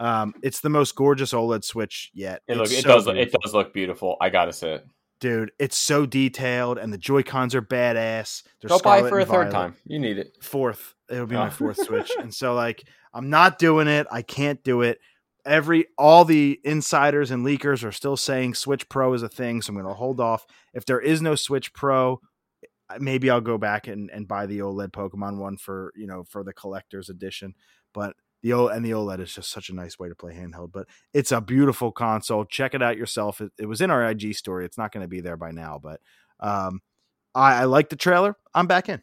um, 0.00 0.34
it's 0.42 0.60
the 0.60 0.70
most 0.70 0.96
gorgeous 0.96 1.32
OLED 1.32 1.62
Switch 1.62 2.10
yet. 2.14 2.42
It, 2.48 2.56
look, 2.56 2.66
it 2.66 2.82
so 2.82 2.88
does. 2.88 3.04
Beautiful. 3.04 3.22
It 3.22 3.42
does 3.42 3.54
look 3.54 3.74
beautiful. 3.74 4.16
I 4.20 4.30
gotta 4.30 4.52
say 4.52 4.76
it, 4.76 4.86
dude. 5.20 5.52
It's 5.58 5.76
so 5.76 6.06
detailed, 6.06 6.78
and 6.78 6.90
the 6.90 6.98
Joy 6.98 7.22
Cons 7.22 7.54
are 7.54 7.62
badass. 7.62 8.42
They're 8.60 8.70
Go 8.70 8.78
buy 8.78 9.06
for 9.06 9.20
a 9.20 9.26
third 9.26 9.50
time. 9.50 9.76
You 9.84 9.98
need 9.98 10.18
it. 10.18 10.38
Fourth. 10.40 10.94
It'll 11.10 11.26
be 11.26 11.36
oh. 11.36 11.40
my 11.40 11.50
fourth 11.50 11.84
Switch, 11.84 12.10
and 12.18 12.34
so 12.34 12.54
like 12.54 12.82
I'm 13.12 13.28
not 13.28 13.58
doing 13.58 13.88
it. 13.88 14.06
I 14.10 14.22
can't 14.22 14.64
do 14.64 14.80
it. 14.80 15.00
Every 15.44 15.86
all 15.98 16.24
the 16.24 16.58
insiders 16.64 17.30
and 17.30 17.44
leakers 17.44 17.84
are 17.84 17.92
still 17.92 18.16
saying 18.16 18.54
Switch 18.54 18.88
Pro 18.88 19.12
is 19.12 19.22
a 19.22 19.28
thing, 19.28 19.60
so 19.60 19.70
I'm 19.70 19.74
going 19.74 19.86
to 19.86 19.94
hold 19.94 20.18
off. 20.18 20.46
If 20.72 20.86
there 20.86 21.00
is 21.00 21.20
no 21.20 21.34
Switch 21.34 21.74
Pro, 21.74 22.20
maybe 22.98 23.30
I'll 23.30 23.40
go 23.40 23.58
back 23.58 23.86
and, 23.86 24.10
and 24.10 24.26
buy 24.26 24.46
the 24.46 24.60
OLED 24.60 24.90
Pokemon 24.90 25.38
one 25.38 25.56
for 25.56 25.92
you 25.96 26.06
know 26.06 26.24
for 26.24 26.42
the 26.42 26.52
collector's 26.52 27.08
edition. 27.08 27.54
But 27.92 28.14
the 28.42 28.52
O 28.54 28.68
and 28.68 28.84
the 28.84 28.92
OLED 28.92 29.20
is 29.20 29.34
just 29.34 29.50
such 29.50 29.68
a 29.68 29.74
nice 29.74 29.98
way 29.98 30.08
to 30.08 30.14
play 30.14 30.34
handheld, 30.34 30.72
but 30.72 30.86
it's 31.12 31.32
a 31.32 31.40
beautiful 31.40 31.92
console. 31.92 32.44
Check 32.44 32.74
it 32.74 32.82
out 32.82 32.96
yourself. 32.96 33.40
It, 33.40 33.52
it 33.58 33.66
was 33.66 33.80
in 33.80 33.90
our 33.90 34.08
IG 34.08 34.34
story. 34.34 34.64
It's 34.64 34.78
not 34.78 34.92
going 34.92 35.04
to 35.04 35.08
be 35.08 35.20
there 35.20 35.36
by 35.36 35.50
now, 35.50 35.78
but 35.82 36.00
um, 36.40 36.80
I, 37.34 37.62
I 37.62 37.64
like 37.64 37.90
the 37.90 37.96
trailer. 37.96 38.36
I'm 38.54 38.66
back 38.66 38.88
in. 38.88 39.02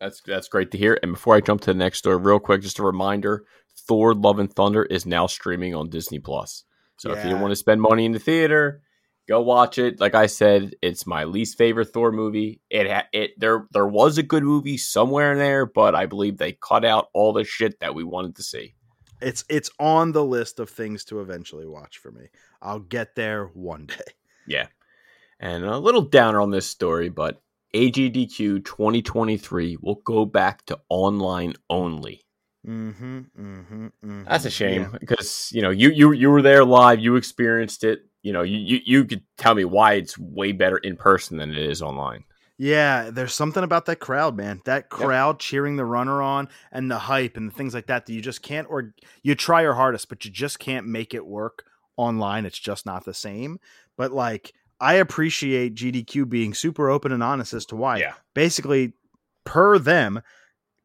That's 0.00 0.20
that's 0.22 0.48
great 0.48 0.70
to 0.72 0.78
hear. 0.78 0.98
And 1.02 1.12
before 1.12 1.36
I 1.36 1.40
jump 1.40 1.60
to 1.62 1.72
the 1.72 1.78
next 1.78 1.98
story, 1.98 2.16
real 2.16 2.40
quick, 2.40 2.62
just 2.62 2.78
a 2.78 2.82
reminder: 2.82 3.44
Thor: 3.86 4.14
Love 4.14 4.38
and 4.38 4.52
Thunder 4.52 4.84
is 4.84 5.06
now 5.06 5.26
streaming 5.26 5.74
on 5.74 5.90
Disney 5.90 6.18
Plus. 6.18 6.64
So 6.96 7.10
yeah. 7.10 7.18
if 7.18 7.26
you 7.26 7.36
want 7.36 7.52
to 7.52 7.56
spend 7.56 7.80
money 7.80 8.04
in 8.04 8.12
the 8.12 8.18
theater, 8.18 8.82
Go 9.30 9.42
watch 9.42 9.78
it. 9.78 10.00
Like 10.00 10.16
I 10.16 10.26
said, 10.26 10.74
it's 10.82 11.06
my 11.06 11.22
least 11.22 11.56
favorite 11.56 11.92
Thor 11.92 12.10
movie. 12.10 12.60
It 12.68 12.90
ha- 12.90 13.06
it 13.12 13.38
there 13.38 13.68
there 13.70 13.86
was 13.86 14.18
a 14.18 14.24
good 14.24 14.42
movie 14.42 14.76
somewhere 14.76 15.30
in 15.30 15.38
there, 15.38 15.66
but 15.66 15.94
I 15.94 16.06
believe 16.06 16.36
they 16.36 16.54
cut 16.54 16.84
out 16.84 17.10
all 17.14 17.32
the 17.32 17.44
shit 17.44 17.78
that 17.78 17.94
we 17.94 18.02
wanted 18.02 18.34
to 18.36 18.42
see. 18.42 18.74
It's 19.20 19.44
it's 19.48 19.70
on 19.78 20.10
the 20.10 20.24
list 20.24 20.58
of 20.58 20.68
things 20.68 21.04
to 21.04 21.20
eventually 21.20 21.68
watch 21.68 21.98
for 21.98 22.10
me. 22.10 22.26
I'll 22.60 22.80
get 22.80 23.14
there 23.14 23.46
one 23.54 23.86
day. 23.98 24.14
Yeah. 24.48 24.66
And 25.38 25.64
a 25.64 25.78
little 25.78 26.02
downer 26.02 26.40
on 26.40 26.50
this 26.50 26.66
story, 26.66 27.08
but 27.08 27.40
AGDQ 27.72 28.64
2023 28.64 29.78
will 29.80 30.00
go 30.04 30.24
back 30.24 30.66
to 30.66 30.80
online 30.88 31.54
only. 31.70 32.22
Mm-hmm, 32.66 33.18
mm-hmm, 33.18 33.86
mm-hmm. 33.86 34.24
That's 34.24 34.44
a 34.44 34.50
shame 34.50 34.82
Yeah. 34.82 34.98
because 34.98 35.50
you 35.52 35.62
know 35.62 35.70
you 35.70 35.90
you 35.90 36.10
you 36.12 36.30
were 36.30 36.42
there 36.42 36.64
live, 36.64 36.98
you 36.98 37.14
experienced 37.14 37.84
it. 37.84 38.00
You 38.22 38.32
know, 38.32 38.42
you, 38.42 38.58
you 38.58 38.80
you 38.84 39.04
could 39.04 39.22
tell 39.38 39.54
me 39.54 39.64
why 39.64 39.94
it's 39.94 40.18
way 40.18 40.52
better 40.52 40.76
in 40.78 40.96
person 40.96 41.38
than 41.38 41.50
it 41.50 41.58
is 41.58 41.80
online. 41.80 42.24
Yeah, 42.58 43.08
there's 43.10 43.32
something 43.32 43.64
about 43.64 43.86
that 43.86 44.00
crowd, 44.00 44.36
man. 44.36 44.60
That 44.66 44.90
crowd 44.90 45.38
cheering 45.38 45.76
the 45.76 45.86
runner 45.86 46.20
on 46.20 46.50
and 46.70 46.90
the 46.90 46.98
hype 46.98 47.38
and 47.38 47.50
the 47.50 47.54
things 47.54 47.72
like 47.72 47.86
that 47.86 48.04
that 48.04 48.12
you 48.12 48.20
just 48.20 48.42
can't 48.42 48.66
or 48.68 48.92
you 49.22 49.34
try 49.34 49.62
your 49.62 49.72
hardest, 49.72 50.10
but 50.10 50.26
you 50.26 50.30
just 50.30 50.58
can't 50.58 50.86
make 50.86 51.14
it 51.14 51.24
work 51.24 51.64
online. 51.96 52.44
It's 52.44 52.58
just 52.58 52.84
not 52.84 53.06
the 53.06 53.14
same. 53.14 53.60
But 53.96 54.12
like 54.12 54.52
I 54.78 54.94
appreciate 54.94 55.74
GDQ 55.74 56.28
being 56.28 56.52
super 56.52 56.90
open 56.90 57.12
and 57.12 57.22
honest 57.22 57.54
as 57.54 57.64
to 57.66 57.76
why. 57.76 57.98
Yeah. 57.98 58.12
Basically, 58.34 58.92
per 59.44 59.78
them, 59.78 60.20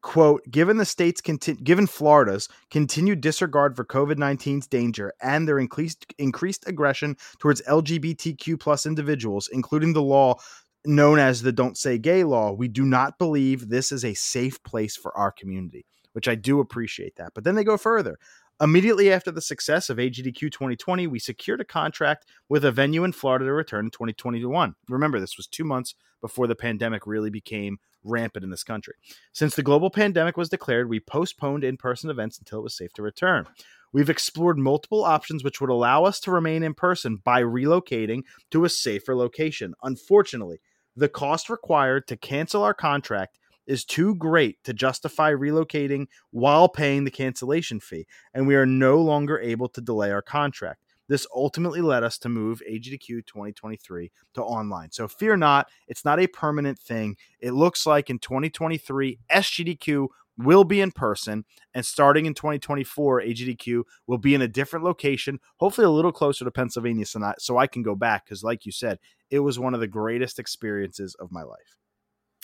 quote, 0.06 0.48
given 0.48 0.76
the 0.76 0.84
state's 0.84 1.20
conti- 1.20 1.56
given 1.56 1.84
Florida's 1.84 2.48
continued 2.70 3.20
disregard 3.20 3.74
for 3.74 3.84
COVID-19's 3.84 4.68
danger 4.68 5.12
and 5.20 5.48
their 5.48 5.58
increased 5.58 6.06
increased 6.16 6.62
aggression 6.68 7.16
towards 7.40 7.60
LGBTQ 7.62 8.60
plus 8.60 8.86
individuals, 8.86 9.50
including 9.52 9.94
the 9.94 10.02
law 10.02 10.36
known 10.84 11.18
as 11.18 11.42
the 11.42 11.50
Don't 11.50 11.76
Say 11.76 11.98
Gay 11.98 12.22
law, 12.22 12.52
we 12.52 12.68
do 12.68 12.84
not 12.84 13.18
believe 13.18 13.68
this 13.68 13.90
is 13.90 14.04
a 14.04 14.14
safe 14.14 14.62
place 14.62 14.96
for 14.96 15.14
our 15.18 15.32
community, 15.32 15.84
which 16.12 16.28
I 16.28 16.36
do 16.36 16.60
appreciate 16.60 17.16
that. 17.16 17.32
But 17.34 17.42
then 17.42 17.56
they 17.56 17.64
go 17.64 17.76
further. 17.76 18.16
Immediately 18.58 19.12
after 19.12 19.30
the 19.30 19.42
success 19.42 19.90
of 19.90 19.98
AGDQ 19.98 20.38
2020, 20.50 21.06
we 21.06 21.18
secured 21.18 21.60
a 21.60 21.64
contract 21.64 22.24
with 22.48 22.64
a 22.64 22.72
venue 22.72 23.04
in 23.04 23.12
Florida 23.12 23.44
to 23.44 23.52
return 23.52 23.84
in 23.84 23.90
2021. 23.90 24.74
Remember, 24.88 25.20
this 25.20 25.36
was 25.36 25.46
two 25.46 25.64
months 25.64 25.94
before 26.22 26.46
the 26.46 26.54
pandemic 26.54 27.06
really 27.06 27.28
became 27.28 27.76
rampant 28.02 28.44
in 28.44 28.50
this 28.50 28.64
country. 28.64 28.94
Since 29.34 29.56
the 29.56 29.62
global 29.62 29.90
pandemic 29.90 30.38
was 30.38 30.48
declared, 30.48 30.88
we 30.88 31.00
postponed 31.00 31.64
in 31.64 31.76
person 31.76 32.08
events 32.08 32.38
until 32.38 32.60
it 32.60 32.62
was 32.62 32.76
safe 32.76 32.94
to 32.94 33.02
return. 33.02 33.46
We've 33.92 34.08
explored 34.08 34.58
multiple 34.58 35.04
options 35.04 35.44
which 35.44 35.60
would 35.60 35.68
allow 35.68 36.04
us 36.04 36.18
to 36.20 36.30
remain 36.30 36.62
in 36.62 36.72
person 36.72 37.18
by 37.22 37.42
relocating 37.42 38.22
to 38.52 38.64
a 38.64 38.70
safer 38.70 39.14
location. 39.14 39.74
Unfortunately, 39.82 40.60
the 40.96 41.10
cost 41.10 41.50
required 41.50 42.06
to 42.08 42.16
cancel 42.16 42.62
our 42.62 42.74
contract 42.74 43.38
is 43.66 43.84
too 43.84 44.14
great 44.14 44.62
to 44.64 44.72
justify 44.72 45.32
relocating 45.32 46.06
while 46.30 46.68
paying 46.68 47.04
the 47.04 47.10
cancellation 47.10 47.80
fee, 47.80 48.06
and 48.34 48.46
we 48.46 48.54
are 48.54 48.66
no 48.66 49.00
longer 49.00 49.38
able 49.38 49.68
to 49.70 49.80
delay 49.80 50.10
our 50.10 50.22
contract. 50.22 50.80
This 51.08 51.26
ultimately 51.34 51.80
led 51.80 52.02
us 52.02 52.18
to 52.18 52.28
move 52.28 52.62
AGDQ 52.68 53.26
2023 53.26 54.10
to 54.34 54.42
online. 54.42 54.90
So 54.90 55.06
fear 55.06 55.36
not, 55.36 55.68
it's 55.86 56.04
not 56.04 56.18
a 56.18 56.26
permanent 56.26 56.78
thing. 56.78 57.16
It 57.38 57.52
looks 57.52 57.86
like 57.86 58.10
in 58.10 58.18
2023, 58.18 59.20
SGDQ 59.30 60.08
will 60.38 60.64
be 60.64 60.80
in 60.80 60.92
person, 60.92 61.44
and 61.74 61.86
starting 61.86 62.26
in 62.26 62.34
2024, 62.34 63.22
AGDQ 63.22 63.84
will 64.06 64.18
be 64.18 64.34
in 64.34 64.42
a 64.42 64.48
different 64.48 64.84
location, 64.84 65.40
hopefully 65.56 65.86
a 65.86 65.90
little 65.90 66.12
closer 66.12 66.44
to 66.44 66.50
Pennsylvania, 66.50 67.06
so, 67.06 67.18
not, 67.18 67.40
so 67.40 67.56
I 67.56 67.66
can 67.66 67.82
go 67.82 67.94
back. 67.94 68.26
Because, 68.26 68.44
like 68.44 68.66
you 68.66 68.72
said, 68.72 68.98
it 69.30 69.38
was 69.40 69.58
one 69.58 69.74
of 69.74 69.80
the 69.80 69.86
greatest 69.86 70.38
experiences 70.38 71.14
of 71.18 71.32
my 71.32 71.42
life. 71.42 71.76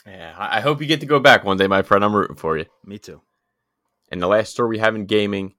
Yeah, 0.07 0.35
I 0.37 0.61
hope 0.61 0.81
you 0.81 0.87
get 0.87 1.01
to 1.01 1.07
go 1.07 1.21
back 1.21 1.45
one 1.45 1.57
day, 1.57 1.69
my 1.69 1.83
friend. 1.83 2.05
I'm 2.05 2.15
rooting 2.15 2.37
for 2.37 2.59
you. 2.59 2.67
Me 2.85 2.99
too. 2.99 3.21
And 4.11 4.21
the 4.21 4.27
last 4.27 4.51
story 4.51 4.71
we 4.71 4.79
have 4.79 4.95
in 4.95 5.07
gaming, 5.07 5.55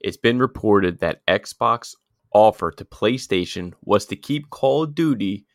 it's 0.00 0.16
been 0.16 0.38
reported 0.38 1.00
that 1.00 1.26
Xbox 1.26 1.94
offer 2.32 2.70
to 2.70 2.84
PlayStation 2.84 3.72
was 3.82 4.06
to 4.06 4.16
keep 4.16 4.50
Call 4.50 4.84
of 4.84 4.94
Duty 4.94 5.46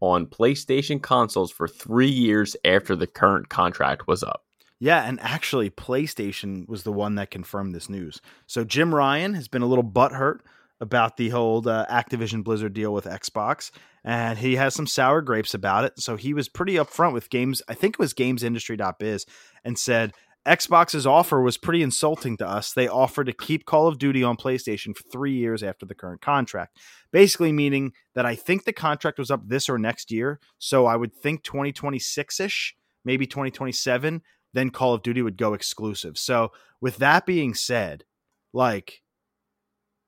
on 0.00 0.26
PlayStation 0.26 1.02
consoles 1.02 1.50
for 1.50 1.66
three 1.66 2.10
years 2.10 2.56
after 2.64 2.96
the 2.96 3.06
current 3.06 3.48
contract 3.48 4.06
was 4.06 4.22
up. 4.22 4.42
Yeah, 4.78 5.04
and 5.04 5.18
actually, 5.20 5.70
PlayStation 5.70 6.68
was 6.68 6.82
the 6.82 6.92
one 6.92 7.14
that 7.14 7.30
confirmed 7.30 7.74
this 7.74 7.88
news. 7.88 8.20
So 8.46 8.62
Jim 8.62 8.94
Ryan 8.94 9.32
has 9.34 9.48
been 9.48 9.62
a 9.62 9.66
little 9.66 9.84
butthurt 9.84 10.40
about 10.80 11.16
the 11.16 11.30
whole 11.30 11.66
uh, 11.66 11.86
Activision 11.86 12.44
Blizzard 12.44 12.74
deal 12.74 12.92
with 12.92 13.06
Xbox, 13.06 13.70
and 14.06 14.38
he 14.38 14.56
has 14.56 14.74
some 14.74 14.86
sour 14.86 15.20
grapes 15.20 15.52
about 15.52 15.84
it. 15.84 16.00
So 16.00 16.16
he 16.16 16.32
was 16.32 16.48
pretty 16.48 16.74
upfront 16.74 17.12
with 17.12 17.28
games. 17.28 17.60
I 17.68 17.74
think 17.74 17.96
it 17.96 17.98
was 17.98 18.14
GamesIndustry.biz, 18.14 19.26
and 19.64 19.78
said 19.78 20.14
Xbox's 20.46 21.06
offer 21.06 21.42
was 21.42 21.58
pretty 21.58 21.82
insulting 21.82 22.38
to 22.38 22.48
us. 22.48 22.72
They 22.72 22.88
offered 22.88 23.26
to 23.26 23.34
keep 23.34 23.66
Call 23.66 23.88
of 23.88 23.98
Duty 23.98 24.22
on 24.22 24.38
PlayStation 24.38 24.96
for 24.96 25.02
three 25.12 25.34
years 25.34 25.62
after 25.62 25.84
the 25.84 25.94
current 25.94 26.22
contract, 26.22 26.78
basically 27.12 27.52
meaning 27.52 27.92
that 28.14 28.24
I 28.24 28.36
think 28.36 28.64
the 28.64 28.72
contract 28.72 29.18
was 29.18 29.30
up 29.30 29.48
this 29.48 29.68
or 29.68 29.76
next 29.76 30.10
year. 30.10 30.40
So 30.58 30.86
I 30.86 30.96
would 30.96 31.12
think 31.12 31.42
2026 31.42 32.40
ish, 32.40 32.76
maybe 33.04 33.26
2027 33.26 34.22
then 34.56 34.70
Call 34.70 34.94
of 34.94 35.02
Duty 35.02 35.22
would 35.22 35.36
go 35.36 35.52
exclusive. 35.52 36.16
So, 36.16 36.50
with 36.80 36.96
that 36.96 37.26
being 37.26 37.54
said, 37.54 38.04
like, 38.52 39.02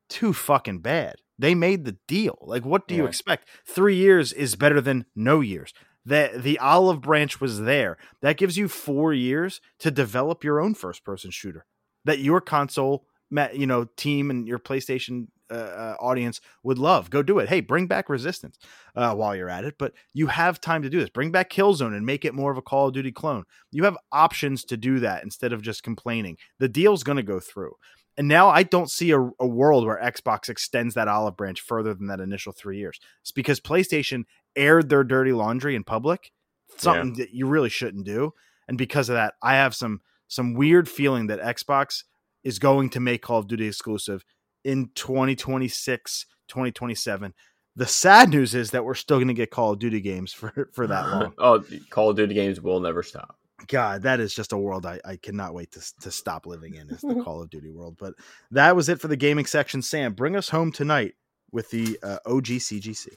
too 0.08 0.32
fucking 0.32 0.80
bad. 0.80 1.16
They 1.38 1.54
made 1.54 1.84
the 1.84 1.96
deal. 2.08 2.38
Like, 2.42 2.64
what 2.64 2.88
do 2.88 2.94
you 2.94 3.06
expect? 3.06 3.48
Three 3.64 3.94
years 3.96 4.32
is 4.32 4.56
better 4.56 4.80
than 4.80 5.06
no 5.14 5.40
years. 5.40 5.72
The, 6.04 6.32
the 6.34 6.58
olive 6.58 7.02
branch 7.02 7.40
was 7.40 7.60
there. 7.60 7.96
That 8.22 8.38
gives 8.38 8.56
you 8.56 8.66
four 8.66 9.12
years 9.12 9.60
to 9.80 9.90
develop 9.90 10.42
your 10.42 10.60
own 10.60 10.74
first 10.74 11.04
person 11.04 11.30
shooter 11.30 11.66
that 12.04 12.20
your 12.20 12.40
console, 12.40 13.04
ma- 13.30 13.50
you 13.52 13.66
know, 13.66 13.84
team 13.96 14.30
and 14.30 14.48
your 14.48 14.58
PlayStation 14.58 15.28
uh, 15.50 15.54
uh, 15.54 15.96
audience 16.00 16.40
would 16.62 16.78
love. 16.78 17.10
Go 17.10 17.22
do 17.22 17.38
it. 17.38 17.48
Hey, 17.48 17.60
bring 17.60 17.86
back 17.86 18.08
Resistance 18.08 18.58
uh, 18.94 19.14
while 19.14 19.36
you're 19.36 19.48
at 19.48 19.64
it, 19.64 19.76
but 19.78 19.92
you 20.12 20.28
have 20.28 20.60
time 20.60 20.82
to 20.82 20.90
do 20.90 21.00
this. 21.00 21.10
Bring 21.10 21.30
back 21.30 21.50
Killzone 21.50 21.96
and 21.96 22.04
make 22.04 22.24
it 22.24 22.34
more 22.34 22.50
of 22.50 22.58
a 22.58 22.62
Call 22.62 22.88
of 22.88 22.94
Duty 22.94 23.12
clone. 23.12 23.44
You 23.70 23.84
have 23.84 23.96
options 24.12 24.64
to 24.64 24.76
do 24.76 25.00
that 25.00 25.22
instead 25.22 25.52
of 25.52 25.62
just 25.62 25.82
complaining. 25.82 26.36
The 26.58 26.68
deal's 26.68 27.04
going 27.04 27.16
to 27.16 27.22
go 27.22 27.40
through. 27.40 27.74
And 28.18 28.26
now 28.26 28.48
I 28.48 28.64
don't 28.64 28.90
see 28.90 29.12
a, 29.12 29.20
a 29.38 29.46
world 29.46 29.86
where 29.86 29.96
Xbox 30.02 30.48
extends 30.48 30.94
that 30.94 31.06
olive 31.06 31.36
branch 31.36 31.60
further 31.60 31.94
than 31.94 32.08
that 32.08 32.18
initial 32.18 32.52
three 32.52 32.76
years. 32.76 32.98
It's 33.22 33.30
because 33.30 33.60
PlayStation 33.60 34.24
aired 34.56 34.88
their 34.88 35.04
dirty 35.04 35.32
laundry 35.32 35.76
in 35.76 35.84
public, 35.84 36.32
something 36.76 37.14
that 37.14 37.30
you 37.30 37.46
really 37.46 37.68
shouldn't 37.68 38.04
do. 38.04 38.34
And 38.66 38.76
because 38.76 39.08
of 39.08 39.14
that, 39.14 39.34
I 39.40 39.54
have 39.54 39.74
some 39.74 40.00
some 40.26 40.54
weird 40.54 40.88
feeling 40.88 41.28
that 41.28 41.40
Xbox 41.40 42.02
is 42.42 42.58
going 42.58 42.90
to 42.90 43.00
make 43.00 43.22
Call 43.22 43.38
of 43.38 43.48
Duty 43.48 43.68
exclusive 43.68 44.24
in 44.64 44.90
2026, 44.96 46.26
2027. 46.48 47.34
The 47.76 47.86
sad 47.86 48.30
news 48.30 48.54
is 48.54 48.72
that 48.72 48.84
we're 48.84 48.94
still 48.94 49.18
going 49.18 49.28
to 49.28 49.34
get 49.34 49.52
Call 49.52 49.72
of 49.72 49.78
Duty 49.78 50.00
games 50.00 50.32
for, 50.32 50.68
for 50.72 50.88
that 50.88 51.08
long. 51.08 51.34
oh, 51.38 51.64
Call 51.88 52.10
of 52.10 52.16
Duty 52.16 52.34
games 52.34 52.60
will 52.60 52.80
never 52.80 53.04
stop. 53.04 53.37
God, 53.66 54.02
that 54.02 54.20
is 54.20 54.32
just 54.32 54.52
a 54.52 54.58
world 54.58 54.86
I, 54.86 55.00
I 55.04 55.16
cannot 55.16 55.52
wait 55.52 55.72
to, 55.72 55.82
to 56.00 56.10
stop 56.10 56.46
living 56.46 56.74
in 56.74 56.88
is 56.90 57.00
the 57.00 57.20
Call 57.24 57.42
of 57.42 57.50
Duty 57.50 57.70
world. 57.70 57.96
But 57.98 58.14
that 58.50 58.76
was 58.76 58.88
it 58.88 59.00
for 59.00 59.08
the 59.08 59.16
gaming 59.16 59.46
section. 59.46 59.82
Sam, 59.82 60.14
bring 60.14 60.36
us 60.36 60.48
home 60.48 60.72
tonight 60.72 61.14
with 61.50 61.70
the 61.70 61.98
uh, 62.02 62.18
OG 62.24 62.44
CGC. 62.44 63.08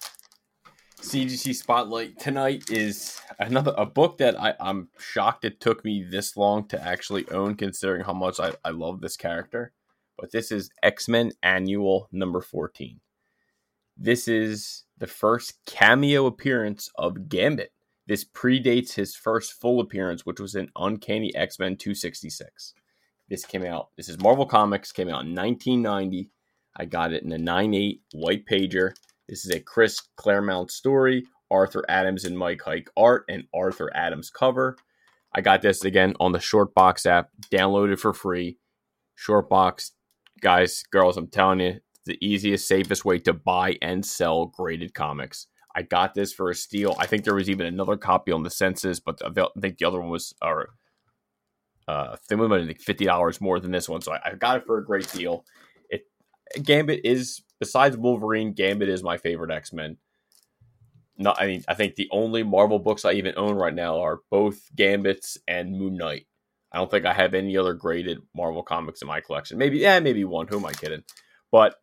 CGC 1.02 1.56
Spotlight 1.56 2.20
tonight 2.20 2.70
is 2.70 3.20
another 3.40 3.74
a 3.76 3.88
book 3.88 4.20
that 4.20 4.40
I, 4.40 4.54
I'm 4.60 4.90
shocked 5.00 5.46
it 5.46 5.60
took 5.60 5.84
me 5.84 6.04
this 6.04 6.38
long 6.38 6.68
to 6.68 6.82
actually 6.82 7.28
own, 7.30 7.56
considering 7.56 8.04
how 8.04 8.14
much 8.14 8.40
I, 8.40 8.54
I 8.64 8.70
love 8.70 9.02
this 9.02 9.18
character. 9.18 9.74
But 10.18 10.32
this 10.32 10.52
is 10.52 10.70
X 10.84 11.08
Men 11.08 11.32
Annual 11.42 12.08
number 12.12 12.40
14. 12.40 13.00
This 13.98 14.28
is 14.28 14.84
the 14.98 15.08
first 15.08 15.54
cameo 15.66 16.28
appearance 16.28 16.90
of 16.96 17.28
Gambit. 17.28 17.72
This 18.08 18.26
predates 18.26 18.94
his 18.94 19.16
first 19.16 19.54
full 19.54 19.80
appearance, 19.80 20.26
which 20.26 20.40
was 20.40 20.56
in 20.56 20.70
Uncanny 20.76 21.34
X 21.36 21.60
Men 21.60 21.78
266. 21.78 22.74
This 23.30 23.46
came 23.46 23.66
out, 23.66 23.90
this 23.96 24.10
is 24.10 24.20
Marvel 24.20 24.46
Comics, 24.46 24.92
came 24.92 25.08
out 25.08 25.24
in 25.24 25.34
1990. 25.34 26.30
I 26.76 26.86
got 26.86 27.14
it 27.14 27.24
in 27.24 27.32
a 27.32 27.38
9.8 27.38 28.00
white 28.14 28.46
pager. 28.46 28.92
This 29.30 29.46
is 29.46 29.52
a 29.52 29.60
Chris 29.60 30.02
Claremont 30.18 30.72
story, 30.72 31.26
Arthur 31.50 31.86
Adams 31.88 32.26
and 32.26 32.38
Mike 32.38 32.62
Hike 32.64 32.90
art, 32.98 33.24
and 33.30 33.46
Arthur 33.54 33.90
Adams 33.96 34.30
cover. 34.30 34.76
I 35.34 35.40
got 35.42 35.62
this 35.62 35.86
again 35.86 36.14
on 36.20 36.34
the 36.34 36.40
Shortbox 36.40 37.06
app, 37.06 37.30
downloaded 37.50 38.00
for 38.00 38.14
free. 38.14 38.58
Shortbox, 39.18 39.92
guys, 40.42 40.84
girls, 40.92 41.16
I'm 41.16 41.28
telling 41.28 41.62
you, 41.62 41.80
the 42.06 42.18
easiest, 42.20 42.68
safest 42.68 43.06
way 43.06 43.20
to 43.20 43.32
buy 43.32 43.78
and 43.82 44.06
sell 44.06 44.48
graded 44.48 44.94
comics. 44.94 45.48
I 45.76 45.84
got 45.84 46.14
this 46.14 46.34
for 46.34 46.50
a 46.50 46.56
steal. 46.56 46.96
I 47.00 47.06
think 47.06 47.24
there 47.24 47.36
was 47.36 47.50
even 47.50 47.66
another 47.66 47.98
copy 47.98 48.32
on 48.32 48.44
the 48.44 48.50
census, 48.50 49.00
but 49.00 49.22
I 49.26 49.48
think 49.60 49.78
the 49.78 49.86
other 49.86 50.00
one 50.00 50.10
was, 50.10 50.34
or 50.42 50.70
uh, 51.88 52.18
they 52.30 52.36
I 52.36 52.66
think 52.66 52.82
fifty 52.82 53.06
dollars 53.06 53.42
more 53.42 53.60
than 53.60 53.72
this 53.72 53.90
one. 53.90 54.02
So 54.02 54.14
I, 54.14 54.32
I 54.32 54.36
got 54.36 54.58
it 54.58 54.66
for 54.66 54.78
a 54.78 54.86
great 54.86 55.12
deal. 55.12 55.46
It 55.90 56.04
Gambit 56.64 57.02
is 57.04 57.42
besides 57.60 57.98
Wolverine, 57.98 58.54
Gambit 58.54 58.90
is 58.90 59.04
my 59.04 59.18
favorite 59.18 59.52
X 59.52 59.74
Men. 59.74 59.98
not. 61.18 61.42
I 61.42 61.48
mean, 61.48 61.64
I 61.68 61.74
think 61.74 61.96
the 61.96 62.10
only 62.12 62.44
Marvel 62.44 62.80
books 62.80 63.06
I 63.06 63.14
even 63.14 63.34
own 63.38 63.56
right 63.56 63.74
now 63.74 64.02
are 64.02 64.20
both 64.30 64.76
Gambits 64.76 65.38
and 65.48 65.78
Moon 65.78 65.96
Knight. 65.96 66.28
I 66.72 66.78
don't 66.78 66.90
think 66.90 67.06
I 67.06 67.14
have 67.14 67.34
any 67.34 67.58
other 67.58 67.74
graded 67.74 68.20
Marvel 68.36 68.64
comics 68.64 69.02
in 69.02 69.08
my 69.08 69.22
collection. 69.22 69.58
Maybe, 69.58 69.80
yeah, 69.80 70.00
maybe 70.00 70.24
one. 70.24 70.48
Who 70.48 70.58
am 70.58 70.66
I 70.66 70.74
kidding? 70.74 71.04
But 71.52 71.76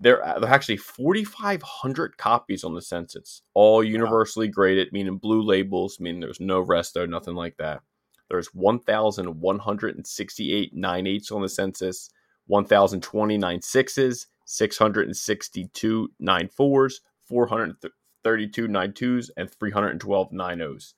there, 0.00 0.24
uh, 0.24 0.38
there 0.38 0.50
are 0.50 0.54
actually 0.54 0.76
4,500 0.76 2.16
copies 2.16 2.62
on 2.64 2.74
the 2.74 2.82
census, 2.82 3.42
all 3.54 3.84
universally 3.84 4.48
graded, 4.48 4.92
meaning 4.92 5.18
blue 5.18 5.42
labels, 5.42 6.00
meaning 6.00 6.20
there's 6.20 6.40
no 6.40 6.64
resto, 6.64 7.08
nothing 7.08 7.34
like 7.34 7.56
that. 7.58 7.80
There's 8.28 8.54
1,168 8.54 10.74
nine 10.74 11.06
eighths 11.06 11.30
on 11.30 11.42
the 11.42 11.48
census, 11.48 12.10
1,029 12.46 13.62
sixes, 13.62 14.26
662 14.46 16.10
nine 16.18 16.48
fours, 16.48 17.00
432 17.22 18.68
nine 18.68 18.92
twos, 18.92 19.30
and 19.36 19.50
312 19.50 20.32
nine 20.32 20.60
O's. 20.62 20.94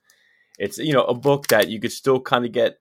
It's 0.59 0.79
you 0.79 0.93
know 0.93 1.05
a 1.05 1.15
book 1.15 1.49
that 1.49 1.69
you 1.69 1.81
could 1.81 1.93
still 1.93 2.21
kind 2.21 2.47
of 2.47 2.53
get 2.53 2.79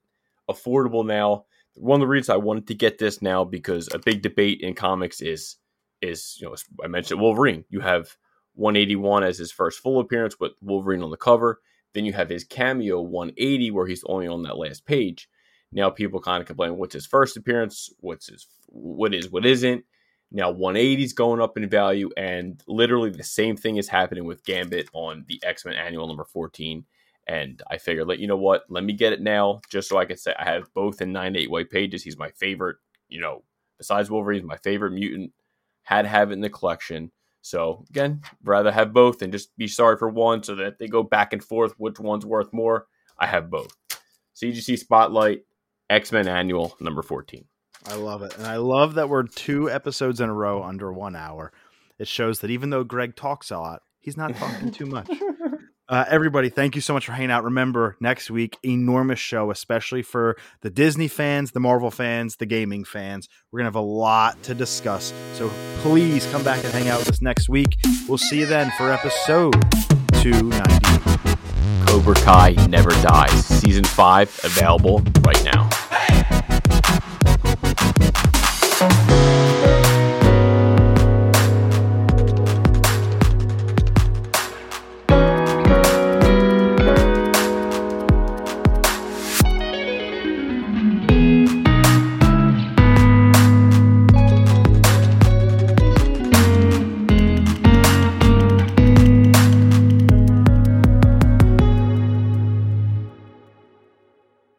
affordable 0.49 1.05
now. 1.05 1.45
One 1.76 2.01
of 2.01 2.05
the 2.05 2.07
reasons 2.07 2.30
I 2.30 2.38
wanted 2.38 2.68
to 2.68 2.76
get 2.76 2.97
this 2.97 3.22
now 3.22 3.43
because 3.43 3.93
a 3.93 3.99
big 3.99 4.22
debate 4.22 4.61
in 4.61 4.76
comics 4.76 5.20
is 5.22 5.57
is 6.01 6.37
you 6.39 6.47
know 6.47 6.55
I 6.83 6.87
mentioned 6.87 7.21
Wolverine. 7.21 7.65
You 7.69 7.81
have 7.81 8.15
181 8.55 9.23
as 9.23 9.37
his 9.37 9.51
first 9.51 9.79
full 9.79 9.99
appearance 9.99 10.39
with 10.39 10.53
Wolverine 10.61 11.03
on 11.03 11.11
the 11.11 11.17
cover. 11.17 11.61
Then 11.93 12.05
you 12.05 12.13
have 12.13 12.29
his 12.29 12.43
cameo 12.43 13.01
180 13.01 13.71
where 13.71 13.87
he's 13.87 14.03
only 14.05 14.27
on 14.27 14.43
that 14.43 14.57
last 14.57 14.85
page. 14.85 15.29
Now 15.71 15.89
people 15.89 16.19
kind 16.19 16.41
of 16.41 16.47
complain 16.47 16.77
what's 16.77 16.93
his 16.93 17.05
first 17.05 17.37
appearance, 17.37 17.89
what's 17.99 18.27
his 18.27 18.47
what 18.67 19.13
is 19.13 19.29
what 19.29 19.45
isn't. 19.45 19.83
Now 20.31 20.49
180 20.51 21.03
is 21.03 21.13
going 21.13 21.41
up 21.41 21.57
in 21.57 21.69
value, 21.69 22.09
and 22.17 22.61
literally 22.67 23.09
the 23.09 23.23
same 23.23 23.55
thing 23.55 23.77
is 23.77 23.87
happening 23.87 24.25
with 24.25 24.43
Gambit 24.43 24.89
on 24.93 25.25
the 25.27 25.41
X 25.43 25.65
Men 25.65 25.75
Annual 25.75 26.07
number 26.07 26.25
14. 26.25 26.85
And 27.27 27.61
I 27.71 27.77
figured, 27.77 28.07
let 28.07 28.19
you 28.19 28.27
know 28.27 28.37
what, 28.37 28.65
let 28.69 28.83
me 28.83 28.93
get 28.93 29.13
it 29.13 29.21
now, 29.21 29.61
just 29.69 29.89
so 29.89 29.97
I 29.97 30.05
could 30.05 30.19
say 30.19 30.33
I 30.37 30.45
have 30.45 30.71
both 30.75 31.01
in 31.01 31.11
98 31.11 31.49
white 31.49 31.69
pages. 31.71 32.03
He's 32.03 32.17
my 32.17 32.29
favorite, 32.29 32.77
you 33.09 33.19
know, 33.19 33.43
besides 33.79 34.11
Wolverine, 34.11 34.41
he's 34.41 34.47
my 34.47 34.57
favorite 34.57 34.91
mutant. 34.91 35.31
Had 35.86 36.03
to 36.03 36.09
have 36.09 36.29
it 36.29 36.33
in 36.33 36.41
the 36.41 36.49
collection. 36.49 37.11
So 37.41 37.86
again, 37.89 38.21
rather 38.43 38.71
have 38.71 38.91
both 38.91 39.21
and 39.21 39.31
just 39.31 39.55
be 39.55 39.67
sorry 39.67 39.97
for 39.97 40.09
one 40.09 40.43
so 40.43 40.55
that 40.55 40.79
they 40.79 40.88
go 40.88 41.03
back 41.03 41.31
and 41.31 41.43
forth 41.43 41.73
which 41.77 41.99
one's 41.99 42.25
worth 42.25 42.51
more. 42.51 42.88
I 43.17 43.27
have 43.27 43.49
both. 43.49 43.75
CGC 44.36 44.77
Spotlight, 44.77 45.41
X 45.89 46.11
Men 46.11 46.27
Annual 46.27 46.75
number 46.79 47.01
14. 47.01 47.45
I 47.88 47.95
love 47.95 48.23
it. 48.23 48.38
And 48.38 48.47
I 48.47 48.57
love 48.57 48.95
that 48.95 49.09
we're 49.09 49.23
two 49.23 49.69
episodes 49.69 50.19
in 50.19 50.29
a 50.29 50.33
row 50.33 50.63
under 50.63 50.91
one 50.91 51.15
hour. 51.15 51.53
It 51.99 52.07
shows 52.07 52.39
that 52.39 52.49
even 52.49 52.71
though 52.71 52.83
Greg 52.83 53.15
talks 53.15 53.51
a 53.51 53.59
lot, 53.59 53.83
he's 53.99 54.17
not 54.17 54.36
talking 54.36 54.71
too 54.71 54.86
much. 54.86 55.09
Uh, 55.88 56.03
everybody, 56.07 56.49
thank 56.49 56.73
you 56.73 56.81
so 56.81 56.93
much 56.93 57.05
for 57.05 57.11
hanging 57.11 57.29
out. 57.29 57.43
Remember, 57.43 57.95
next 57.99 58.31
week, 58.31 58.57
enormous 58.63 59.19
show, 59.19 59.51
especially 59.51 60.01
for 60.01 60.36
the 60.61 60.71
Disney 60.71 61.07
fans, 61.07 61.51
the 61.51 61.59
Marvel 61.59 61.91
fans, 61.91 62.38
the 62.38 62.47
gaming 62.47 62.83
fans. 62.83 63.29
We're 63.51 63.59
going 63.59 63.71
to 63.71 63.77
have 63.77 63.83
a 63.83 63.88
lot 63.88 64.41
to 64.43 64.55
discuss. 64.55 65.13
So 65.33 65.51
please 65.81 66.25
come 66.31 66.43
back 66.43 66.63
and 66.63 66.73
hang 66.73 66.88
out 66.88 66.99
with 66.99 67.09
us 67.09 67.21
next 67.21 67.49
week. 67.49 67.77
We'll 68.07 68.17
see 68.17 68.39
you 68.39 68.47
then 68.47 68.71
for 68.77 68.91
episode 68.91 69.53
290. 70.23 71.86
Cobra 71.86 72.15
Kai 72.15 72.55
Never 72.67 72.89
Dies, 72.89 73.45
Season 73.45 73.83
5, 73.83 74.41
available 74.43 75.03
right 75.23 75.43
now. 75.43 75.69
Hey! 75.91 76.05